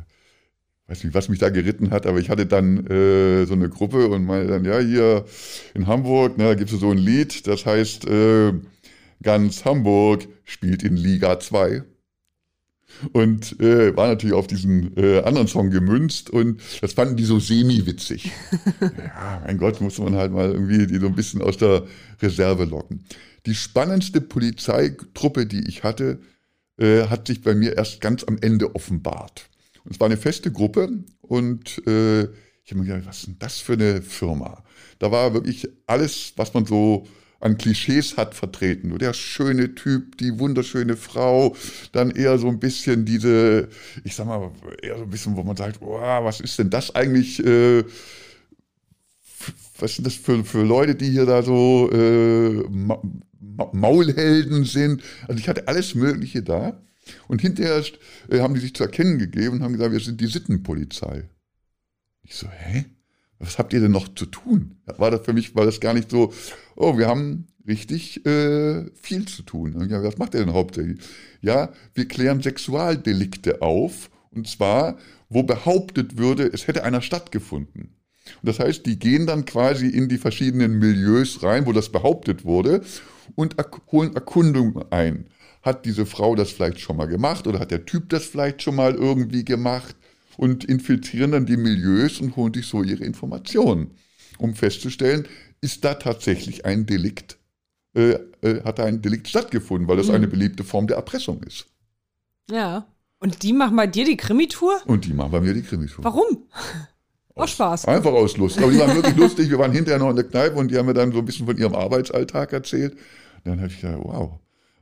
weiß 0.89 1.03
nicht, 1.03 1.13
was 1.13 1.29
mich 1.29 1.39
da 1.39 1.49
geritten 1.49 1.91
hat, 1.91 2.05
aber 2.07 2.19
ich 2.19 2.29
hatte 2.29 2.45
dann 2.45 2.85
äh, 2.87 3.45
so 3.45 3.53
eine 3.53 3.69
Gruppe 3.69 4.07
und 4.07 4.25
meinte 4.25 4.47
dann, 4.47 4.65
ja, 4.65 4.79
hier 4.79 5.25
in 5.75 5.87
Hamburg, 5.87 6.37
ne, 6.37 6.45
da 6.45 6.55
gibt 6.55 6.71
es 6.71 6.79
so 6.79 6.89
ein 6.89 6.97
Lied, 6.97 7.47
das 7.47 7.65
heißt, 7.65 8.07
äh, 8.07 8.53
ganz 9.21 9.65
Hamburg 9.65 10.27
spielt 10.45 10.83
in 10.83 10.97
Liga 10.97 11.39
2. 11.39 11.83
Und 13.13 13.59
äh, 13.61 13.95
war 13.95 14.07
natürlich 14.07 14.35
auf 14.35 14.47
diesen 14.47 14.97
äh, 14.97 15.19
anderen 15.19 15.47
Song 15.47 15.69
gemünzt 15.69 16.31
und 16.31 16.59
das 16.81 16.93
fanden 16.93 17.15
die 17.15 17.23
so 17.23 17.39
semi-witzig. 17.39 18.31
ja, 18.81 19.41
mein 19.45 19.57
Gott, 19.57 19.79
muss 19.79 19.99
man 19.99 20.15
halt 20.15 20.33
mal 20.33 20.51
irgendwie 20.51 20.87
die 20.87 20.97
so 20.97 21.05
ein 21.05 21.15
bisschen 21.15 21.41
aus 21.41 21.57
der 21.57 21.85
Reserve 22.21 22.65
locken. 22.65 23.05
Die 23.45 23.53
spannendste 23.53 24.21
Polizeitruppe, 24.21 25.45
die 25.45 25.69
ich 25.69 25.83
hatte, 25.83 26.19
äh, 26.77 27.03
hat 27.07 27.27
sich 27.27 27.41
bei 27.41 27.53
mir 27.53 27.77
erst 27.77 28.01
ganz 28.01 28.23
am 28.23 28.37
Ende 28.41 28.75
offenbart. 28.75 29.48
Und 29.83 29.91
es 29.93 29.99
war 29.99 30.07
eine 30.07 30.17
feste 30.17 30.51
Gruppe 30.51 31.03
und 31.21 31.85
äh, 31.87 32.23
ich 32.69 32.71
habe 32.71 32.81
mir 32.81 32.85
gedacht, 32.85 33.07
was 33.07 33.19
ist 33.19 33.27
denn 33.27 33.39
das 33.39 33.59
für 33.59 33.73
eine 33.73 34.01
Firma? 34.01 34.63
Da 34.99 35.11
war 35.11 35.33
wirklich 35.33 35.67
alles, 35.87 36.33
was 36.35 36.53
man 36.53 36.65
so 36.65 37.07
an 37.39 37.57
Klischees 37.57 38.17
hat 38.17 38.35
vertreten. 38.35 38.97
Der 38.97 39.13
schöne 39.13 39.73
Typ, 39.75 40.17
die 40.17 40.37
wunderschöne 40.39 40.97
Frau, 40.97 41.55
dann 41.91 42.11
eher 42.11 42.37
so 42.37 42.47
ein 42.47 42.59
bisschen 42.59 43.05
diese, 43.05 43.69
ich 44.03 44.15
sag 44.15 44.27
mal, 44.27 44.51
eher 44.81 44.97
so 44.97 45.03
ein 45.03 45.09
bisschen, 45.09 45.37
wo 45.37 45.43
man 45.43 45.55
sagt, 45.55 45.81
oh, 45.81 45.99
was 45.99 46.41
ist 46.41 46.59
denn 46.59 46.69
das 46.69 46.93
eigentlich? 46.95 47.43
Äh, 47.43 47.85
was 49.79 49.95
sind 49.95 50.05
das 50.05 50.15
für, 50.15 50.43
für 50.43 50.63
Leute, 50.63 50.95
die 50.95 51.09
hier 51.09 51.25
da 51.25 51.41
so 51.41 51.89
äh, 51.91 52.63
Ma 52.69 53.01
Maulhelden 53.71 54.65
sind? 54.65 55.01
Also 55.27 55.39
ich 55.39 55.47
hatte 55.47 55.67
alles 55.67 55.95
Mögliche 55.95 56.43
da. 56.43 56.81
Und 57.27 57.41
hinterher 57.41 57.83
äh, 58.29 58.39
haben 58.39 58.53
die 58.53 58.59
sich 58.59 58.73
zu 58.73 58.83
erkennen 58.83 59.19
gegeben 59.19 59.57
und 59.57 59.63
haben 59.63 59.73
gesagt, 59.73 59.91
wir 59.91 59.99
sind 59.99 60.21
die 60.21 60.27
Sittenpolizei. 60.27 61.29
Ich 62.23 62.35
so, 62.35 62.47
hä? 62.47 62.85
Was 63.39 63.57
habt 63.57 63.71
ihr 63.71 63.79
denn 63.79 63.91
noch 63.91 64.13
zu 64.13 64.25
tun? 64.25 64.81
War 64.85 65.11
das 65.11 65.21
für 65.21 65.31
mich, 65.31 65.55
war 65.55 65.65
das 65.65 65.79
gar 65.79 65.93
nicht 65.93 66.11
so, 66.11 66.33
oh, 66.75 66.97
wir 66.97 67.07
haben 67.07 67.47
richtig 67.65 68.25
äh, 68.25 68.85
viel 68.95 69.25
zu 69.27 69.43
tun. 69.43 69.87
Ja, 69.89 70.03
was 70.03 70.17
macht 70.17 70.35
er 70.35 70.43
denn 70.43 70.53
hauptsächlich? 70.53 70.99
Ja, 71.41 71.71
wir 71.93 72.07
klären 72.07 72.41
Sexualdelikte 72.41 73.61
auf 73.61 74.09
und 74.31 74.47
zwar, 74.47 74.97
wo 75.29 75.43
behauptet 75.43 76.17
würde, 76.17 76.49
es 76.51 76.67
hätte 76.67 76.83
einer 76.83 77.01
stattgefunden. 77.01 77.95
Und 78.41 78.47
das 78.47 78.59
heißt, 78.59 78.85
die 78.85 78.99
gehen 78.99 79.25
dann 79.25 79.45
quasi 79.45 79.87
in 79.87 80.09
die 80.09 80.17
verschiedenen 80.17 80.79
Milieus 80.79 81.41
rein, 81.41 81.65
wo 81.65 81.71
das 81.71 81.89
behauptet 81.89 82.45
wurde 82.45 82.81
und 83.35 83.55
holen 83.91 84.13
Erkundungen 84.15 84.83
ein. 84.91 85.27
Hat 85.61 85.85
diese 85.85 86.05
Frau 86.05 86.35
das 86.35 86.51
vielleicht 86.51 86.79
schon 86.79 86.97
mal 86.97 87.07
gemacht 87.07 87.47
oder 87.47 87.59
hat 87.59 87.71
der 87.71 87.85
Typ 87.85 88.09
das 88.09 88.25
vielleicht 88.25 88.61
schon 88.61 88.75
mal 88.75 88.95
irgendwie 88.95 89.43
gemacht? 89.45 89.95
Und 90.37 90.63
infiltrieren 90.63 91.31
dann 91.33 91.45
die 91.45 91.57
Milieus 91.57 92.21
und 92.21 92.37
holen 92.37 92.53
sich 92.53 92.65
so 92.65 92.81
ihre 92.81 93.03
Informationen, 93.03 93.91
um 94.37 94.55
festzustellen, 94.55 95.27
ist 95.59 95.83
da 95.83 95.95
tatsächlich 95.95 96.63
ein 96.65 96.85
Delikt, 96.85 97.37
äh, 97.93 98.11
äh, 98.41 98.63
hat 98.63 98.79
da 98.79 98.85
ein 98.85 99.01
Delikt 99.01 99.27
stattgefunden, 99.27 99.89
weil 99.89 99.97
das 99.97 100.07
Mhm. 100.07 100.13
eine 100.13 100.27
beliebte 100.29 100.63
Form 100.63 100.87
der 100.87 100.95
Erpressung 100.95 101.43
ist. 101.43 101.65
Ja. 102.49 102.85
Und 103.19 103.43
die 103.43 103.51
machen 103.51 103.75
bei 103.75 103.85
dir 103.87 104.05
die 104.05 104.15
Krimi-Tour? 104.15 104.81
Und 104.85 105.03
die 105.03 105.13
machen 105.13 105.31
bei 105.31 105.41
mir 105.41 105.53
die 105.53 105.61
Krimi-Tour. 105.61 106.05
Warum? 106.05 106.45
Aus 107.35 107.51
Spaß. 107.51 107.85
Einfach 107.85 108.11
aus 108.11 108.35
Lust. 108.37 108.57
Aber 108.57 108.69
die 108.71 108.79
waren 108.79 108.95
wirklich 108.95 109.15
lustig. 109.15 109.49
Wir 109.49 109.59
waren 109.59 109.71
hinterher 109.71 109.99
noch 109.99 110.09
in 110.09 110.15
der 110.17 110.25
Kneipe 110.25 110.55
und 110.57 110.71
die 110.71 110.77
haben 110.77 110.85
mir 110.87 110.93
dann 110.93 111.11
so 111.13 111.19
ein 111.19 111.25
bisschen 111.25 111.45
von 111.45 111.57
ihrem 111.57 111.73
Arbeitsalltag 111.73 112.51
erzählt. 112.51 112.93
Und 112.93 113.45
dann 113.45 113.61
habe 113.61 113.71
ich 113.71 113.79
gedacht, 113.79 113.99
wow. 114.03 114.39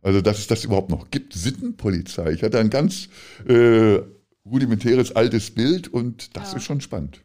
Also, 0.08 0.22
dass 0.22 0.40
es 0.40 0.48
das 0.48 0.64
überhaupt 0.64 0.90
noch 0.90 1.12
gibt. 1.12 1.34
Sittenpolizei. 1.34 2.32
Ich 2.32 2.42
hatte 2.42 2.60
ein 2.60 2.70
ganz 2.70 3.10
äh, 3.46 4.00
rudimentäres 4.46 5.14
altes 5.14 5.52
Bild 5.52 5.90
und 5.90 6.38
das 6.38 6.52
Ja. 6.52 6.58
ist 6.60 6.64
schon 6.64 6.80
spannend. 6.80 7.20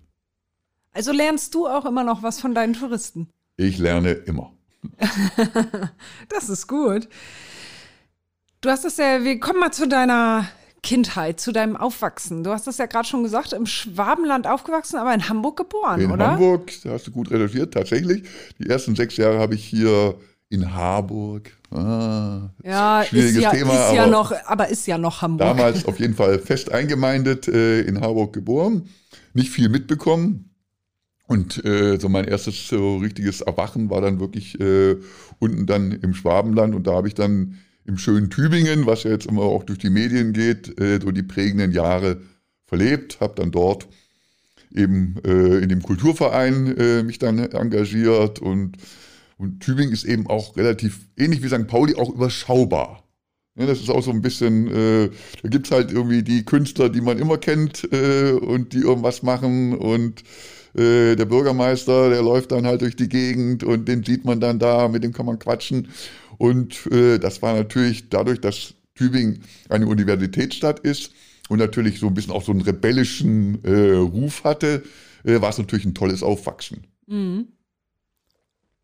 Also 0.92 1.12
lernst 1.12 1.54
du 1.54 1.68
auch 1.68 1.84
immer 1.86 2.02
noch 2.02 2.24
was 2.24 2.40
von 2.40 2.56
deinen 2.56 2.72
Touristen? 2.74 3.28
Ich 3.56 3.78
lerne 3.78 4.10
immer. 4.10 4.52
Das 6.28 6.48
ist 6.48 6.66
gut. 6.66 7.08
Du 8.62 8.68
hast 8.68 8.84
es 8.84 8.96
ja, 8.96 9.22
wir 9.22 9.38
kommen 9.38 9.60
mal 9.60 9.72
zu 9.72 9.86
deiner 9.86 10.48
Kindheit, 10.82 11.38
zu 11.38 11.52
deinem 11.52 11.76
Aufwachsen. 11.76 12.42
Du 12.42 12.50
hast 12.50 12.66
es 12.66 12.78
ja 12.78 12.86
gerade 12.86 13.06
schon 13.06 13.22
gesagt, 13.22 13.52
im 13.52 13.66
Schwabenland 13.66 14.48
aufgewachsen, 14.48 14.96
aber 14.96 15.14
in 15.14 15.28
Hamburg 15.28 15.56
geboren, 15.56 16.00
In 16.00 16.10
oder? 16.10 16.32
Hamburg, 16.32 16.72
da 16.82 16.90
hast 16.90 17.06
du 17.06 17.12
gut 17.12 17.30
recherchiert, 17.30 17.74
tatsächlich. 17.74 18.24
Die 18.58 18.68
ersten 18.68 18.96
sechs 18.96 19.16
Jahre 19.16 19.38
habe 19.38 19.54
ich 19.54 19.64
hier 19.64 20.16
in 20.52 20.74
Harburg. 20.74 21.50
Ah, 21.70 22.50
Ja, 22.62 23.00
ist 23.00 23.08
schwieriges 23.08 23.42
ja, 23.42 23.50
Thema, 23.50 23.72
ist 23.72 23.94
ja 23.94 24.02
aber 24.02 24.10
noch, 24.10 24.32
aber 24.44 24.68
ist 24.68 24.86
ja 24.86 24.98
noch 24.98 25.22
Hamburg. 25.22 25.48
damals 25.48 25.86
auf 25.86 25.98
jeden 25.98 26.14
Fall 26.14 26.38
fest 26.38 26.70
eingemeindet, 26.70 27.48
äh, 27.48 27.80
in 27.80 28.00
Harburg 28.00 28.34
geboren. 28.34 28.82
Nicht 29.32 29.50
viel 29.50 29.70
mitbekommen. 29.70 30.50
Und 31.26 31.64
äh, 31.64 31.98
so 31.98 32.10
mein 32.10 32.26
erstes 32.26 32.68
so 32.68 32.98
richtiges 32.98 33.40
Erwachen 33.40 33.88
war 33.88 34.02
dann 34.02 34.20
wirklich 34.20 34.60
äh, 34.60 34.96
unten 35.38 35.64
dann 35.64 35.92
im 35.92 36.12
Schwabenland. 36.12 36.74
Und 36.74 36.86
da 36.86 36.92
habe 36.92 37.08
ich 37.08 37.14
dann 37.14 37.58
im 37.86 37.96
schönen 37.96 38.28
Tübingen, 38.28 38.84
was 38.84 39.04
ja 39.04 39.12
jetzt 39.12 39.26
immer 39.26 39.42
auch 39.42 39.64
durch 39.64 39.78
die 39.78 39.88
Medien 39.88 40.34
geht, 40.34 40.78
äh, 40.78 41.00
so 41.00 41.10
die 41.10 41.22
prägenden 41.22 41.72
Jahre 41.72 42.20
verlebt. 42.66 43.20
Habe 43.20 43.34
dann 43.36 43.50
dort 43.50 43.88
eben 44.74 45.16
äh, 45.24 45.58
in 45.58 45.70
dem 45.70 45.82
Kulturverein 45.82 46.76
äh, 46.76 47.02
mich 47.02 47.18
dann 47.18 47.38
engagiert. 47.38 48.38
Und, 48.40 48.76
und 49.42 49.58
Tübingen 49.58 49.92
ist 49.92 50.04
eben 50.04 50.28
auch 50.28 50.56
relativ 50.56 51.00
ähnlich 51.16 51.42
wie 51.42 51.48
St. 51.48 51.66
Pauli 51.66 51.96
auch 51.96 52.08
überschaubar. 52.08 53.02
Ja, 53.56 53.66
das 53.66 53.80
ist 53.80 53.90
auch 53.90 54.02
so 54.02 54.12
ein 54.12 54.22
bisschen, 54.22 54.68
äh, 54.68 55.10
da 55.42 55.48
gibt's 55.48 55.72
halt 55.72 55.90
irgendwie 55.90 56.22
die 56.22 56.44
Künstler, 56.44 56.88
die 56.88 57.00
man 57.00 57.18
immer 57.18 57.38
kennt 57.38 57.86
äh, 57.92 58.30
und 58.32 58.72
die 58.72 58.78
irgendwas 58.78 59.24
machen 59.24 59.76
und 59.76 60.22
äh, 60.74 61.16
der 61.16 61.24
Bürgermeister, 61.26 62.08
der 62.08 62.22
läuft 62.22 62.52
dann 62.52 62.66
halt 62.66 62.82
durch 62.82 62.94
die 62.94 63.08
Gegend 63.08 63.64
und 63.64 63.88
den 63.88 64.04
sieht 64.04 64.24
man 64.24 64.38
dann 64.40 64.60
da, 64.60 64.86
mit 64.86 65.02
dem 65.02 65.12
kann 65.12 65.26
man 65.26 65.40
quatschen. 65.40 65.88
Und 66.38 66.86
äh, 66.92 67.18
das 67.18 67.42
war 67.42 67.54
natürlich 67.54 68.08
dadurch, 68.08 68.40
dass 68.40 68.74
Tübingen 68.94 69.40
eine 69.68 69.86
Universitätsstadt 69.86 70.78
ist 70.80 71.12
und 71.48 71.58
natürlich 71.58 71.98
so 71.98 72.06
ein 72.06 72.14
bisschen 72.14 72.32
auch 72.32 72.44
so 72.44 72.52
einen 72.52 72.62
rebellischen 72.62 73.62
äh, 73.64 73.96
Ruf 73.96 74.44
hatte, 74.44 74.84
äh, 75.24 75.40
war 75.40 75.50
es 75.50 75.58
natürlich 75.58 75.84
ein 75.84 75.94
tolles 75.94 76.22
Aufwachsen. 76.22 76.86
Mhm. 77.08 77.48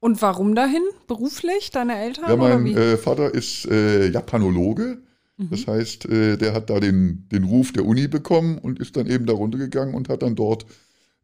Und 0.00 0.22
warum 0.22 0.54
dahin? 0.54 0.82
Beruflich? 1.06 1.70
Deine 1.70 1.98
Eltern? 1.98 2.24
Ja, 2.28 2.34
oder 2.34 2.58
mein 2.58 2.64
wie? 2.64 2.74
äh, 2.74 2.96
Vater 2.96 3.34
ist 3.34 3.66
äh, 3.66 4.08
Japanologe. 4.08 5.02
Das 5.40 5.68
heißt, 5.68 6.06
äh, 6.06 6.36
der 6.36 6.52
hat 6.52 6.68
da 6.68 6.80
den, 6.80 7.28
den 7.30 7.44
Ruf 7.44 7.72
der 7.72 7.84
Uni 7.84 8.08
bekommen 8.08 8.58
und 8.58 8.80
ist 8.80 8.96
dann 8.96 9.06
eben 9.06 9.24
da 9.24 9.34
runtergegangen 9.34 9.94
und 9.94 10.08
hat 10.08 10.22
dann 10.22 10.34
dort 10.34 10.66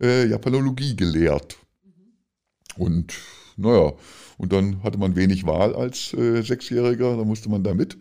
äh, 0.00 0.26
Japanologie 0.28 0.94
gelehrt. 0.94 1.58
Und 2.76 3.12
naja, 3.56 3.92
und 4.38 4.52
dann 4.52 4.82
hatte 4.84 4.98
man 4.98 5.16
wenig 5.16 5.46
Wahl 5.46 5.74
als 5.74 6.14
äh, 6.14 6.42
Sechsjähriger, 6.42 7.16
da 7.16 7.24
musste 7.24 7.48
man 7.48 7.64
da 7.64 7.74
mit. 7.74 7.98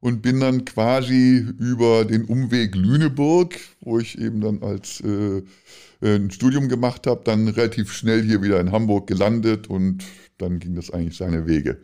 Und 0.00 0.22
bin 0.22 0.38
dann 0.38 0.64
quasi 0.64 1.44
über 1.58 2.04
den 2.04 2.24
Umweg 2.24 2.76
Lüneburg, 2.76 3.58
wo 3.80 3.98
ich 3.98 4.16
eben 4.18 4.40
dann 4.40 4.62
als 4.62 5.00
äh, 5.00 5.42
ein 6.00 6.30
Studium 6.30 6.68
gemacht 6.68 7.06
habe, 7.06 7.22
dann 7.24 7.48
relativ 7.48 7.92
schnell 7.92 8.22
hier 8.22 8.40
wieder 8.42 8.60
in 8.60 8.70
Hamburg 8.70 9.08
gelandet 9.08 9.68
und 9.68 10.04
dann 10.38 10.60
ging 10.60 10.76
das 10.76 10.90
eigentlich 10.90 11.16
seine 11.16 11.46
Wege. 11.46 11.78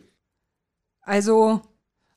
Also, 1.01 1.61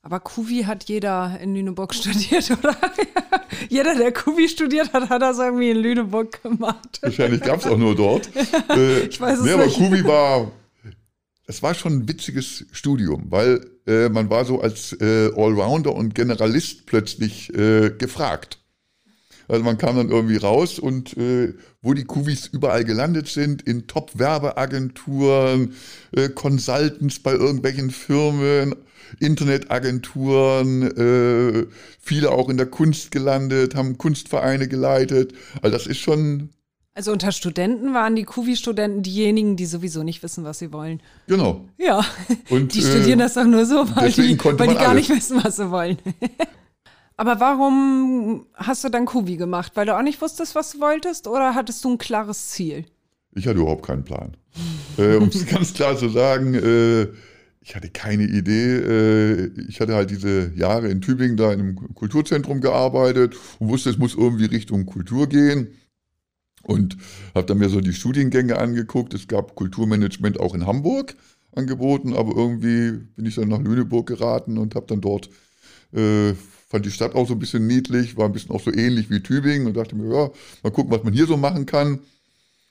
aber 0.01 0.19
Kuvi 0.21 0.63
hat 0.63 0.85
jeder 0.85 1.37
in 1.41 1.53
Lüneburg 1.53 1.93
studiert, 1.93 2.49
oder? 2.51 2.75
jeder, 3.69 3.95
der 3.95 4.13
Kuvi 4.13 4.47
studiert 4.47 4.93
hat, 4.93 5.09
hat 5.09 5.21
das 5.21 5.37
irgendwie 5.39 5.71
in 5.71 5.77
Lüneburg 5.77 6.41
gemacht. 6.41 6.99
Wahrscheinlich 7.01 7.41
gab 7.41 7.59
es 7.59 7.67
auch 7.67 7.77
nur 7.77 7.95
dort. 7.95 8.29
Äh, 8.69 8.99
Ich 9.09 9.19
weiß 9.19 9.39
es 9.39 9.45
nee, 9.45 9.51
aber 9.51 9.65
nicht. 9.65 9.77
Kubi 9.77 10.03
war, 10.05 10.51
es 11.49 11.63
war 11.63 11.73
schon 11.73 11.93
ein 11.93 12.07
witziges 12.07 12.65
Studium, 12.71 13.25
weil 13.31 13.65
äh, 13.87 14.07
man 14.07 14.29
war 14.29 14.45
so 14.45 14.61
als 14.61 14.93
äh, 15.01 15.31
Allrounder 15.35 15.95
und 15.95 16.13
Generalist 16.13 16.85
plötzlich 16.85 17.51
äh, 17.55 17.89
gefragt. 17.89 18.59
Also 19.47 19.63
man 19.63 19.79
kam 19.79 19.95
dann 19.95 20.11
irgendwie 20.11 20.37
raus 20.37 20.77
und 20.77 21.17
äh, 21.17 21.55
wo 21.81 21.95
die 21.95 22.03
Kuvis 22.03 22.45
überall 22.45 22.85
gelandet 22.85 23.29
sind, 23.29 23.63
in 23.63 23.87
Top-Werbeagenturen, 23.87 25.73
äh, 26.11 26.29
Consultants 26.29 27.17
bei 27.17 27.31
irgendwelchen 27.31 27.89
Firmen, 27.89 28.75
Internetagenturen, 29.19 30.83
äh, 30.83 31.65
viele 31.99 32.29
auch 32.29 32.49
in 32.49 32.57
der 32.57 32.67
Kunst 32.67 33.09
gelandet, 33.09 33.73
haben 33.73 33.97
Kunstvereine 33.97 34.67
geleitet. 34.67 35.33
Also 35.63 35.75
das 35.75 35.87
ist 35.87 35.97
schon, 35.97 36.49
Also 36.99 37.13
unter 37.13 37.31
Studenten 37.31 37.93
waren 37.93 38.17
die 38.17 38.25
Kuvi-Studenten 38.25 39.03
diejenigen, 39.03 39.55
die 39.55 39.65
sowieso 39.65 40.03
nicht 40.03 40.21
wissen, 40.21 40.43
was 40.43 40.59
sie 40.59 40.73
wollen. 40.73 41.01
genau. 41.27 41.63
Ja, 41.77 42.05
Und, 42.49 42.73
die 42.73 42.79
äh, 42.79 42.81
studieren 42.81 43.19
das 43.19 43.35
doch 43.35 43.45
nur 43.45 43.65
so, 43.65 43.87
weil 43.95 44.11
die, 44.11 44.37
weil 44.37 44.67
die 44.67 44.73
gar 44.73 44.89
alles. 44.89 45.07
nicht 45.07 45.09
wissen, 45.09 45.41
was 45.41 45.55
sie 45.55 45.71
wollen. 45.71 45.97
Aber 47.15 47.39
warum 47.39 48.47
hast 48.53 48.83
du 48.83 48.89
dann 48.89 49.05
Kuvi 49.05 49.37
gemacht? 49.37 49.71
Weil 49.75 49.85
du 49.85 49.97
auch 49.97 50.01
nicht 50.01 50.21
wusstest, 50.21 50.55
was 50.55 50.71
du 50.73 50.81
wolltest 50.81 51.29
oder 51.29 51.55
hattest 51.55 51.85
du 51.85 51.91
ein 51.91 51.97
klares 51.97 52.49
Ziel? 52.49 52.83
Ich 53.33 53.47
hatte 53.47 53.59
überhaupt 53.59 53.85
keinen 53.85 54.03
Plan. 54.03 54.35
äh, 54.97 55.15
um 55.15 55.29
es 55.29 55.45
ganz 55.45 55.73
klar 55.73 55.95
zu 55.95 56.09
sagen, 56.09 56.53
äh, 56.53 57.07
ich 57.61 57.77
hatte 57.77 57.89
keine 57.91 58.23
Idee. 58.23 58.75
Äh, 58.75 59.51
ich 59.69 59.79
hatte 59.79 59.95
halt 59.95 60.09
diese 60.09 60.51
Jahre 60.53 60.89
in 60.89 60.99
Tübingen 60.99 61.37
da 61.37 61.53
in 61.53 61.61
einem 61.61 61.93
Kulturzentrum 61.95 62.59
gearbeitet 62.59 63.37
und 63.59 63.69
wusste, 63.69 63.89
es 63.89 63.97
muss 63.97 64.15
irgendwie 64.15 64.47
Richtung 64.47 64.85
Kultur 64.85 65.27
gehen. 65.29 65.69
Und 66.69 66.97
habe 67.33 67.47
dann 67.47 67.57
mir 67.57 67.69
so 67.69 67.81
die 67.81 67.93
Studiengänge 67.93 68.59
angeguckt. 68.59 69.15
Es 69.15 69.27
gab 69.27 69.55
Kulturmanagement 69.55 70.39
auch 70.39 70.53
in 70.53 70.67
Hamburg 70.67 71.15
angeboten, 71.55 72.13
aber 72.13 72.35
irgendwie 72.35 72.91
bin 73.15 73.25
ich 73.25 73.35
dann 73.35 73.47
nach 73.47 73.59
Lüneburg 73.59 74.05
geraten 74.05 74.59
und 74.59 74.75
habe 74.75 74.85
dann 74.85 75.01
dort, 75.01 75.31
äh, 75.93 76.33
fand 76.67 76.85
die 76.85 76.91
Stadt 76.91 77.15
auch 77.15 77.27
so 77.27 77.33
ein 77.33 77.39
bisschen 77.39 77.65
niedlich, 77.65 78.17
war 78.17 78.25
ein 78.25 78.33
bisschen 78.33 78.51
auch 78.51 78.61
so 78.61 78.71
ähnlich 78.71 79.09
wie 79.09 79.21
Tübingen 79.21 79.65
und 79.65 79.77
dachte 79.77 79.95
mir, 79.95 80.13
ja, 80.13 80.29
mal 80.61 80.71
gucken, 80.71 80.91
was 80.91 81.03
man 81.03 81.11
hier 81.11 81.25
so 81.25 81.37
machen 81.37 81.65
kann 81.65 82.01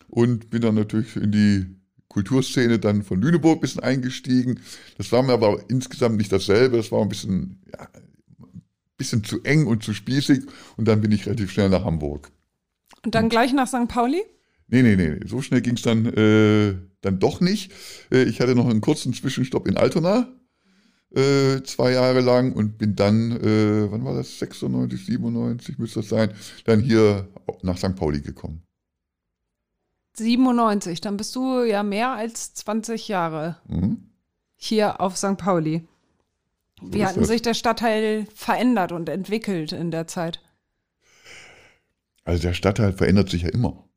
und 0.06 0.48
bin 0.48 0.62
dann 0.62 0.76
natürlich 0.76 1.16
in 1.16 1.32
die 1.32 1.66
Kulturszene 2.08 2.78
dann 2.78 3.02
von 3.02 3.20
Lüneburg 3.20 3.58
ein 3.58 3.60
bisschen 3.62 3.82
eingestiegen. 3.82 4.60
Das 4.96 5.10
war 5.10 5.24
mir 5.24 5.32
aber 5.32 5.60
insgesamt 5.68 6.18
nicht 6.18 6.30
dasselbe. 6.30 6.76
Das 6.76 6.92
war 6.92 7.02
ein 7.02 7.08
bisschen, 7.08 7.60
ja, 7.72 7.80
ein 7.82 8.62
bisschen 8.96 9.24
zu 9.24 9.42
eng 9.42 9.66
und 9.66 9.82
zu 9.82 9.92
spießig. 9.92 10.44
Und 10.76 10.86
dann 10.86 11.00
bin 11.00 11.10
ich 11.10 11.26
relativ 11.26 11.50
schnell 11.50 11.68
nach 11.68 11.84
Hamburg. 11.84 12.30
Und 13.04 13.14
dann 13.14 13.28
gleich 13.28 13.52
nach 13.52 13.68
St. 13.68 13.88
Pauli? 13.88 14.22
Nee, 14.68 14.82
nee, 14.82 14.96
nee, 14.96 15.20
so 15.26 15.40
schnell 15.40 15.60
ging 15.62 15.76
es 15.76 15.82
dann, 15.82 16.04
äh, 16.06 16.74
dann 17.00 17.18
doch 17.18 17.40
nicht. 17.40 17.72
Äh, 18.12 18.24
ich 18.24 18.40
hatte 18.40 18.54
noch 18.54 18.68
einen 18.68 18.80
kurzen 18.80 19.14
Zwischenstopp 19.14 19.66
in 19.66 19.76
Altona, 19.78 20.28
äh, 21.14 21.62
zwei 21.62 21.92
Jahre 21.92 22.20
lang 22.20 22.52
und 22.52 22.76
bin 22.76 22.94
dann, 22.94 23.32
äh, 23.32 23.90
wann 23.90 24.04
war 24.04 24.14
das, 24.14 24.38
96, 24.38 25.06
97 25.06 25.78
müsste 25.78 26.00
das 26.00 26.08
sein, 26.10 26.32
dann 26.64 26.80
hier 26.80 27.28
nach 27.62 27.78
St. 27.78 27.96
Pauli 27.96 28.20
gekommen. 28.20 28.62
97, 30.16 31.00
dann 31.00 31.16
bist 31.16 31.34
du 31.36 31.62
ja 31.62 31.82
mehr 31.82 32.10
als 32.12 32.52
20 32.54 33.08
Jahre 33.08 33.56
Mhm. 33.68 34.10
hier 34.56 35.00
auf 35.00 35.16
St. 35.16 35.36
Pauli. 35.38 35.86
Wie 36.82 37.04
hat 37.04 37.16
das. 37.16 37.28
sich 37.28 37.42
der 37.42 37.54
Stadtteil 37.54 38.26
verändert 38.34 38.92
und 38.92 39.08
entwickelt 39.08 39.72
in 39.72 39.90
der 39.90 40.06
Zeit? 40.06 40.40
Also 42.28 42.42
der 42.42 42.52
Stadtteil 42.52 42.92
verändert 42.92 43.30
sich 43.30 43.40
ja 43.40 43.48
immer. 43.48 43.88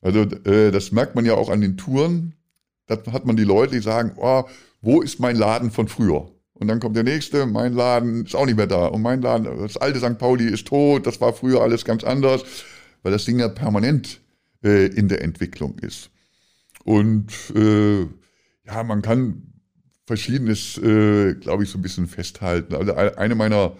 Also 0.00 0.20
äh, 0.20 0.70
das 0.70 0.92
merkt 0.92 1.16
man 1.16 1.24
ja 1.24 1.34
auch 1.34 1.50
an 1.50 1.60
den 1.60 1.76
Touren. 1.76 2.34
da 2.86 2.96
hat 3.10 3.26
man 3.26 3.36
die 3.36 3.42
Leute, 3.42 3.74
die 3.74 3.82
sagen, 3.82 4.12
oh, 4.14 4.44
wo 4.80 5.02
ist 5.02 5.18
mein 5.18 5.34
Laden 5.34 5.72
von 5.72 5.88
früher? 5.88 6.30
Und 6.52 6.68
dann 6.68 6.78
kommt 6.78 6.94
der 6.94 7.02
nächste, 7.02 7.46
mein 7.46 7.72
Laden 7.72 8.26
ist 8.26 8.36
auch 8.36 8.46
nicht 8.46 8.54
mehr 8.54 8.68
da. 8.68 8.86
Und 8.86 9.02
mein 9.02 9.22
Laden, 9.22 9.58
das 9.58 9.76
alte 9.76 9.98
St. 9.98 10.18
Pauli 10.18 10.44
ist 10.44 10.68
tot, 10.68 11.04
das 11.04 11.20
war 11.20 11.32
früher 11.32 11.60
alles 11.60 11.84
ganz 11.84 12.04
anders, 12.04 12.44
weil 13.02 13.10
das 13.10 13.24
Ding 13.24 13.40
ja 13.40 13.48
permanent 13.48 14.20
äh, 14.62 14.86
in 14.86 15.08
der 15.08 15.22
Entwicklung 15.22 15.80
ist. 15.80 16.10
Und 16.84 17.32
äh, 17.56 18.02
ja, 18.66 18.84
man 18.84 19.02
kann 19.02 19.52
Verschiedenes, 20.06 20.78
äh, 20.78 21.34
glaube 21.34 21.64
ich, 21.64 21.70
so 21.70 21.78
ein 21.78 21.82
bisschen 21.82 22.06
festhalten. 22.06 22.76
Also 22.76 22.94
eine 22.94 23.34
meiner 23.34 23.76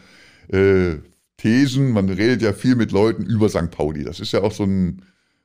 äh, 0.49 0.97
Thesen, 1.39 1.93
man 1.93 2.09
redet 2.11 2.43
ja 2.43 2.53
viel 2.53 2.75
mit 2.75 2.93
Leuten 2.93 3.25
über 3.25 3.49
St. 3.49 3.71
Pauli. 3.71 4.05
Das 4.05 4.21
ist 4.21 4.33
ja 4.33 4.43
auch 4.43 4.53
so 4.53 4.65
ein, 4.65 5.03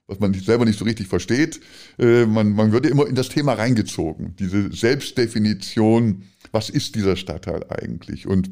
was 0.07 0.19
man 0.19 0.33
selber 0.33 0.65
nicht 0.65 0.77
so 0.77 0.85
richtig 0.85 1.07
versteht. 1.07 1.61
Äh, 1.97 2.25
man, 2.25 2.53
man 2.53 2.71
wird 2.71 2.85
ja 2.85 2.91
immer 2.91 3.07
in 3.07 3.15
das 3.15 3.29
Thema 3.29 3.53
reingezogen. 3.53 4.35
Diese 4.37 4.71
Selbstdefinition, 4.71 6.23
was 6.51 6.69
ist 6.69 6.95
dieser 6.95 7.15
Stadtteil 7.15 7.65
eigentlich? 7.69 8.27
Und 8.27 8.51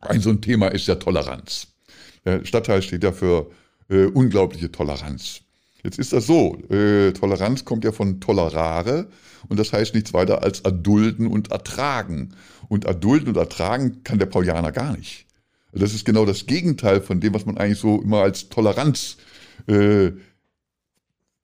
ein 0.00 0.20
so 0.20 0.30
ein 0.30 0.40
Thema 0.40 0.68
ist 0.68 0.86
ja 0.88 0.96
Toleranz. 0.96 1.68
Der 2.24 2.44
Stadtteil 2.44 2.82
steht 2.82 3.04
ja 3.04 3.12
für 3.12 3.50
äh, 3.88 4.06
unglaubliche 4.06 4.70
Toleranz. 4.70 5.42
Jetzt 5.84 5.98
ist 6.00 6.12
das 6.12 6.26
so, 6.26 6.56
äh, 6.70 7.12
Toleranz 7.12 7.64
kommt 7.64 7.84
ja 7.84 7.92
von 7.92 8.20
tolerare 8.20 9.08
und 9.48 9.60
das 9.60 9.72
heißt 9.72 9.94
nichts 9.94 10.12
weiter 10.12 10.42
als 10.42 10.60
erdulden 10.60 11.28
und 11.28 11.52
ertragen. 11.52 12.34
Und 12.68 12.84
erdulden 12.84 13.28
und 13.28 13.36
ertragen 13.36 14.02
kann 14.02 14.18
der 14.18 14.26
Paulianer 14.26 14.72
gar 14.72 14.96
nicht. 14.96 15.27
Das 15.72 15.94
ist 15.94 16.04
genau 16.04 16.24
das 16.24 16.46
Gegenteil 16.46 17.00
von 17.00 17.20
dem, 17.20 17.34
was 17.34 17.46
man 17.46 17.58
eigentlich 17.58 17.78
so 17.78 18.00
immer 18.00 18.22
als 18.22 18.48
Toleranz 18.48 19.18
äh, 19.66 20.12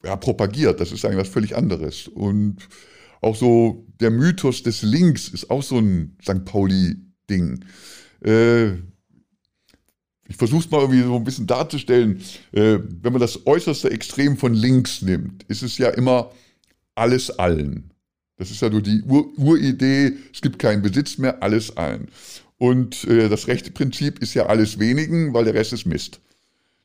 ja, 0.03 0.17
propagiert. 0.17 0.81
Das 0.81 0.93
ist 0.93 1.05
eigentlich 1.05 1.21
was 1.21 1.29
völlig 1.29 1.57
anderes. 1.57 2.09
Und 2.09 2.69
auch 3.21 3.37
so 3.37 3.87
der 4.01 4.11
Mythos 4.11 4.63
des 4.63 4.83
Links 4.83 5.29
ist 5.29 5.51
auch 5.51 5.63
so 5.63 5.79
ein 5.79 6.17
St. 6.23 6.45
Pauli-Ding. 6.45 7.65
Äh, 8.25 8.73
ich 10.27 10.37
versuche 10.37 10.65
es 10.65 10.71
mal 10.71 10.81
irgendwie 10.81 11.03
so 11.03 11.17
ein 11.17 11.25
bisschen 11.25 11.47
darzustellen. 11.47 12.21
Äh, 12.53 12.79
wenn 13.03 13.13
man 13.13 13.21
das 13.21 13.47
äußerste 13.47 13.91
Extrem 13.91 14.37
von 14.37 14.55
links 14.55 15.03
nimmt, 15.03 15.43
ist 15.45 15.63
es 15.63 15.77
ja 15.79 15.91
immer 15.91 16.33
alles 16.95 17.31
allen. 17.31 17.91
Das 18.37 18.51
ist 18.51 18.63
ja 18.63 18.69
nur 18.69 18.83
die 18.83 19.03
Ur 19.03 19.27
Uridee, 19.39 20.15
es 20.33 20.41
gibt 20.41 20.59
keinen 20.59 20.83
Besitz 20.83 21.19
mehr, 21.19 21.43
alles 21.43 21.77
allen. 21.77 22.09
Und 22.59 23.05
äh, 23.05 23.29
das 23.29 23.49
rechte 23.49 23.71
Prinzip 23.71 24.21
ist 24.21 24.35
ja 24.35 24.47
alles 24.47 24.79
wenigen, 24.79 25.35
weil 25.35 25.45
der 25.45 25.55
Rest 25.55 25.73
ist 25.73 25.87
Mist. 25.87 26.21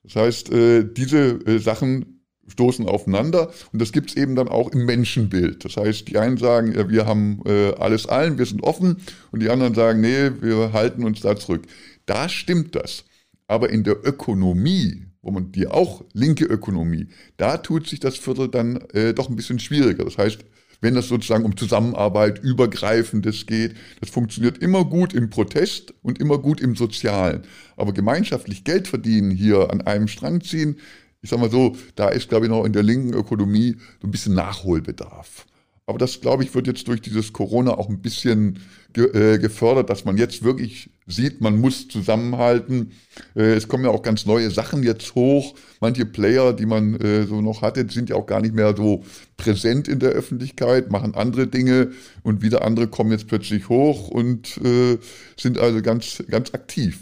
Das 0.04 0.16
heißt, 0.16 0.52
äh, 0.52 0.84
diese 0.84 1.40
äh, 1.46 1.60
Sachen 1.60 2.20
stoßen 2.48 2.88
aufeinander 2.88 3.52
und 3.72 3.80
das 3.80 3.92
gibt 3.92 4.10
es 4.10 4.18
eben 4.18 4.36
dann 4.36 4.48
auch 4.48 4.72
im 4.72 4.86
Menschenbild. 4.86 5.64
Das 5.66 5.78
heißt, 5.78 6.08
die 6.08 6.18
einen 6.18 6.38
sagen, 6.38 6.74
ja, 6.74 6.90
wir 6.90 7.06
haben 7.06 7.42
äh, 7.46 7.74
alles 7.74 8.08
allen, 8.08 8.38
wir 8.38 8.46
sind 8.46 8.64
offen 8.64 8.98
und 9.32 9.42
die 9.42 9.50
anderen 9.50 9.76
sagen, 9.76 10.02
nee, 10.02 10.32
wir 10.42 10.74
halten 10.74 11.04
uns 11.04 11.22
da 11.22 11.36
zurück. 11.36 11.64
Da 12.06 12.28
stimmt 12.28 12.76
das. 12.76 13.06
Aber 13.48 13.70
in 13.70 13.84
der 13.84 13.98
Ökonomie, 14.04 15.06
wo 15.22 15.32
man 15.32 15.52
die 15.52 15.68
auch 15.68 16.04
linke 16.14 16.46
Ökonomie, 16.46 17.08
da 17.38 17.58
tut 17.58 17.88
sich 17.88 18.00
das 18.00 18.18
Viertel 18.18 18.48
dann 18.48 18.78
äh, 18.94 19.14
doch 19.14 19.30
ein 19.30 19.36
bisschen 19.36 19.60
schwieriger. 19.60 20.06
Das 20.06 20.18
heißt, 20.18 20.40
wenn 20.82 20.96
das 20.96 21.08
sozusagen 21.08 21.46
um 21.46 21.58
Zusammenarbeit, 21.58 22.40
Übergreifendes 22.40 23.46
geht. 23.46 23.76
Das 24.00 24.10
funktioniert 24.10 24.58
immer 24.60 24.86
gut 24.86 25.14
im 25.14 25.30
Protest 25.30 25.94
und 26.02 26.20
immer 26.20 26.38
gut 26.38 26.62
im 26.62 26.76
Sozialen. 26.76 27.44
Aber 27.76 27.94
gemeinschaftlich 27.94 28.64
Geld 28.64 28.88
verdienen, 28.88 29.32
hier 29.32 29.72
an 29.72 29.82
einem 29.82 30.08
Strang 30.08 30.42
ziehen, 30.42 30.78
ich 31.22 31.30
sag 31.30 31.40
mal 31.40 31.52
so, 31.52 31.76
da 31.96 32.10
ist, 32.10 32.30
glaube 32.30 32.46
ich, 32.46 32.50
noch 32.50 32.64
in 32.64 32.72
der 32.74 32.84
linken 32.84 33.14
Ökonomie 33.14 33.76
so 34.02 34.08
ein 34.08 34.12
bisschen 34.12 34.36
Nachholbedarf. 34.36 35.46
Aber 35.90 35.98
das, 35.98 36.22
glaube 36.22 36.44
ich, 36.44 36.54
wird 36.54 36.68
jetzt 36.68 36.88
durch 36.88 37.02
dieses 37.02 37.34
Corona 37.34 37.72
auch 37.72 37.90
ein 37.90 38.00
bisschen 38.00 38.60
ge 38.94 39.06
äh, 39.06 39.40
gefördert, 39.40 39.90
dass 39.90 40.06
man 40.06 40.18
jetzt 40.18 40.44
wirklich 40.44 40.92
sieht, 41.08 41.42
man 41.42 41.60
muss 41.60 41.88
zusammenhalten. 41.88 42.92
Äh, 43.36 43.54
es 43.54 43.68
kommen 43.68 43.86
ja 43.86 43.90
auch 43.90 44.04
ganz 44.04 44.28
neue 44.28 44.52
Sachen 44.52 44.84
jetzt 44.84 45.16
hoch. 45.16 45.56
Manche 45.80 46.06
Player, 46.06 46.54
die 46.54 46.68
man 46.68 46.94
äh, 47.02 47.26
so 47.26 47.42
noch 47.42 47.64
hatte, 47.64 47.90
sind 47.90 48.12
ja 48.12 48.18
auch 48.18 48.28
gar 48.28 48.40
nicht 48.40 48.54
mehr 48.54 48.78
so 48.78 49.04
präsent 49.36 49.88
in 49.88 49.98
der 49.98 50.12
Öffentlichkeit, 50.12 50.92
machen 50.92 51.16
andere 51.16 51.48
Dinge 51.48 51.90
und 52.22 52.44
wieder 52.44 52.64
andere 52.64 52.88
kommen 52.88 53.10
jetzt 53.10 53.28
plötzlich 53.28 53.68
hoch 53.68 54.10
und 54.10 54.58
äh, 54.64 55.00
sind 55.38 55.58
also 55.58 55.82
ganz, 55.82 56.24
ganz 56.30 56.54
aktiv. 56.54 57.00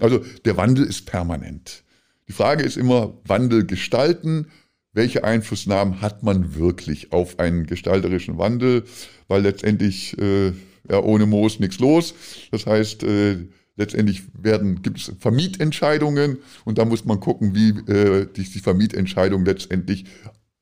Also 0.00 0.24
der 0.46 0.56
Wandel 0.56 0.86
ist 0.86 1.04
permanent. 1.04 1.84
Die 2.28 2.32
Frage 2.32 2.64
ist 2.64 2.78
immer, 2.78 3.12
Wandel 3.26 3.66
gestalten 3.66 4.46
welche 4.92 5.24
Einflussnahmen 5.24 6.00
hat 6.00 6.22
man 6.22 6.54
wirklich 6.54 7.12
auf 7.12 7.38
einen 7.38 7.66
gestalterischen 7.66 8.38
Wandel, 8.38 8.84
weil 9.28 9.42
letztendlich 9.42 10.18
äh, 10.18 10.52
ja, 10.90 11.00
ohne 11.02 11.26
Moos 11.26 11.60
nichts 11.60 11.78
los. 11.78 12.14
Das 12.50 12.66
heißt, 12.66 13.02
äh, 13.04 13.38
letztendlich 13.76 14.22
werden 14.34 14.82
gibt 14.82 14.98
es 14.98 15.12
Vermietentscheidungen 15.18 16.38
und 16.64 16.78
da 16.78 16.84
muss 16.84 17.04
man 17.04 17.20
gucken, 17.20 17.54
wie 17.54 17.70
äh, 17.90 18.26
die, 18.26 18.44
die 18.44 18.60
Vermietentscheidung 18.60 19.44
letztendlich 19.44 20.04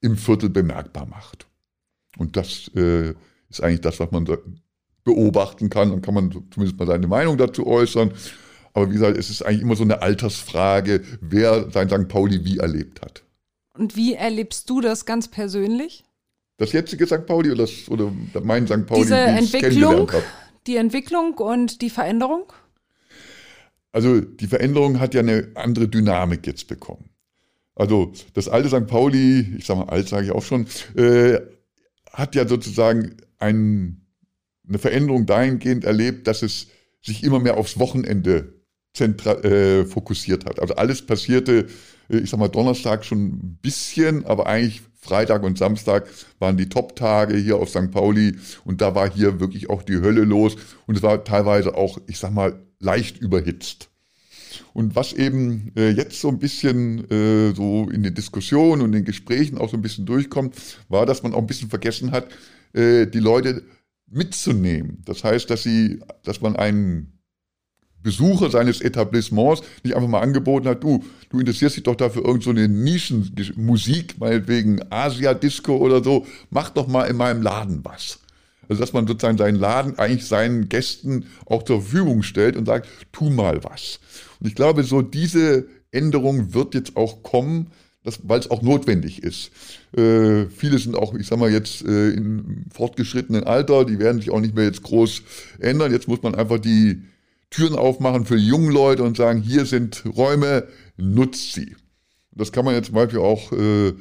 im 0.00 0.16
Viertel 0.16 0.48
bemerkbar 0.48 1.06
macht. 1.06 1.46
Und 2.16 2.36
das 2.36 2.70
äh, 2.74 3.14
ist 3.48 3.62
eigentlich 3.62 3.80
das, 3.80 4.00
was 4.00 4.10
man 4.10 4.26
beobachten 5.04 5.70
kann. 5.70 5.90
Dann 5.90 6.02
kann 6.02 6.14
man 6.14 6.30
zumindest 6.50 6.78
mal 6.78 6.86
seine 6.86 7.06
Meinung 7.06 7.36
dazu 7.36 7.66
äußern. 7.66 8.12
Aber 8.72 8.88
wie 8.88 8.94
gesagt, 8.94 9.16
es 9.16 9.30
ist 9.30 9.42
eigentlich 9.42 9.62
immer 9.62 9.76
so 9.76 9.82
eine 9.82 10.02
Altersfrage, 10.02 11.02
wer 11.20 11.70
sein 11.70 11.88
St. 11.88 12.08
Pauli 12.08 12.44
wie 12.44 12.58
erlebt 12.58 13.02
hat. 13.02 13.24
Und 13.74 13.96
wie 13.96 14.14
erlebst 14.14 14.68
du 14.68 14.80
das 14.80 15.06
ganz 15.06 15.28
persönlich? 15.28 16.04
Das 16.56 16.72
jetzige 16.72 17.06
St. 17.06 17.26
Pauli 17.26 17.50
oder, 17.50 17.62
das, 17.62 17.88
oder 17.88 18.12
mein 18.42 18.66
St. 18.66 18.86
Pauli, 18.86 19.02
Diese 19.02 19.16
Entwicklung, 19.16 20.10
die 20.66 20.76
Entwicklung 20.76 21.34
und 21.34 21.80
die 21.80 21.90
Veränderung? 21.90 22.52
Also 23.92 24.20
die 24.20 24.46
Veränderung 24.46 25.00
hat 25.00 25.14
ja 25.14 25.20
eine 25.20 25.52
andere 25.54 25.88
Dynamik 25.88 26.46
jetzt 26.46 26.68
bekommen. 26.68 27.10
Also 27.74 28.12
das 28.34 28.48
alte 28.48 28.68
St. 28.68 28.86
Pauli, 28.86 29.56
ich 29.56 29.64
sage 29.64 29.80
mal 29.80 29.88
alt, 29.88 30.08
sage 30.08 30.26
ich 30.26 30.32
auch 30.32 30.42
schon, 30.42 30.66
äh, 30.96 31.40
hat 32.12 32.34
ja 32.34 32.46
sozusagen 32.46 33.16
ein, 33.38 34.06
eine 34.68 34.78
Veränderung 34.78 35.26
dahingehend 35.26 35.84
erlebt, 35.84 36.26
dass 36.26 36.42
es 36.42 36.66
sich 37.00 37.24
immer 37.24 37.38
mehr 37.38 37.56
aufs 37.56 37.78
Wochenende 37.78 38.52
zentral, 38.92 39.44
äh, 39.44 39.84
fokussiert 39.86 40.44
hat. 40.44 40.60
Also 40.60 40.74
alles 40.74 41.02
passierte 41.02 41.66
ich 42.18 42.30
sag 42.30 42.40
mal, 42.40 42.48
Donnerstag 42.48 43.04
schon 43.04 43.24
ein 43.24 43.58
bisschen, 43.62 44.24
aber 44.26 44.46
eigentlich 44.46 44.82
Freitag 45.00 45.42
und 45.42 45.56
Samstag 45.56 46.08
waren 46.38 46.56
die 46.56 46.68
Top-Tage 46.68 47.36
hier 47.36 47.56
auf 47.56 47.70
St. 47.70 47.90
Pauli 47.90 48.36
und 48.64 48.80
da 48.80 48.94
war 48.94 49.10
hier 49.10 49.40
wirklich 49.40 49.70
auch 49.70 49.82
die 49.82 49.96
Hölle 49.96 50.24
los 50.24 50.56
und 50.86 50.96
es 50.96 51.02
war 51.02 51.24
teilweise 51.24 51.74
auch, 51.74 51.98
ich 52.06 52.18
sag 52.18 52.32
mal, 52.32 52.60
leicht 52.78 53.18
überhitzt. 53.18 53.88
Und 54.72 54.94
was 54.96 55.12
eben 55.12 55.72
äh, 55.76 55.90
jetzt 55.90 56.20
so 56.20 56.28
ein 56.28 56.38
bisschen 56.38 57.10
äh, 57.10 57.54
so 57.54 57.88
in 57.90 58.02
den 58.02 58.14
Diskussionen 58.14 58.82
und 58.82 58.92
den 58.92 59.04
Gesprächen 59.04 59.58
auch 59.58 59.70
so 59.70 59.76
ein 59.76 59.82
bisschen 59.82 60.06
durchkommt, 60.06 60.54
war, 60.88 61.06
dass 61.06 61.22
man 61.22 61.34
auch 61.34 61.38
ein 61.38 61.46
bisschen 61.46 61.70
vergessen 61.70 62.12
hat, 62.12 62.28
äh, 62.72 63.06
die 63.06 63.20
Leute 63.20 63.62
mitzunehmen. 64.06 65.02
Das 65.04 65.24
heißt, 65.24 65.48
dass 65.50 65.62
sie, 65.62 66.00
dass 66.24 66.40
man 66.40 66.56
einen 66.56 67.19
Besucher 68.02 68.50
seines 68.50 68.80
Etablissements 68.80 69.62
nicht 69.84 69.94
einfach 69.94 70.08
mal 70.08 70.20
angeboten 70.20 70.68
hat, 70.68 70.82
du, 70.82 71.04
du 71.28 71.38
interessierst 71.38 71.76
dich 71.76 71.84
doch 71.84 71.96
dafür 71.96 72.24
irgend 72.24 72.42
so 72.42 72.50
eine 72.50 72.68
Nischenmusik, 72.68 74.18
meinetwegen 74.18 74.80
Asia-Disco 74.90 75.76
oder 75.76 76.02
so, 76.02 76.26
mach 76.50 76.70
doch 76.70 76.86
mal 76.86 77.04
in 77.04 77.16
meinem 77.16 77.42
Laden 77.42 77.80
was. 77.84 78.20
Also 78.68 78.80
dass 78.80 78.92
man 78.92 79.06
sozusagen 79.06 79.36
seinen 79.36 79.58
Laden 79.58 79.98
eigentlich 79.98 80.26
seinen 80.26 80.68
Gästen 80.68 81.26
auch 81.46 81.64
zur 81.64 81.82
Verfügung 81.82 82.22
stellt 82.22 82.56
und 82.56 82.66
sagt, 82.66 82.88
tu 83.10 83.28
mal 83.28 83.64
was. 83.64 83.98
Und 84.38 84.46
ich 84.46 84.54
glaube, 84.54 84.84
so 84.84 85.02
diese 85.02 85.66
Änderung 85.90 86.54
wird 86.54 86.74
jetzt 86.74 86.96
auch 86.96 87.22
kommen, 87.24 87.72
weil 88.22 88.40
es 88.40 88.50
auch 88.50 88.62
notwendig 88.62 89.22
ist. 89.22 89.50
Äh, 89.94 90.46
viele 90.46 90.78
sind 90.78 90.96
auch, 90.96 91.14
ich 91.14 91.26
sag 91.26 91.38
mal 91.38 91.50
jetzt 91.50 91.84
äh, 91.84 92.10
im 92.10 92.64
fortgeschrittenen 92.72 93.44
Alter, 93.44 93.84
die 93.84 93.98
werden 93.98 94.20
sich 94.20 94.30
auch 94.30 94.40
nicht 94.40 94.54
mehr 94.54 94.64
jetzt 94.64 94.82
groß 94.82 95.22
ändern. 95.58 95.92
Jetzt 95.92 96.08
muss 96.08 96.22
man 96.22 96.34
einfach 96.34 96.58
die 96.58 97.02
Türen 97.50 97.74
aufmachen 97.74 98.24
für 98.24 98.36
junge 98.36 98.72
Leute 98.72 99.02
und 99.02 99.16
sagen, 99.16 99.42
hier 99.42 99.66
sind 99.66 100.04
Räume, 100.16 100.68
nutzt 100.96 101.52
sie. 101.52 101.76
Das 102.32 102.52
kann 102.52 102.64
man 102.64 102.74
jetzt 102.74 102.86
zum 102.86 102.94
Beispiel 102.94 103.18
auch, 103.18 103.52
äh, 103.52 103.92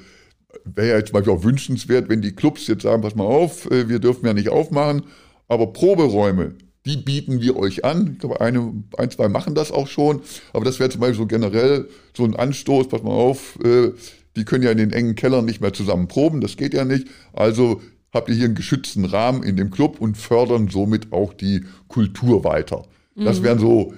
wäre 0.64 0.90
ja 0.90 0.98
jetzt 0.98 1.08
zum 1.08 1.14
Beispiel 1.14 1.34
auch 1.34 1.44
wünschenswert, 1.44 2.10
wenn 2.10 2.22
die 2.22 2.36
Clubs 2.36 2.68
jetzt 2.68 2.84
sagen, 2.84 3.02
pass 3.02 3.16
mal 3.16 3.26
auf, 3.26 3.70
äh, 3.72 3.90
wir 3.90 4.00
dürfen 4.00 4.26
ja 4.26 4.34
nicht 4.34 4.50
aufmachen, 4.50 5.04
aber 5.48 5.74
Proberäume, 5.74 6.56
die 6.86 6.98
bieten 6.98 7.42
wir 7.42 7.58
euch 7.58 7.84
an. 7.84 8.12
Ich 8.14 8.20
glaube, 8.20 8.40
eine, 8.40 8.84
ein, 8.98 9.12
zwei 9.12 9.28
machen 9.28 9.56
das 9.56 9.72
auch 9.72 9.88
schon, 9.88 10.22
aber 10.54 10.66
das 10.66 10.80
wäre 10.80 10.90
zum 10.90 11.02
Beispiel 11.02 11.18
so 11.18 11.26
generell 11.26 11.90
so 12.16 12.24
ein 12.24 12.36
Anstoß, 12.36 12.88
pass 12.88 13.04
mal 13.04 13.12
auf, 13.12 13.58
äh, 13.64 13.92
die 14.36 14.46
können 14.46 14.64
ja 14.64 14.72
in 14.72 14.78
den 14.78 14.94
engen 14.94 15.16
Kellern 15.16 15.46
nicht 15.46 15.60
mehr 15.60 15.74
zusammen 15.74 16.08
proben, 16.08 16.40
das 16.40 16.56
geht 16.56 16.74
ja 16.74 16.86
nicht. 16.86 17.08
Also 17.34 17.82
habt 18.14 18.30
ihr 18.30 18.36
hier 18.36 18.46
einen 18.46 18.56
geschützten 18.56 19.06
Rahmen 19.06 19.44
in 19.44 19.58
dem 19.58 19.72
Club 19.72 20.00
und 20.00 20.18
fördern 20.18 20.70
somit 20.70 21.12
auch 21.12 21.34
die 21.34 21.66
Kultur 21.88 22.44
weiter. 22.44 22.86
Das 23.20 23.40
mhm. 23.40 23.44
wären 23.44 23.60
so 23.60 23.94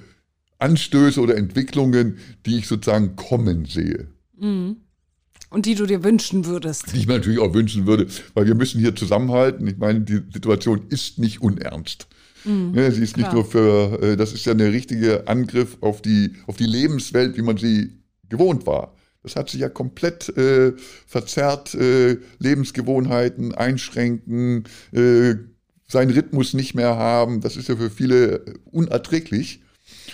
Anstöße 0.59 1.19
oder 1.19 1.38
Entwicklungen, 1.38 2.17
die 2.45 2.57
ich 2.57 2.67
sozusagen 2.67 3.15
kommen 3.15 3.65
sehe. 3.65 4.07
Mhm. 4.38 4.78
Und 5.49 5.65
die 5.65 5.76
du 5.76 5.86
dir 5.86 6.03
wünschen 6.03 6.45
würdest. 6.45 6.93
Die 6.93 6.99
ich 6.99 7.07
mir 7.07 7.15
natürlich 7.15 7.39
auch 7.39 7.53
wünschen 7.53 7.86
würde, 7.86 8.07
weil 8.34 8.47
wir 8.47 8.55
müssen 8.55 8.80
hier 8.80 8.95
zusammenhalten. 8.95 9.67
Ich 9.67 9.78
meine, 9.78 10.01
die 10.01 10.22
Situation 10.32 10.84
ist 10.89 11.19
nicht 11.19 11.41
unernst. 11.41 12.07
Mhm, 12.45 12.72
ne, 12.72 12.91
sie 12.91 13.03
ist 13.03 13.15
klar. 13.15 13.28
nicht 13.28 13.34
nur 13.34 13.45
für, 13.45 14.01
äh, 14.01 14.17
das 14.17 14.34
ist 14.34 14.45
ja 14.45 14.53
der 14.53 14.72
richtige 14.72 15.28
Angriff 15.28 15.78
auf 15.82 16.01
die, 16.01 16.36
auf 16.47 16.55
die 16.55 16.65
Lebenswelt, 16.65 17.38
wie 17.38 17.41
man 17.41 17.57
sie 17.57 18.01
gewohnt 18.30 18.65
war. 18.65 18.95
Das 19.24 19.36
hat 19.36 19.49
sich 19.49 19.59
ja 19.59 19.69
komplett 19.69 20.30
äh, 20.36 20.74
verzerrt, 21.05 21.76
äh, 21.76 22.17
Lebensgewohnheiten 22.39 23.53
einschränken, 23.53 24.63
äh, 24.93 25.36
seinen 25.92 26.12
Rhythmus 26.12 26.54
nicht 26.54 26.74
mehr 26.74 26.96
haben. 26.96 27.42
Das 27.42 27.58
ist 27.58 27.68
ja 27.68 27.76
für 27.76 27.89
viele 27.89 28.44
unerträglich. 28.72 29.62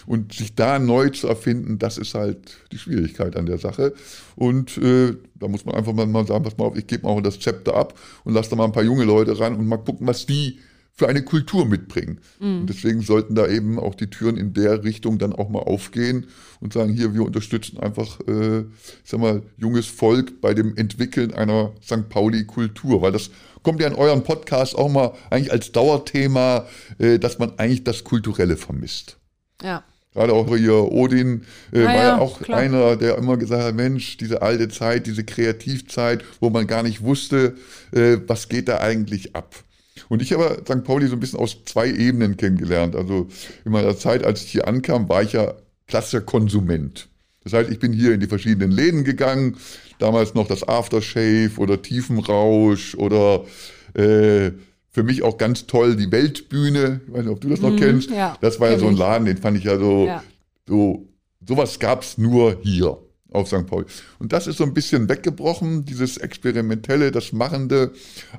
Und 0.08 0.34
sich 0.34 0.56
da 0.56 0.80
neu 0.80 1.10
zu 1.10 1.28
erfinden, 1.28 1.78
das 1.78 1.98
ist 1.98 2.16
halt 2.16 2.58
die 2.72 2.78
Schwierigkeit 2.78 3.36
an 3.36 3.46
der 3.46 3.58
Sache. 3.58 3.94
Und 4.36 4.78
äh, 4.78 5.16
da 5.36 5.48
muss 5.48 5.66
man 5.66 5.76
einfach 5.76 5.94
mal 5.94 6.26
sagen, 6.26 6.44
pass 6.44 6.58
mal 6.58 6.66
auf, 6.66 6.78
ich 6.78 6.88
gebe 6.88 7.06
mal 7.06 7.22
das 7.22 7.40
Zepter 7.40 7.76
ab 7.76 7.94
und 8.24 8.34
lasse 8.34 8.50
da 8.50 8.56
mal 8.56 8.66
ein 8.66 8.72
paar 8.72 8.84
junge 8.84 9.04
Leute 9.04 9.38
ran 9.38 9.56
und 9.56 9.68
mal 9.68 9.78
gucken, 9.78 10.08
was 10.08 10.26
die 10.26 10.60
für 10.98 11.08
eine 11.08 11.22
Kultur 11.24 11.68
mitbringen. 11.68 12.20
Mhm. 12.40 12.62
Und 12.62 12.70
deswegen 12.70 13.02
sollten 13.02 13.36
da 13.36 13.48
eben 13.48 13.78
auch 13.78 13.94
die 13.94 14.10
Türen 14.10 14.36
in 14.36 14.54
der 14.54 14.84
Richtung 14.84 15.20
dann 15.20 15.32
auch 15.32 15.48
mal 15.48 15.60
aufgehen 15.60 16.26
und 16.60 16.74
sagen, 16.74 16.92
hier, 16.92 17.14
wir 17.14 17.22
unterstützen 17.22 17.80
einfach, 17.80 18.20
äh, 18.28 18.62
ich 18.62 18.66
sag 19.06 19.20
mal, 19.20 19.44
junges 19.58 19.86
Volk 19.86 20.42
bei 20.42 20.56
dem 20.56 20.76
Entwickeln 20.76 21.36
einer 21.36 21.74
St. 21.84 22.10
Pauli-Kultur, 22.10 23.04
weil 23.04 23.12
das 23.12 23.30
kommt 23.62 23.80
ja 23.80 23.88
in 23.88 23.94
euren 23.94 24.24
Podcast 24.24 24.76
auch 24.76 24.90
mal 24.90 25.14
eigentlich 25.30 25.52
als 25.52 25.72
Dauerthema, 25.72 26.66
äh, 26.98 27.20
dass 27.20 27.38
man 27.38 27.60
eigentlich 27.60 27.84
das 27.84 28.04
Kulturelle 28.04 28.58
vermisst. 28.58 29.18
Ja. 29.62 29.84
Gerade 30.16 30.34
auch 30.34 30.48
hier 30.58 30.92
Odin 30.92 31.44
äh, 31.72 31.84
war 31.84 31.94
ja 31.94 32.18
auch 32.18 32.42
klar. 32.42 32.58
einer, 32.58 32.96
der 32.96 33.20
immer 33.20 33.38
gesagt 33.38 33.62
hat, 33.62 33.76
Mensch, 33.76 34.18
diese 34.18 34.42
alte 34.42 34.68
Zeit, 34.68 35.06
diese 35.06 35.24
Kreativzeit, 35.24 36.24
wo 36.40 36.50
man 36.50 36.66
gar 36.66 36.82
nicht 36.82 37.04
wusste, 37.04 37.56
äh, 37.92 38.18
was 38.26 38.50
geht 38.50 38.68
da 38.68 38.80
eigentlich 38.80 39.36
ab. 39.36 39.64
Und 40.10 40.22
ich 40.22 40.34
habe 40.34 40.62
St. 40.64 40.84
Pauli 40.84 41.08
so 41.08 41.14
ein 41.14 41.20
bisschen 41.20 41.40
aus 41.40 41.58
zwei 41.66 41.90
Ebenen 41.90 42.38
kennengelernt. 42.38 42.96
Also 42.96 43.28
in 43.66 43.72
meiner 43.72 43.96
Zeit, 43.98 44.24
als 44.24 44.44
ich 44.44 44.52
hier 44.52 44.68
ankam, 44.68 45.10
war 45.10 45.24
ich 45.24 45.34
ja 45.34 45.54
klassischer 45.88 46.22
Konsument. 46.22 47.10
Das 47.44 47.54
heißt, 47.54 47.70
ich 47.70 47.80
bin 47.80 47.94
hier 47.94 48.14
in 48.14 48.20
die 48.20 48.28
verschiedenen 48.28 48.72
Läden 48.72 49.04
gegangen, 49.04 49.58
damals 50.00 50.34
noch 50.34 50.48
das 50.48 50.68
Aftershave 50.68 51.52
oder 51.58 51.82
Tiefenrausch 51.82 52.96
oder 52.96 53.46
äh, 53.94 54.52
für 54.90 55.04
mich 55.04 55.24
auch 55.24 55.38
ganz 55.38 55.66
toll 55.68 55.96
die 55.96 56.12
Weltbühne. 56.12 57.02
Ich 57.08 57.14
weiß 57.14 57.22
nicht, 57.22 57.32
ob 57.32 57.42
du 57.42 57.50
das 57.50 57.62
noch 57.62 57.72
mm, 57.72 57.78
kennst. 57.78 58.10
Ja, 58.10 58.38
das 58.42 58.60
war 58.60 58.70
ja 58.70 58.80
so 58.80 58.88
ein 58.88 58.98
Laden, 58.98 59.26
den 59.26 59.38
fand 59.38 59.58
ich 59.58 59.64
ja 59.64 59.78
so, 59.78 60.08
ja. 60.08 60.24
so 60.68 61.08
sowas 61.48 61.80
gab 61.80 62.02
es 62.02 62.18
nur 62.18 62.58
hier 62.64 62.98
auf 63.32 63.48
St. 63.48 63.66
Pauli. 63.68 63.86
Und 64.20 64.34
das 64.34 64.48
ist 64.48 64.58
so 64.58 64.64
ein 64.64 64.74
bisschen 64.74 65.10
weggebrochen, 65.10 65.86
dieses 65.86 66.18
Experimentelle, 66.18 67.12
das 67.12 67.34
Machende. 67.34 67.92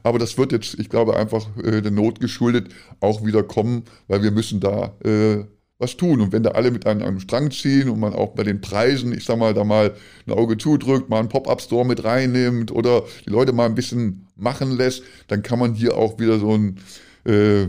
Aber 0.03 0.19
das 0.19 0.39
wird 0.39 0.53
jetzt, 0.53 0.79
ich 0.79 0.89
glaube, 0.89 1.17
einfach 1.17 1.47
äh, 1.59 1.83
der 1.83 1.91
Not 1.91 2.21
geschuldet 2.21 2.69
auch 3.01 3.25
wieder 3.25 3.43
kommen, 3.43 3.85
weil 4.07 4.23
wir 4.23 4.31
müssen 4.31 4.61
da 4.61 4.97
äh, 5.05 5.45
was 5.79 5.97
tun. 5.97 6.21
Und 6.21 6.33
wenn 6.33 6.43
da 6.43 6.51
alle 6.51 6.71
mit 6.71 6.87
einem, 6.87 7.03
einem 7.03 7.21
Strang 7.21 7.51
ziehen 7.51 7.89
und 7.89 8.01
man 8.01 8.13
auch 8.13 8.31
bei 8.31 8.43
den 8.43 8.61
Preisen, 8.61 9.13
ich 9.13 9.25
sag 9.25 9.39
mal, 9.39 9.55
da 9.55 9.65
mal 9.65 9.95
ein 10.27 10.33
Auge 10.33 10.59
zudrückt, 10.59 11.09
mal 11.09 11.21
einen 11.21 11.29
Pop-Up-Store 11.29 11.87
mit 11.87 12.05
reinnimmt 12.05 12.73
oder 12.73 13.05
die 13.25 13.31
Leute 13.31 13.53
mal 13.53 13.67
ein 13.67 13.75
bisschen 13.75 14.27
machen 14.37 14.77
lässt, 14.77 15.03
dann 15.29 15.43
kann 15.43 15.59
man 15.59 15.75
hier 15.75 15.97
auch 15.97 16.19
wieder 16.19 16.39
so 16.39 16.55
ein, 16.55 16.81
äh, 17.25 17.63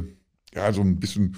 ja, 0.55 0.73
so 0.73 0.81
ein 0.81 0.99
bisschen 0.99 1.35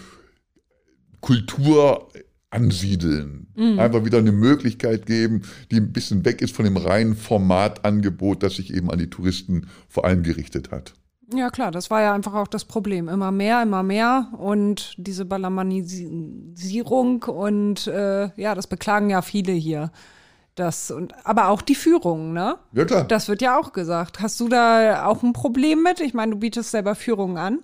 Kultur 1.19 2.07
ansiedeln. 2.51 3.47
Mhm. 3.55 3.79
Einfach 3.79 4.05
wieder 4.05 4.19
eine 4.19 4.31
Möglichkeit 4.31 5.05
geben, 5.05 5.41
die 5.71 5.77
ein 5.77 5.91
bisschen 5.91 6.23
weg 6.25 6.41
ist 6.41 6.55
von 6.55 6.65
dem 6.65 6.77
reinen 6.77 7.15
Formatangebot, 7.15 8.43
das 8.43 8.57
sich 8.57 8.73
eben 8.73 8.91
an 8.91 8.99
die 8.99 9.09
Touristen 9.09 9.67
vor 9.89 10.05
allem 10.05 10.23
gerichtet 10.23 10.71
hat. 10.71 10.93
Ja, 11.33 11.49
klar, 11.49 11.71
das 11.71 11.89
war 11.89 12.01
ja 12.01 12.13
einfach 12.13 12.33
auch 12.33 12.47
das 12.47 12.65
Problem. 12.65 13.07
Immer 13.07 13.31
mehr, 13.31 13.63
immer 13.63 13.83
mehr 13.83 14.33
und 14.37 14.93
diese 14.97 15.23
Ballermannisierung 15.23 17.23
und 17.23 17.87
äh, 17.87 18.29
ja, 18.35 18.53
das 18.53 18.67
beklagen 18.67 19.09
ja 19.09 19.21
viele 19.21 19.53
hier. 19.53 19.91
Das 20.55 20.91
und 20.91 21.13
aber 21.25 21.47
auch 21.47 21.61
die 21.61 21.75
Führung, 21.75 22.33
ne? 22.33 22.57
Ja, 22.73 22.83
klar. 22.83 23.05
Das 23.05 23.29
wird 23.29 23.41
ja 23.41 23.57
auch 23.57 23.71
gesagt. 23.71 24.19
Hast 24.19 24.37
du 24.41 24.49
da 24.49 25.05
auch 25.05 25.23
ein 25.23 25.31
Problem 25.31 25.81
mit? 25.81 26.01
Ich 26.01 26.13
meine, 26.13 26.33
du 26.33 26.39
bietest 26.39 26.71
selber 26.71 26.95
Führungen 26.95 27.37
an. 27.37 27.59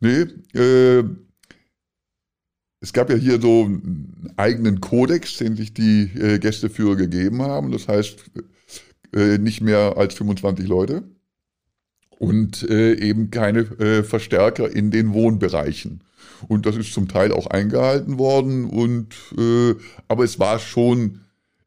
Nee, 0.00 0.26
äh, 0.58 1.04
es 2.80 2.92
gab 2.92 3.10
ja 3.10 3.16
hier 3.16 3.40
so 3.40 3.64
einen 3.64 4.32
eigenen 4.36 4.80
Kodex, 4.80 5.36
den 5.38 5.56
sich 5.56 5.74
die 5.74 6.02
äh, 6.18 6.38
Gästeführer 6.38 6.96
gegeben 6.96 7.42
haben. 7.42 7.72
Das 7.72 7.88
heißt, 7.88 8.16
äh, 9.14 9.38
nicht 9.38 9.60
mehr 9.60 9.96
als 9.96 10.14
25 10.14 10.66
Leute 10.66 11.02
und 12.18 12.68
äh, 12.68 12.94
eben 12.94 13.30
keine 13.30 13.60
äh, 13.60 14.02
Verstärker 14.02 14.70
in 14.70 14.90
den 14.90 15.12
Wohnbereichen. 15.12 16.02
Und 16.46 16.66
das 16.66 16.76
ist 16.76 16.92
zum 16.92 17.08
Teil 17.08 17.32
auch 17.32 17.48
eingehalten 17.48 18.18
worden. 18.18 18.64
Und 18.64 19.14
äh, 19.36 19.74
aber 20.06 20.24
es 20.24 20.38
war 20.38 20.60
schon 20.60 21.20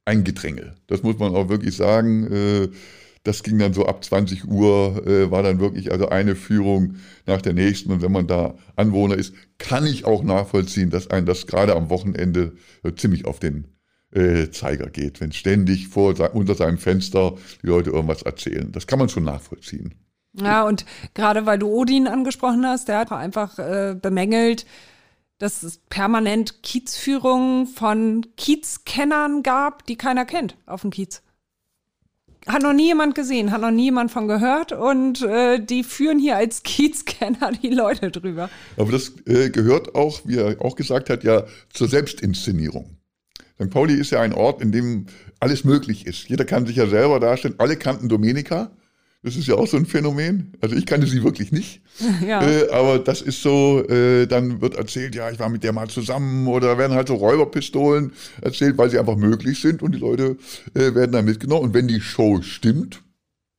ein 0.05 0.23
Gedränge. 0.23 0.75
Das 0.87 1.03
muss 1.03 1.19
man 1.19 1.35
auch 1.35 1.49
wirklich 1.49 1.75
sagen. 1.75 2.71
Das 3.23 3.43
ging 3.43 3.59
dann 3.59 3.73
so 3.73 3.85
ab 3.85 4.03
20 4.03 4.47
Uhr, 4.47 5.05
äh, 5.05 5.29
war 5.29 5.43
dann 5.43 5.59
wirklich 5.59 5.91
also 5.91 6.09
eine 6.09 6.35
Führung 6.35 6.95
nach 7.27 7.41
der 7.41 7.53
nächsten. 7.53 7.91
Und 7.91 8.01
wenn 8.01 8.11
man 8.11 8.27
da 8.27 8.55
Anwohner 8.75 9.15
ist, 9.15 9.35
kann 9.59 9.85
ich 9.85 10.05
auch 10.05 10.23
nachvollziehen, 10.23 10.89
dass 10.89 11.09
ein 11.09 11.25
das 11.25 11.45
gerade 11.45 11.75
am 11.75 11.89
Wochenende 11.89 12.53
äh, 12.83 12.93
ziemlich 12.93 13.25
auf 13.25 13.39
den 13.39 13.67
äh, 14.11 14.49
Zeiger 14.49 14.89
geht, 14.89 15.21
wenn 15.21 15.31
ständig 15.31 15.87
vor 15.87 16.15
unter 16.33 16.55
seinem 16.55 16.77
Fenster 16.77 17.35
die 17.61 17.67
Leute 17.67 17.91
irgendwas 17.91 18.23
erzählen. 18.23 18.71
Das 18.71 18.87
kann 18.87 18.99
man 18.99 19.09
schon 19.09 19.23
nachvollziehen. 19.23 19.93
Ja, 20.33 20.63
und 20.63 20.85
gerade 21.13 21.45
weil 21.45 21.59
du 21.59 21.67
Odin 21.67 22.07
angesprochen 22.07 22.65
hast, 22.65 22.87
der 22.87 22.99
hat 22.99 23.11
einfach 23.11 23.59
äh, 23.59 23.95
bemängelt, 24.01 24.65
dass 25.37 25.63
es 25.63 25.79
permanent 25.89 26.63
Kiezführungen 26.63 27.67
von 27.67 28.25
Kiezkennern 28.37 29.43
gab, 29.43 29.85
die 29.87 29.95
keiner 29.95 30.25
kennt 30.25 30.55
auf 30.65 30.81
dem 30.81 30.91
Kiez 30.91 31.21
hat 32.47 32.63
noch 32.63 32.73
nie 32.73 32.87
jemand 32.87 33.15
gesehen, 33.15 33.51
hat 33.51 33.61
noch 33.61 33.71
nie 33.71 33.85
jemand 33.85 34.11
von 34.11 34.27
gehört 34.27 34.71
und 34.71 35.21
äh, 35.21 35.63
die 35.63 35.83
führen 35.83 36.19
hier 36.19 36.37
als 36.37 36.63
Kiezkenner 36.63 37.51
die 37.61 37.69
Leute 37.69 38.11
drüber. 38.11 38.49
Aber 38.77 38.91
das 38.91 39.13
äh, 39.25 39.49
gehört 39.49 39.95
auch, 39.95 40.21
wie 40.25 40.37
er 40.37 40.61
auch 40.61 40.75
gesagt 40.75 41.09
hat, 41.09 41.23
ja 41.23 41.45
zur 41.71 41.87
Selbstinszenierung. 41.87 42.97
St. 43.61 43.69
Pauli 43.69 43.93
ist 43.93 44.11
ja 44.11 44.21
ein 44.21 44.33
Ort, 44.33 44.61
in 44.61 44.71
dem 44.71 45.05
alles 45.39 45.63
möglich 45.63 46.07
ist. 46.07 46.29
Jeder 46.29 46.45
kann 46.45 46.65
sich 46.65 46.77
ja 46.77 46.87
selber 46.87 47.19
darstellen. 47.19 47.55
Alle 47.57 47.77
kannten 47.77 48.09
Domenica. 48.09 48.71
Das 49.23 49.35
ist 49.35 49.47
ja 49.47 49.55
auch 49.55 49.67
so 49.67 49.77
ein 49.77 49.85
Phänomen. 49.85 50.53
Also 50.61 50.75
ich 50.75 50.87
kannte 50.87 51.05
sie 51.05 51.23
wirklich 51.23 51.51
nicht. 51.51 51.81
Ja. 52.25 52.41
Äh, 52.41 52.69
aber 52.69 52.99
das 52.99 53.21
ist 53.21 53.41
so, 53.41 53.83
äh, 53.87 54.25
dann 54.25 54.61
wird 54.61 54.75
erzählt, 54.75 55.15
ja, 55.15 55.29
ich 55.29 55.39
war 55.39 55.49
mit 55.49 55.63
der 55.63 55.73
mal 55.73 55.89
zusammen 55.89 56.47
oder 56.47 56.77
werden 56.77 56.93
halt 56.93 57.07
so 57.07 57.15
Räuberpistolen 57.15 58.13
erzählt, 58.41 58.77
weil 58.77 58.89
sie 58.89 58.99
einfach 58.99 59.15
möglich 59.15 59.59
sind 59.59 59.81
und 59.81 59.93
die 59.93 59.99
Leute 59.99 60.37
äh, 60.73 60.93
werden 60.95 61.11
dann 61.11 61.25
mitgenommen. 61.25 61.65
Und 61.65 61.73
wenn 61.73 61.87
die 61.87 62.01
Show 62.01 62.41
stimmt, 62.41 63.01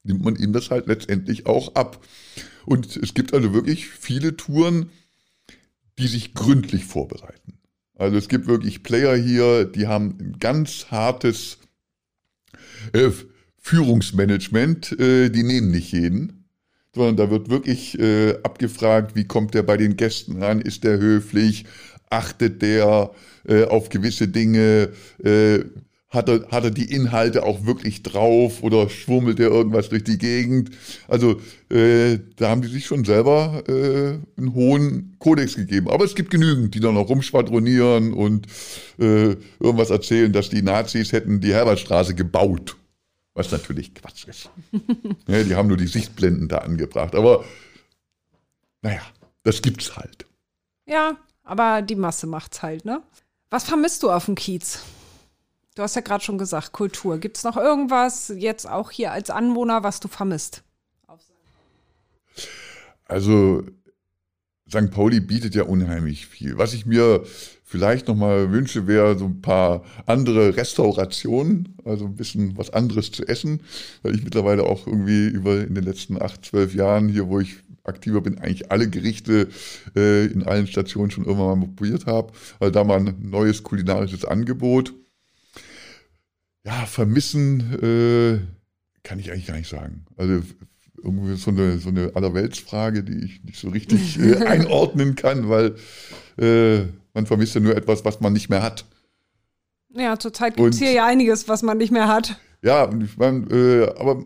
nimmt 0.05 0.25
man 0.25 0.37
ihnen 0.37 0.53
das 0.53 0.71
halt 0.71 0.87
letztendlich 0.87 1.47
auch 1.47 1.75
ab. 1.75 2.05
Und 2.65 2.97
es 2.97 3.15
gibt 3.15 3.35
also 3.35 3.53
wirklich 3.53 3.89
viele 3.89 4.37
Touren, 4.37 4.91
die 5.99 6.07
sich 6.07 6.35
gründlich 6.35 6.85
vorbereiten. 6.85 7.59
Also 7.97 8.17
es 8.17 8.29
gibt 8.29 8.47
wirklich 8.47 8.83
Player 8.83 9.17
hier, 9.17 9.65
die 9.65 9.87
haben 9.87 10.17
ein 10.21 10.37
ganz 10.39 10.87
hartes 10.91 11.59
äh, 12.93 13.11
Führungsmanagement, 13.63 14.99
äh, 14.99 15.31
die 15.31 15.45
nehmen 15.45 15.71
nicht 15.71 15.93
jeden, 15.93 16.49
sondern 16.95 17.17
da 17.17 17.31
wird 17.31 17.49
wirklich 17.49 17.99
äh, 17.99 18.35
abgefragt, 18.43 19.15
wie 19.15 19.25
kommt 19.25 19.55
der 19.55 19.63
bei 19.63 19.77
den 19.77 19.97
Gästen 19.97 20.43
ran, 20.43 20.61
ist 20.61 20.83
der 20.83 20.99
höflich, 20.99 21.65
achtet 22.11 22.61
der 22.61 23.13
äh, 23.49 23.65
auf 23.65 23.89
gewisse 23.89 24.27
Dinge, 24.27 24.91
äh, 25.23 25.61
hat 26.09 26.29
er, 26.29 26.47
hat 26.51 26.65
er 26.65 26.71
die 26.71 26.93
Inhalte 26.93 27.45
auch 27.45 27.65
wirklich 27.65 28.03
drauf 28.03 28.63
oder 28.63 28.91
schwummelt 28.91 29.41
er 29.41 29.49
irgendwas 29.49 29.89
durch 29.89 30.05
die 30.05 30.19
Gegend? 30.19 30.73
Also 31.09 31.41
äh, 31.71 32.19
da 32.37 32.51
haben 32.51 32.63
die 32.63 32.69
sich 32.69 32.85
schon 32.85 33.05
selber 33.05 33.63
äh, 33.69 34.19
einen 34.37 34.55
hohen 34.55 35.17
Kodex 35.21 35.55
gegeben. 35.55 35.89
Aber 35.89 36.05
es 36.05 36.15
gibt 36.15 36.31
genügend, 36.31 36.75
die 36.75 36.81
dann 36.81 36.95
noch 36.95 37.09
rumschwadronieren 37.09 38.13
und 38.13 38.47
äh, 38.99 39.37
irgendwas 39.61 39.89
erzählen, 39.89 40.33
dass 40.33 40.51
die 40.51 40.63
Nazis 40.63 41.13
hätten 41.13 41.41
die 41.41 41.55
Herbertstraße 41.55 42.15
gebaut 42.15 42.77
was 43.35 43.51
natürlich 43.51 43.95
Quatsch 43.95 44.26
ist. 44.26 44.51
ja, 45.26 45.43
die 45.43 45.55
haben 45.55 45.68
nur 45.68 45.76
die 45.76 45.87
Sichtblenden 45.87 46.49
da 46.49 46.59
angebracht. 46.59 47.14
Aber 47.14 47.45
naja, 48.83 49.03
das 49.43 49.62
gibt's 49.62 49.97
halt. 49.97 50.26
Ja, 50.87 51.16
aber 51.45 51.83
die 51.83 51.97
Masse 51.97 52.26
macht's 52.26 52.62
halt, 52.62 52.85
ne? 52.85 53.03
Was 53.51 53.64
vermisst 53.64 54.03
du 54.03 54.11
auf 54.11 54.26
dem 54.26 54.35
Kiez? 54.35 54.83
Du 55.74 55.83
hast 55.83 55.97
ja 55.97 56.03
gerade 56.03 56.22
schon 56.22 56.39
gesagt, 56.39 56.72
Kultur. 56.72 57.18
Gibt 57.18 57.39
es 57.39 57.45
noch 57.45 57.57
irgendwas 57.57 58.33
jetzt 58.37 58.68
auch 58.68 58.91
hier 58.91 59.12
als 59.12 59.30
Anwohner, 59.30 59.83
was 59.83 60.01
du 60.01 60.09
vermisst? 60.09 60.62
Also 63.05 63.62
St. 64.68 64.91
Pauli 64.91 65.20
bietet 65.20 65.55
ja 65.55 65.64
unheimlich 65.64 66.26
viel. 66.26 66.57
Was 66.57 66.72
ich 66.72 66.87
mir 66.87 67.24
vielleicht 67.73 68.07
nochmal 68.07 68.53
wünsche, 68.53 68.87
wäre 68.87 69.18
so 69.18 69.25
ein 69.25 69.41
paar 69.41 69.83
andere 70.05 70.55
Restaurationen, 70.59 71.75
also 71.87 72.05
ein 72.05 72.16
bisschen 72.16 72.59
was 72.59 72.68
anderes 72.68 73.11
zu 73.11 73.27
essen, 73.27 73.61
weil 74.03 74.14
ich 74.14 74.23
mittlerweile 74.23 74.64
auch 74.64 74.87
irgendwie 74.87 75.27
über 75.29 75.59
in 75.59 75.75
den 75.75 75.85
letzten 75.85 76.20
acht, 76.20 76.45
zwölf 76.45 76.75
Jahren 76.75 77.09
hier, 77.09 77.29
wo 77.29 77.41
ich 77.41 77.57
aktiver 77.85 78.20
bin, 78.20 78.37
eigentlich 78.39 78.70
alle 78.70 78.91
Gerichte 78.91 79.49
äh, 79.97 80.27
in 80.27 80.43
allen 80.43 80.66
Stationen 80.66 81.11
schon 81.11 81.25
irgendwann 81.25 81.61
mal 81.61 81.66
probiert 81.66 82.05
habe. 82.05 82.35
Also 82.61 82.70
da 82.70 82.85
mal 82.85 83.01
ein 83.01 83.16
neues 83.23 83.62
kulinarisches 83.62 84.27
Angebot. 84.27 84.93
Ja, 86.66 86.85
vermissen 86.85 87.73
äh, 87.83 88.39
kann 89.03 89.18
ich 89.18 89.33
eigentlich 89.33 89.47
gar 89.47 89.57
nicht 89.57 89.70
sagen. 89.70 90.05
Also 90.18 90.43
irgendwie 91.03 91.37
so 91.37 91.51
eine, 91.51 91.79
so 91.79 91.89
eine 91.89 92.12
Allerweltsfrage, 92.14 93.03
die 93.03 93.25
ich 93.25 93.45
nicht 93.45 93.59
so 93.59 93.70
richtig 93.70 94.20
äh, 94.20 94.37
einordnen 94.47 95.14
kann, 95.16 95.49
weil 95.49 95.75
äh, 96.37 96.85
man 97.15 97.27
vermisst 97.27 97.55
ja 97.55 97.61
nur 97.61 97.77
etwas, 97.77 98.05
was 98.05 98.21
man 98.21 98.33
nicht 98.33 98.49
mehr 98.49 98.63
hat. 98.63 98.85
Ja, 99.95 100.19
zurzeit 100.19 100.57
gibt 100.57 100.75
es 100.75 100.79
hier 100.79 100.93
ja 100.93 101.07
einiges, 101.07 101.49
was 101.49 101.63
man 101.63 101.79
nicht 101.79 101.93
mehr 101.93 102.09
hat. 102.09 102.39
Ja, 102.63 102.91
ich 102.93 103.17
mein, 103.19 103.51
äh, 103.51 103.85
aber 103.99 104.25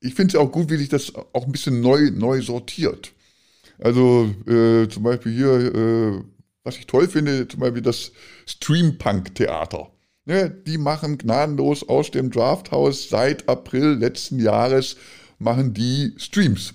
ich 0.00 0.14
finde 0.14 0.28
es 0.28 0.32
ja 0.34 0.40
auch 0.40 0.50
gut, 0.50 0.70
wie 0.70 0.76
sich 0.76 0.88
das 0.88 1.14
auch 1.14 1.46
ein 1.46 1.52
bisschen 1.52 1.80
neu, 1.80 2.10
neu 2.12 2.40
sortiert. 2.40 3.12
Also 3.78 4.34
äh, 4.46 4.88
zum 4.88 5.02
Beispiel 5.02 5.32
hier, 5.32 5.74
äh, 5.74 6.22
was 6.64 6.78
ich 6.78 6.86
toll 6.86 7.08
finde, 7.08 7.46
zum 7.46 7.60
Beispiel 7.60 7.82
das 7.82 8.12
Streampunk-Theater. 8.46 9.90
Ne, 10.24 10.50
die 10.50 10.78
machen 10.78 11.18
gnadenlos 11.18 11.88
aus 11.88 12.10
dem 12.10 12.32
Drafthaus 12.32 13.08
seit 13.08 13.48
April 13.48 13.94
letzten 13.94 14.40
Jahres 14.40 14.96
machen 15.38 15.72
die 15.72 16.14
Streams. 16.16 16.74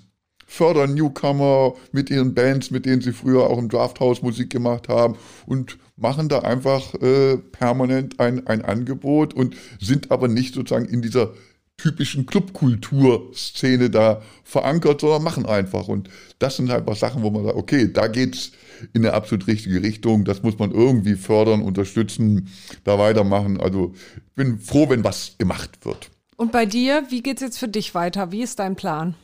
Fördern 0.51 0.95
Newcomer 0.95 1.75
mit 1.93 2.09
ihren 2.09 2.33
Bands, 2.33 2.71
mit 2.71 2.85
denen 2.85 3.01
sie 3.01 3.13
früher 3.13 3.49
auch 3.49 3.57
im 3.57 3.69
Drafthaus 3.69 4.21
Musik 4.21 4.49
gemacht 4.49 4.89
haben 4.89 5.15
und 5.45 5.77
machen 5.95 6.27
da 6.27 6.39
einfach 6.39 6.93
äh, 6.95 7.37
permanent 7.37 8.19
ein, 8.19 8.45
ein 8.47 8.61
Angebot 8.61 9.33
und 9.33 9.55
sind 9.79 10.11
aber 10.11 10.27
nicht 10.27 10.53
sozusagen 10.53 10.89
in 10.89 11.01
dieser 11.01 11.31
typischen 11.77 12.25
Clubkulturszene 12.25 13.89
da 13.89 14.21
verankert, 14.43 14.99
sondern 14.99 15.23
machen 15.23 15.45
einfach. 15.45 15.87
Und 15.87 16.09
das 16.39 16.57
sind 16.57 16.69
einfach 16.69 16.97
Sachen, 16.97 17.23
wo 17.23 17.29
man 17.29 17.45
sagt, 17.45 17.55
okay, 17.55 17.89
da 17.89 18.07
geht's 18.07 18.51
in 18.91 19.05
eine 19.05 19.13
absolut 19.13 19.47
richtige 19.47 19.81
Richtung. 19.81 20.25
Das 20.25 20.43
muss 20.43 20.59
man 20.59 20.71
irgendwie 20.71 21.15
fördern, 21.15 21.61
unterstützen, 21.61 22.49
da 22.83 22.99
weitermachen. 22.99 23.57
Also 23.57 23.93
ich 24.17 24.35
bin 24.35 24.59
froh, 24.59 24.89
wenn 24.89 25.05
was 25.05 25.37
gemacht 25.37 25.85
wird. 25.85 26.11
Und 26.35 26.51
bei 26.51 26.65
dir, 26.65 27.05
wie 27.09 27.23
geht's 27.23 27.41
jetzt 27.41 27.57
für 27.57 27.69
dich 27.69 27.95
weiter? 27.95 28.33
Wie 28.33 28.41
ist 28.41 28.59
dein 28.59 28.75
Plan? 28.75 29.15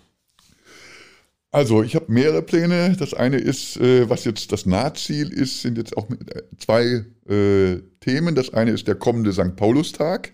Also, 1.51 1.81
ich 1.81 1.95
habe 1.95 2.11
mehrere 2.11 2.41
Pläne. 2.41 2.95
Das 2.99 3.13
eine 3.13 3.37
ist, 3.37 3.77
äh, 3.77 4.09
was 4.09 4.25
jetzt 4.25 4.51
das 4.51 4.65
Nahziel 4.65 5.31
ist, 5.31 5.61
sind 5.61 5.77
jetzt 5.77 5.95
auch 5.95 6.09
äh, 6.09 6.43
zwei 6.57 7.05
äh, 7.29 7.81
Themen. 8.01 8.35
Das 8.35 8.53
eine 8.53 8.71
ist 8.71 8.87
der 8.87 8.95
kommende 8.95 9.31
St. 9.33 9.55
Paulustag. 9.55 10.33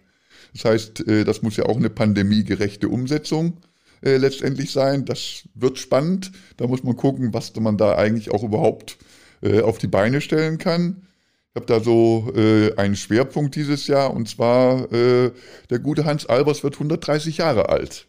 Das 0.54 0.66
heißt, 0.66 1.08
äh, 1.08 1.24
das 1.24 1.42
muss 1.42 1.58
ja 1.58 1.66
auch 1.66 1.78
eine 1.78 1.90
pandemiegerechte 1.90 2.90
Umsetzung 2.90 3.58
äh, 4.02 4.18
letztendlich 4.18 4.72
sein. 4.72 5.06
Das 5.06 5.44
wird 5.54 5.78
spannend. 5.78 6.32
Da 6.58 6.68
muss 6.68 6.84
man 6.84 6.96
gucken, 6.96 7.34
was 7.34 7.56
man 7.56 7.78
da 7.78 7.96
eigentlich 7.96 8.32
auch 8.32 8.44
überhaupt 8.44 8.98
äh, 9.42 9.62
auf 9.62 9.78
die 9.78 9.88
Beine 9.88 10.22
stellen 10.22 10.58
kann. 10.58 11.08
Ich 11.52 11.56
habe 11.56 11.68
da 11.68 11.80
so 11.80 12.32
äh, 12.36 12.76
einen 12.78 12.96
Schwerpunkt 12.96 13.56
dieses 13.56 13.86
Jahr 13.86 14.12
und 14.12 14.28
zwar 14.28 14.92
äh, 14.92 15.32
der 15.70 15.80
gute 15.80 16.06
Hans 16.06 16.26
Albers 16.26 16.64
wird 16.64 16.74
130 16.74 17.38
Jahre 17.38 17.70
alt. 17.70 18.08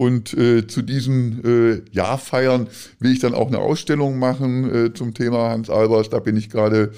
Und 0.00 0.32
äh, 0.32 0.66
zu 0.66 0.80
diesen 0.80 1.44
äh, 1.44 1.82
Jahrfeiern 1.92 2.68
will 3.00 3.12
ich 3.12 3.18
dann 3.18 3.34
auch 3.34 3.48
eine 3.48 3.58
Ausstellung 3.58 4.18
machen 4.18 4.86
äh, 4.86 4.94
zum 4.94 5.12
Thema 5.12 5.50
Hans 5.50 5.68
Albers. 5.68 6.08
Da 6.08 6.20
bin 6.20 6.38
ich 6.38 6.48
gerade 6.48 6.92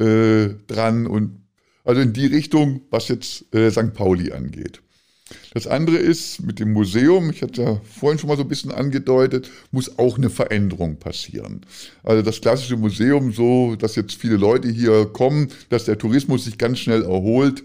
äh, 0.00 0.56
dran 0.66 1.06
und 1.06 1.40
also 1.84 2.00
in 2.00 2.12
die 2.12 2.26
Richtung, 2.26 2.80
was 2.90 3.06
jetzt 3.06 3.54
äh, 3.54 3.70
St. 3.70 3.94
Pauli 3.94 4.32
angeht. 4.32 4.82
Das 5.54 5.68
andere 5.68 5.98
ist 5.98 6.42
mit 6.42 6.58
dem 6.58 6.72
Museum, 6.72 7.30
ich 7.30 7.42
hatte 7.42 7.62
ja 7.62 7.80
vorhin 7.84 8.18
schon 8.18 8.26
mal 8.26 8.36
so 8.36 8.42
ein 8.42 8.48
bisschen 8.48 8.72
angedeutet, 8.72 9.48
muss 9.70 9.96
auch 9.96 10.18
eine 10.18 10.28
Veränderung 10.28 10.96
passieren. 10.98 11.60
Also 12.02 12.22
das 12.22 12.40
klassische 12.40 12.76
Museum, 12.76 13.30
so 13.30 13.76
dass 13.76 13.94
jetzt 13.94 14.14
viele 14.14 14.36
Leute 14.36 14.68
hier 14.68 15.06
kommen, 15.06 15.52
dass 15.68 15.84
der 15.84 15.96
Tourismus 15.96 16.46
sich 16.46 16.58
ganz 16.58 16.80
schnell 16.80 17.04
erholt, 17.04 17.62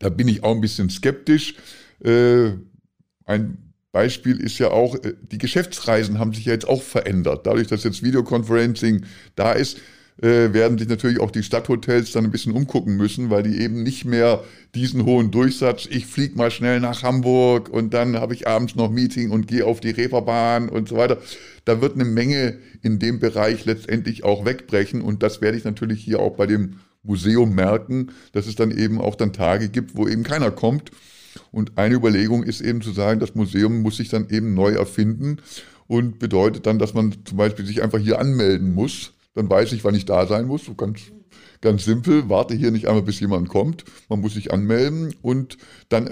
da 0.00 0.08
bin 0.08 0.26
ich 0.26 0.42
auch 0.42 0.56
ein 0.56 0.60
bisschen 0.60 0.90
skeptisch. 0.90 1.54
Ein 3.24 3.58
Beispiel 3.92 4.40
ist 4.40 4.58
ja 4.58 4.70
auch, 4.70 4.96
äh, 4.96 5.14
die 5.30 5.38
Geschäftsreisen 5.38 6.18
haben 6.18 6.34
sich 6.34 6.46
ja 6.46 6.52
jetzt 6.52 6.68
auch 6.68 6.82
verändert. 6.82 7.46
Dadurch, 7.46 7.68
dass 7.68 7.84
jetzt 7.84 8.02
Videoconferencing 8.02 9.04
da 9.36 9.52
ist, 9.52 9.78
äh, 10.20 10.52
werden 10.52 10.78
sich 10.78 10.88
natürlich 10.88 11.20
auch 11.20 11.30
die 11.30 11.42
Stadthotels 11.42 12.12
dann 12.12 12.24
ein 12.24 12.30
bisschen 12.30 12.52
umgucken 12.52 12.96
müssen, 12.96 13.30
weil 13.30 13.42
die 13.42 13.60
eben 13.60 13.82
nicht 13.82 14.04
mehr 14.04 14.44
diesen 14.74 15.04
hohen 15.04 15.30
Durchsatz, 15.30 15.86
ich 15.90 16.06
fliege 16.06 16.36
mal 16.36 16.50
schnell 16.50 16.80
nach 16.80 17.02
Hamburg 17.02 17.68
und 17.68 17.94
dann 17.94 18.16
habe 18.16 18.34
ich 18.34 18.46
abends 18.46 18.76
noch 18.76 18.90
Meeting 18.90 19.30
und 19.30 19.48
gehe 19.48 19.64
auf 19.64 19.80
die 19.80 19.90
Reeperbahn 19.90 20.68
und 20.68 20.88
so 20.88 20.96
weiter. 20.96 21.18
Da 21.64 21.80
wird 21.80 21.94
eine 21.94 22.04
Menge 22.04 22.58
in 22.82 22.98
dem 22.98 23.18
Bereich 23.18 23.64
letztendlich 23.64 24.22
auch 24.24 24.44
wegbrechen 24.44 25.02
und 25.02 25.22
das 25.22 25.40
werde 25.40 25.58
ich 25.58 25.64
natürlich 25.64 26.04
hier 26.04 26.20
auch 26.20 26.36
bei 26.36 26.46
dem 26.46 26.80
Museum 27.02 27.54
merken, 27.54 28.12
dass 28.32 28.46
es 28.46 28.54
dann 28.54 28.70
eben 28.70 29.00
auch 29.00 29.14
dann 29.16 29.32
Tage 29.32 29.68
gibt, 29.68 29.96
wo 29.96 30.06
eben 30.06 30.22
keiner 30.22 30.50
kommt. 30.50 30.90
Und 31.50 31.78
eine 31.78 31.94
Überlegung 31.94 32.42
ist 32.42 32.60
eben 32.60 32.80
zu 32.80 32.92
sagen, 32.92 33.20
das 33.20 33.34
Museum 33.34 33.82
muss 33.82 33.96
sich 33.96 34.08
dann 34.08 34.28
eben 34.30 34.54
neu 34.54 34.72
erfinden 34.72 35.38
und 35.86 36.18
bedeutet 36.18 36.66
dann, 36.66 36.78
dass 36.78 36.94
man 36.94 37.14
zum 37.24 37.36
Beispiel 37.36 37.66
sich 37.66 37.82
einfach 37.82 37.98
hier 37.98 38.18
anmelden 38.18 38.72
muss 38.74 39.12
dann 39.34 39.50
weiß 39.50 39.72
ich, 39.72 39.84
wann 39.84 39.94
ich 39.94 40.06
da 40.06 40.26
sein 40.26 40.46
muss. 40.46 40.64
So 40.64 40.74
ganz, 40.74 41.00
ganz 41.60 41.84
simpel, 41.84 42.28
warte 42.28 42.54
hier 42.54 42.70
nicht 42.70 42.86
einmal, 42.86 43.02
bis 43.02 43.20
jemand 43.20 43.48
kommt. 43.48 43.84
Man 44.08 44.20
muss 44.20 44.34
sich 44.34 44.52
anmelden 44.52 45.14
und 45.22 45.58
dann 45.88 46.08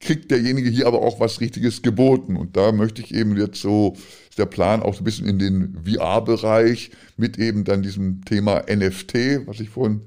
kriegt 0.00 0.30
derjenige 0.30 0.70
hier 0.70 0.86
aber 0.86 1.02
auch 1.02 1.18
was 1.18 1.40
Richtiges 1.40 1.82
geboten. 1.82 2.36
Und 2.36 2.56
da 2.56 2.70
möchte 2.70 3.02
ich 3.02 3.12
eben 3.14 3.36
jetzt 3.36 3.60
so, 3.60 3.96
ist 4.28 4.38
der 4.38 4.46
Plan 4.46 4.82
auch 4.82 4.94
so 4.94 5.00
ein 5.00 5.04
bisschen 5.04 5.26
in 5.26 5.38
den 5.38 5.78
VR-Bereich 5.84 6.90
mit 7.16 7.38
eben 7.38 7.64
dann 7.64 7.82
diesem 7.82 8.24
Thema 8.24 8.62
NFT, 8.70 9.46
was 9.46 9.58
ich 9.58 9.70
vorhin 9.70 10.02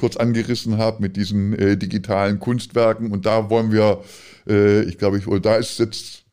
kurz 0.00 0.16
angerissen 0.16 0.78
habe, 0.78 1.02
mit 1.02 1.16
diesen 1.16 1.52
äh, 1.52 1.76
digitalen 1.76 2.40
Kunstwerken. 2.40 3.12
Und 3.12 3.26
da 3.26 3.50
wollen 3.50 3.70
wir, 3.70 4.02
äh, 4.48 4.82
ich 4.84 4.96
glaube, 4.96 5.18
ich, 5.18 5.26
da 5.42 5.56
ist 5.56 5.78
jetzt 5.78 6.24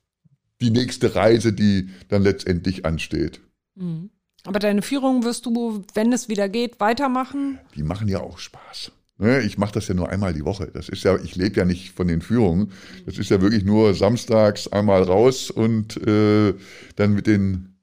die 0.62 0.72
nächste 0.72 1.16
Reise, 1.16 1.52
die 1.52 1.90
dann 2.08 2.24
letztendlich 2.24 2.86
ansteht. 2.86 3.42
Mhm. 3.76 4.10
Aber 4.46 4.60
deine 4.60 4.82
Führung 4.82 5.26
wirst 5.26 5.46
du, 5.46 5.84
wenn 5.94 6.14
es 6.14 6.30
wieder 6.30 6.48
geht, 6.48 6.80
weitermachen? 6.80 7.60
Die 7.76 7.84
machen 7.84 8.08
ja 8.08 8.22
auch 8.22 8.40
Spaß. 8.40 8.94
Ne, 9.18 9.42
ich 9.42 9.58
mache 9.58 9.74
das 9.74 9.90
ja 9.90 9.96
nur 9.96 10.08
einmal 10.10 10.34
die 10.34 10.46
Woche. 10.46 10.70
Das 10.74 10.88
ist 10.88 11.04
ja, 11.04 11.18
ich 11.18 11.36
lebe 11.36 11.58
ja 11.58 11.66
nicht 11.66 11.92
von 11.92 12.08
den 12.08 12.22
Führungen. 12.22 12.72
Das 13.06 13.18
ist 13.18 13.30
ja 13.30 13.42
wirklich 13.42 13.66
nur 13.66 13.94
samstags 13.96 14.68
einmal 14.70 15.04
raus 15.04 15.52
und 15.52 15.98
äh, 16.08 16.54
dann 16.96 17.14
mit 17.14 17.28
den 17.28 17.76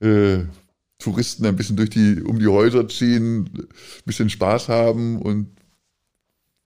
äh, 0.00 0.44
Touristen 1.02 1.44
ein 1.46 1.56
bisschen 1.56 1.76
durch 1.76 1.90
die, 1.90 2.22
um 2.22 2.38
die 2.38 2.46
Häuser 2.46 2.88
ziehen, 2.88 3.44
ein 3.44 3.68
bisschen 4.04 4.30
Spaß 4.30 4.68
haben 4.68 5.20
und 5.20 5.48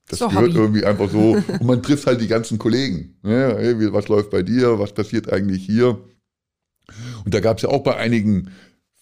das 0.08 0.20
so 0.20 0.28
gehört 0.28 0.54
irgendwie 0.54 0.84
einfach 0.84 1.10
so. 1.10 1.32
Und 1.34 1.64
man 1.64 1.82
trifft 1.82 2.06
halt 2.06 2.20
die 2.20 2.28
ganzen 2.28 2.58
Kollegen. 2.58 3.16
Ne? 3.22 3.56
Hey, 3.58 3.92
was 3.92 4.08
läuft 4.08 4.30
bei 4.30 4.42
dir? 4.42 4.78
Was 4.78 4.92
passiert 4.92 5.32
eigentlich 5.32 5.64
hier? 5.66 5.98
Und 7.24 7.34
da 7.34 7.40
gab 7.40 7.56
es 7.56 7.64
ja 7.64 7.70
auch 7.70 7.82
bei 7.82 7.96
einigen 7.96 8.50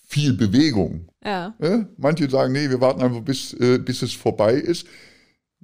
viel 0.06 0.32
Bewegung. 0.32 1.08
Ja. 1.22 1.54
ja. 1.60 1.86
Manche 1.98 2.30
sagen, 2.30 2.52
nee, 2.52 2.70
wir 2.70 2.80
warten 2.80 3.02
einfach, 3.02 3.20
bis, 3.20 3.52
äh, 3.54 3.78
bis 3.78 4.02
es 4.02 4.14
vorbei 4.14 4.54
ist. 4.54 4.86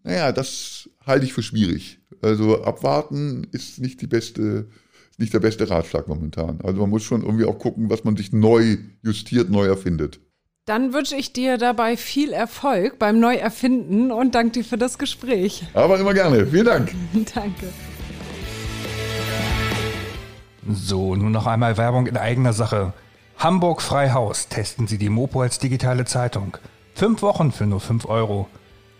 Naja, 0.03 0.33
das 0.33 0.91
halte 1.07 1.25
ich 1.25 1.33
für 1.33 1.43
schwierig. 1.43 2.01
Also 2.21 2.62
abwarten 2.62 3.47
ist 3.53 3.79
nicht 3.79 4.01
die 4.03 4.07
beste, 4.07 4.68
nicht 5.21 5.35
der 5.35 5.41
beste 5.41 5.68
Ratschlag 5.71 6.09
momentan. 6.09 6.59
Also 6.62 6.81
man 6.81 6.89
muss 6.91 7.05
schon 7.05 7.23
irgendwie 7.23 7.45
auch 7.45 7.59
gucken, 7.59 7.91
was 7.91 8.03
man 8.05 8.16
sich 8.16 8.33
neu 8.33 8.79
justiert, 9.03 9.51
neu 9.51 9.66
erfindet. 9.66 10.21
Dann 10.66 10.93
wünsche 10.93 11.16
ich 11.16 11.33
dir 11.33 11.57
dabei 11.59 11.97
viel 11.97 12.33
Erfolg 12.33 12.99
beim 12.99 13.21
Neuerfinden 13.21 14.12
und 14.12 14.35
danke 14.35 14.53
dir 14.53 14.64
für 14.64 14.79
das 14.79 14.99
Gespräch. 14.99 15.64
Aber 15.75 15.99
immer 15.99 16.14
gerne. 16.14 16.47
Vielen 16.47 16.66
Dank. 16.66 16.95
danke. 17.35 17.66
So, 20.68 21.16
nun 21.16 21.33
noch 21.33 21.47
einmal 21.47 21.77
Werbung 21.77 22.07
in 22.07 22.16
eigener 22.16 22.53
Sache. 22.53 22.93
Hamburg 23.37 23.83
Freihaus 23.83 24.47
testen 24.49 24.87
Sie 24.87 24.99
die 24.99 25.09
Mopo 25.09 25.41
als 25.41 25.59
digitale 25.59 26.05
Zeitung. 26.05 26.57
Fünf 26.95 27.23
Wochen 27.23 27.51
für 27.53 27.66
nur 27.66 27.81
5 27.81 28.05
Euro. 28.07 28.49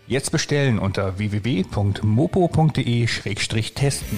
Jetzt 0.07 0.31
bestellen 0.31 0.79
unter 0.79 1.19
www.mopo.de-testen. 1.19 4.17